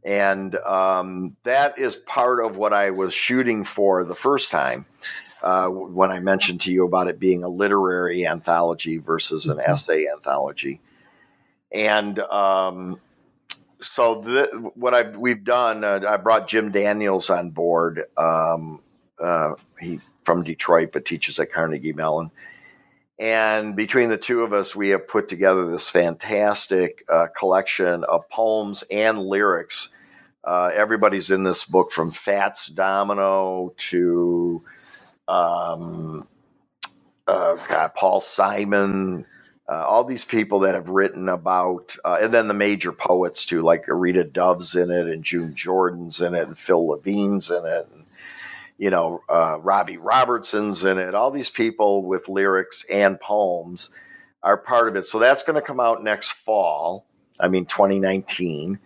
And 0.05 0.55
um, 0.57 1.37
that 1.45 1.79
is 1.79 1.97
part 1.97 2.45
of 2.45 2.59
what 2.59 2.75
I 2.75 2.91
was 2.91 3.15
shooting 3.15 3.65
for 3.65 4.05
the 4.05 4.15
first 4.15 4.51
time 4.51 4.85
uh, 5.43 5.69
when 5.69 6.11
I 6.11 6.21
mentioned 6.21 6.61
to 6.63 6.71
you 6.71 6.85
about 6.85 7.09
it 7.09 7.19
being 7.19 7.45
a 7.45 7.49
literary 7.49 8.27
anthology 8.27 8.99
versus 8.99 9.47
an 9.47 9.57
mm-hmm. 9.57 9.71
essay 9.71 10.07
anthology. 10.07 10.83
And 11.73 12.19
um, 12.19 13.01
so 13.81 14.21
the, 14.21 14.71
what 14.75 14.93
I've, 14.93 15.17
we've 15.17 15.45
done, 15.45 15.85
uh, 15.85 16.01
I 16.07 16.19
brought 16.19 16.47
Jim 16.47 16.71
Daniels 16.71 17.31
on 17.31 17.51
board. 17.51 18.05
Um, 18.19 18.83
uh, 19.19 19.53
he 19.81 20.01
from 20.25 20.43
Detroit, 20.43 20.91
but 20.93 21.07
teaches 21.07 21.39
at 21.39 21.51
Carnegie 21.51 21.95
Mellon. 21.95 22.31
And 23.19 23.75
between 23.75 24.11
the 24.11 24.19
two 24.19 24.43
of 24.43 24.53
us, 24.53 24.77
we 24.77 24.91
have 24.91 25.09
put 25.09 25.29
together 25.29 25.71
this 25.71 25.91
fantastic 25.91 27.05
uh, 27.09 27.27
collection 27.37 28.05
of 28.05 28.29
poems 28.29 28.85
and 28.91 29.19
lyrics. 29.19 29.89
Uh, 30.45 30.71
everybody's 30.73 31.31
in 31.31 31.43
this 31.43 31.65
book 31.65 31.91
from 31.91 32.13
Fats 32.13 32.69
Domino 32.69 33.75
to 33.77 34.63
um, 35.27 36.29
uh, 37.27 37.57
God, 37.69 37.95
Paul 37.95 38.21
Simon, 38.21 39.27
uh, 39.69 39.85
all 39.85 40.05
these 40.05 40.25
people 40.25 40.61
that 40.61 40.75
have 40.75 40.89
written 40.89 41.29
about, 41.29 41.97
uh, 42.05 42.19
and 42.23 42.33
then 42.33 42.49
the 42.49 42.55
major 42.55 42.93
poets 42.93 43.45
too, 43.45 43.63
like 43.63 43.85
Rita 43.89 44.25
Dove's 44.25 44.75
in 44.77 44.91
it, 44.91 45.09
and 45.09 45.25
June 45.25 45.55
Jordan's 45.55 46.21
in 46.21 46.35
it, 46.35 46.47
and 46.47 46.57
Phil 46.59 46.87
Levine's 46.87 47.51
in 47.51 47.67
it, 47.67 47.89
you 48.79 48.91
know, 48.91 49.23
uh, 49.29 49.59
Robbie 49.61 49.99
Robertson's 49.99 50.85
in 50.85 50.99
it. 50.99 51.15
All 51.15 51.31
these 51.31 51.51
people 51.51 52.07
with 52.07 52.29
lyrics 52.29 52.85
and 52.89 53.21
poems 53.21 53.91
are 54.43 54.57
part 54.57 54.89
of 54.89 54.97
it. 54.97 55.07
So 55.07 55.19
that's 55.19 55.43
going 55.43 55.57
to 55.57 55.63
come 55.63 55.81
out 55.81 56.03
next 56.03 56.31
fall. 56.31 57.05
I 57.41 57.49
mean, 57.49 57.67
2019. 57.67 58.79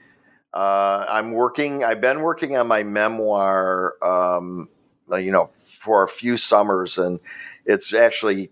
Uh, 0.52 1.06
I'm 1.08 1.32
working. 1.32 1.84
I've 1.84 2.00
been 2.00 2.20
working 2.20 2.56
on 2.56 2.66
my 2.66 2.82
memoir. 2.82 3.94
Um, 4.02 4.68
you 5.10 5.30
know, 5.30 5.50
for 5.78 6.04
a 6.04 6.08
few 6.08 6.36
summers, 6.36 6.98
and 6.98 7.20
it's 7.66 7.92
actually 7.92 8.50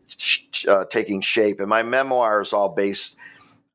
uh, 0.68 0.84
taking 0.86 1.20
shape. 1.20 1.61
And 1.61 1.68
my 1.68 1.82
memoir 1.82 2.43
is 2.43 2.53
all 2.53 2.68
based 2.68 3.16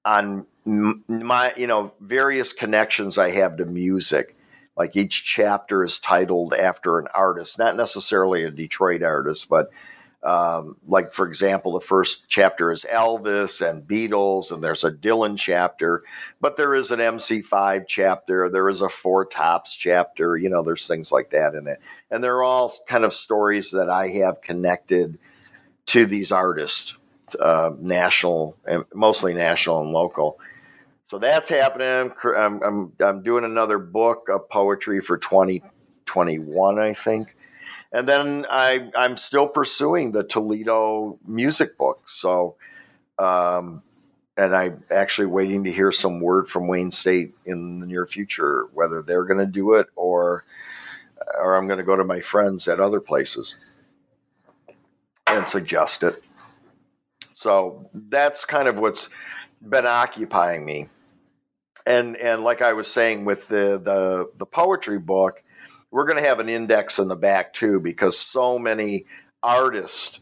on 0.03 0.45
my, 0.65 1.53
you 1.57 1.67
know, 1.67 1.93
various 1.99 2.53
connections 2.53 3.17
I 3.17 3.31
have 3.31 3.57
to 3.57 3.65
music 3.65 4.34
like 4.77 4.95
each 4.95 5.23
chapter 5.23 5.83
is 5.83 5.99
titled 5.99 6.53
after 6.53 6.99
an 6.99 7.07
artist, 7.13 7.57
not 7.57 7.75
necessarily 7.75 8.43
a 8.43 8.51
Detroit 8.51 9.03
artist, 9.03 9.47
but 9.49 9.69
um, 10.25 10.75
like 10.87 11.13
for 11.13 11.27
example, 11.27 11.73
the 11.73 11.85
first 11.85 12.27
chapter 12.27 12.71
is 12.71 12.83
Elvis 12.91 13.61
and 13.61 13.87
Beatles, 13.87 14.51
and 14.51 14.63
there's 14.63 14.83
a 14.83 14.91
Dylan 14.91 15.37
chapter, 15.37 16.03
but 16.41 16.57
there 16.57 16.73
is 16.73 16.89
an 16.89 16.99
MC5 16.99 17.85
chapter, 17.87 18.49
there 18.49 18.67
is 18.67 18.81
a 18.81 18.89
Four 18.89 19.25
Tops 19.25 19.75
chapter, 19.75 20.35
you 20.35 20.49
know, 20.49 20.63
there's 20.63 20.87
things 20.87 21.11
like 21.11 21.29
that 21.29 21.53
in 21.53 21.67
it, 21.67 21.79
and 22.09 22.23
they're 22.23 22.41
all 22.41 22.73
kind 22.87 23.03
of 23.03 23.13
stories 23.13 23.69
that 23.71 23.89
I 23.89 24.07
have 24.09 24.41
connected 24.41 25.19
to 25.87 26.07
these 26.07 26.31
artists, 26.31 26.97
uh, 27.39 27.71
national 27.79 28.57
and 28.65 28.83
mostly 28.95 29.35
national 29.35 29.81
and 29.81 29.91
local. 29.91 30.39
So 31.07 31.19
that's 31.19 31.49
happening. 31.49 32.11
I'm, 32.23 32.61
I'm, 32.63 32.93
I'm 32.99 33.23
doing 33.23 33.45
another 33.45 33.77
book 33.77 34.27
of 34.33 34.49
poetry 34.49 35.01
for 35.01 35.17
2021, 35.17 36.79
I 36.79 36.93
think 36.93 37.35
and 37.95 38.09
then 38.09 38.45
I 38.49 38.89
I'm 38.95 39.15
still 39.15 39.47
pursuing 39.47 40.11
the 40.11 40.23
Toledo 40.23 41.17
music 41.25 41.77
book. 41.77 42.09
So, 42.09 42.57
um, 43.17 43.83
and 44.35 44.53
I'm 44.53 44.83
actually 44.91 45.27
waiting 45.27 45.63
to 45.63 45.71
hear 45.71 45.93
some 45.93 46.19
word 46.19 46.49
from 46.49 46.67
Wayne 46.67 46.91
State 46.91 47.33
in 47.45 47.79
the 47.79 47.87
near 47.87 48.05
future 48.05 48.67
whether 48.73 49.01
they're 49.01 49.23
going 49.23 49.39
to 49.39 49.45
do 49.45 49.75
it 49.75 49.87
or 49.95 50.43
or 51.41 51.55
I'm 51.55 51.67
going 51.67 51.79
to 51.79 51.85
go 51.85 51.95
to 51.95 52.03
my 52.03 52.19
friends 52.19 52.67
at 52.67 52.81
other 52.81 52.99
places 52.99 53.55
and 55.27 55.47
suggest 55.47 56.03
it. 56.03 56.21
So 57.33 57.89
that's 57.93 58.43
kind 58.43 58.67
of 58.67 58.77
what's 58.77 59.09
been 59.61 59.87
occupying 59.87 60.65
me. 60.65 60.89
And 61.85 62.17
and 62.17 62.43
like 62.43 62.61
I 62.61 62.73
was 62.73 62.87
saying 62.87 63.25
with 63.25 63.47
the 63.47 63.79
the 63.83 64.31
the 64.37 64.45
poetry 64.45 64.99
book, 64.99 65.43
we're 65.91 66.05
going 66.05 66.21
to 66.21 66.27
have 66.27 66.39
an 66.39 66.49
index 66.49 66.99
in 66.99 67.07
the 67.07 67.15
back 67.15 67.53
too 67.53 67.79
because 67.79 68.17
so 68.17 68.57
many 68.57 69.05
artists 69.43 70.19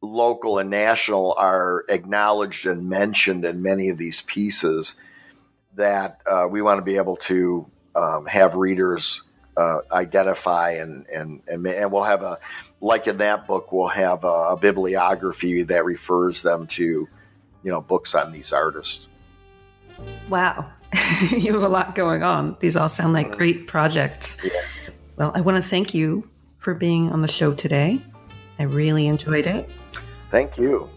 local 0.00 0.58
and 0.58 0.70
national 0.70 1.34
are 1.38 1.84
acknowledged 1.88 2.66
and 2.66 2.88
mentioned 2.88 3.44
in 3.44 3.62
many 3.62 3.88
of 3.88 3.98
these 3.98 4.22
pieces 4.22 4.96
that 5.74 6.20
uh, 6.26 6.46
we 6.48 6.62
want 6.62 6.78
to 6.78 6.82
be 6.82 6.96
able 6.96 7.16
to 7.16 7.66
um, 7.94 8.26
have 8.26 8.54
readers 8.54 9.22
uh, 9.56 9.80
identify 9.90 10.72
and, 10.72 11.06
and, 11.06 11.42
and 11.48 11.66
and 11.66 11.90
we'll 11.90 12.04
have 12.04 12.22
a 12.22 12.38
like 12.80 13.08
in 13.08 13.18
that 13.18 13.46
book 13.46 13.72
we'll 13.72 13.88
have 13.88 14.22
a, 14.24 14.50
a 14.50 14.56
bibliography 14.56 15.62
that 15.62 15.84
refers 15.84 16.42
them 16.42 16.66
to 16.66 16.84
you 16.84 17.08
know 17.70 17.80
books 17.80 18.14
on 18.14 18.30
these 18.30 18.52
artists. 18.52 19.06
Wow 20.28 20.70
you 21.30 21.52
have 21.52 21.62
a 21.62 21.68
lot 21.68 21.94
going 21.94 22.22
on 22.22 22.56
these 22.60 22.76
all 22.76 22.88
sound 22.88 23.12
like 23.12 23.36
great 23.36 23.66
projects 23.66 24.38
yeah. 24.42 24.50
Well, 25.18 25.32
I 25.34 25.40
want 25.40 25.56
to 25.56 25.68
thank 25.68 25.94
you 25.94 26.30
for 26.58 26.74
being 26.74 27.10
on 27.10 27.22
the 27.22 27.28
show 27.28 27.52
today. 27.52 28.00
I 28.60 28.62
really 28.62 29.08
enjoyed 29.08 29.46
it. 29.46 29.68
Thank 30.30 30.56
you. 30.56 30.88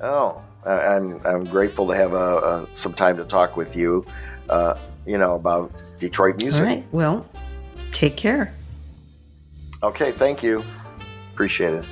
Oh, 0.00 0.40
I'm 0.64 1.20
I'm 1.26 1.44
grateful 1.44 1.88
to 1.88 1.94
have 1.94 2.12
a, 2.12 2.16
a 2.16 2.68
some 2.74 2.94
time 2.94 3.16
to 3.16 3.24
talk 3.24 3.56
with 3.56 3.74
you. 3.74 4.06
Uh, 4.48 4.78
you 5.06 5.18
know 5.18 5.34
about 5.34 5.72
Detroit 5.98 6.40
music. 6.40 6.60
All 6.60 6.66
right. 6.66 6.84
Well, 6.92 7.26
take 7.90 8.16
care. 8.16 8.54
Okay. 9.82 10.12
Thank 10.12 10.44
you. 10.44 10.62
Appreciate 11.32 11.74
it. 11.74 11.88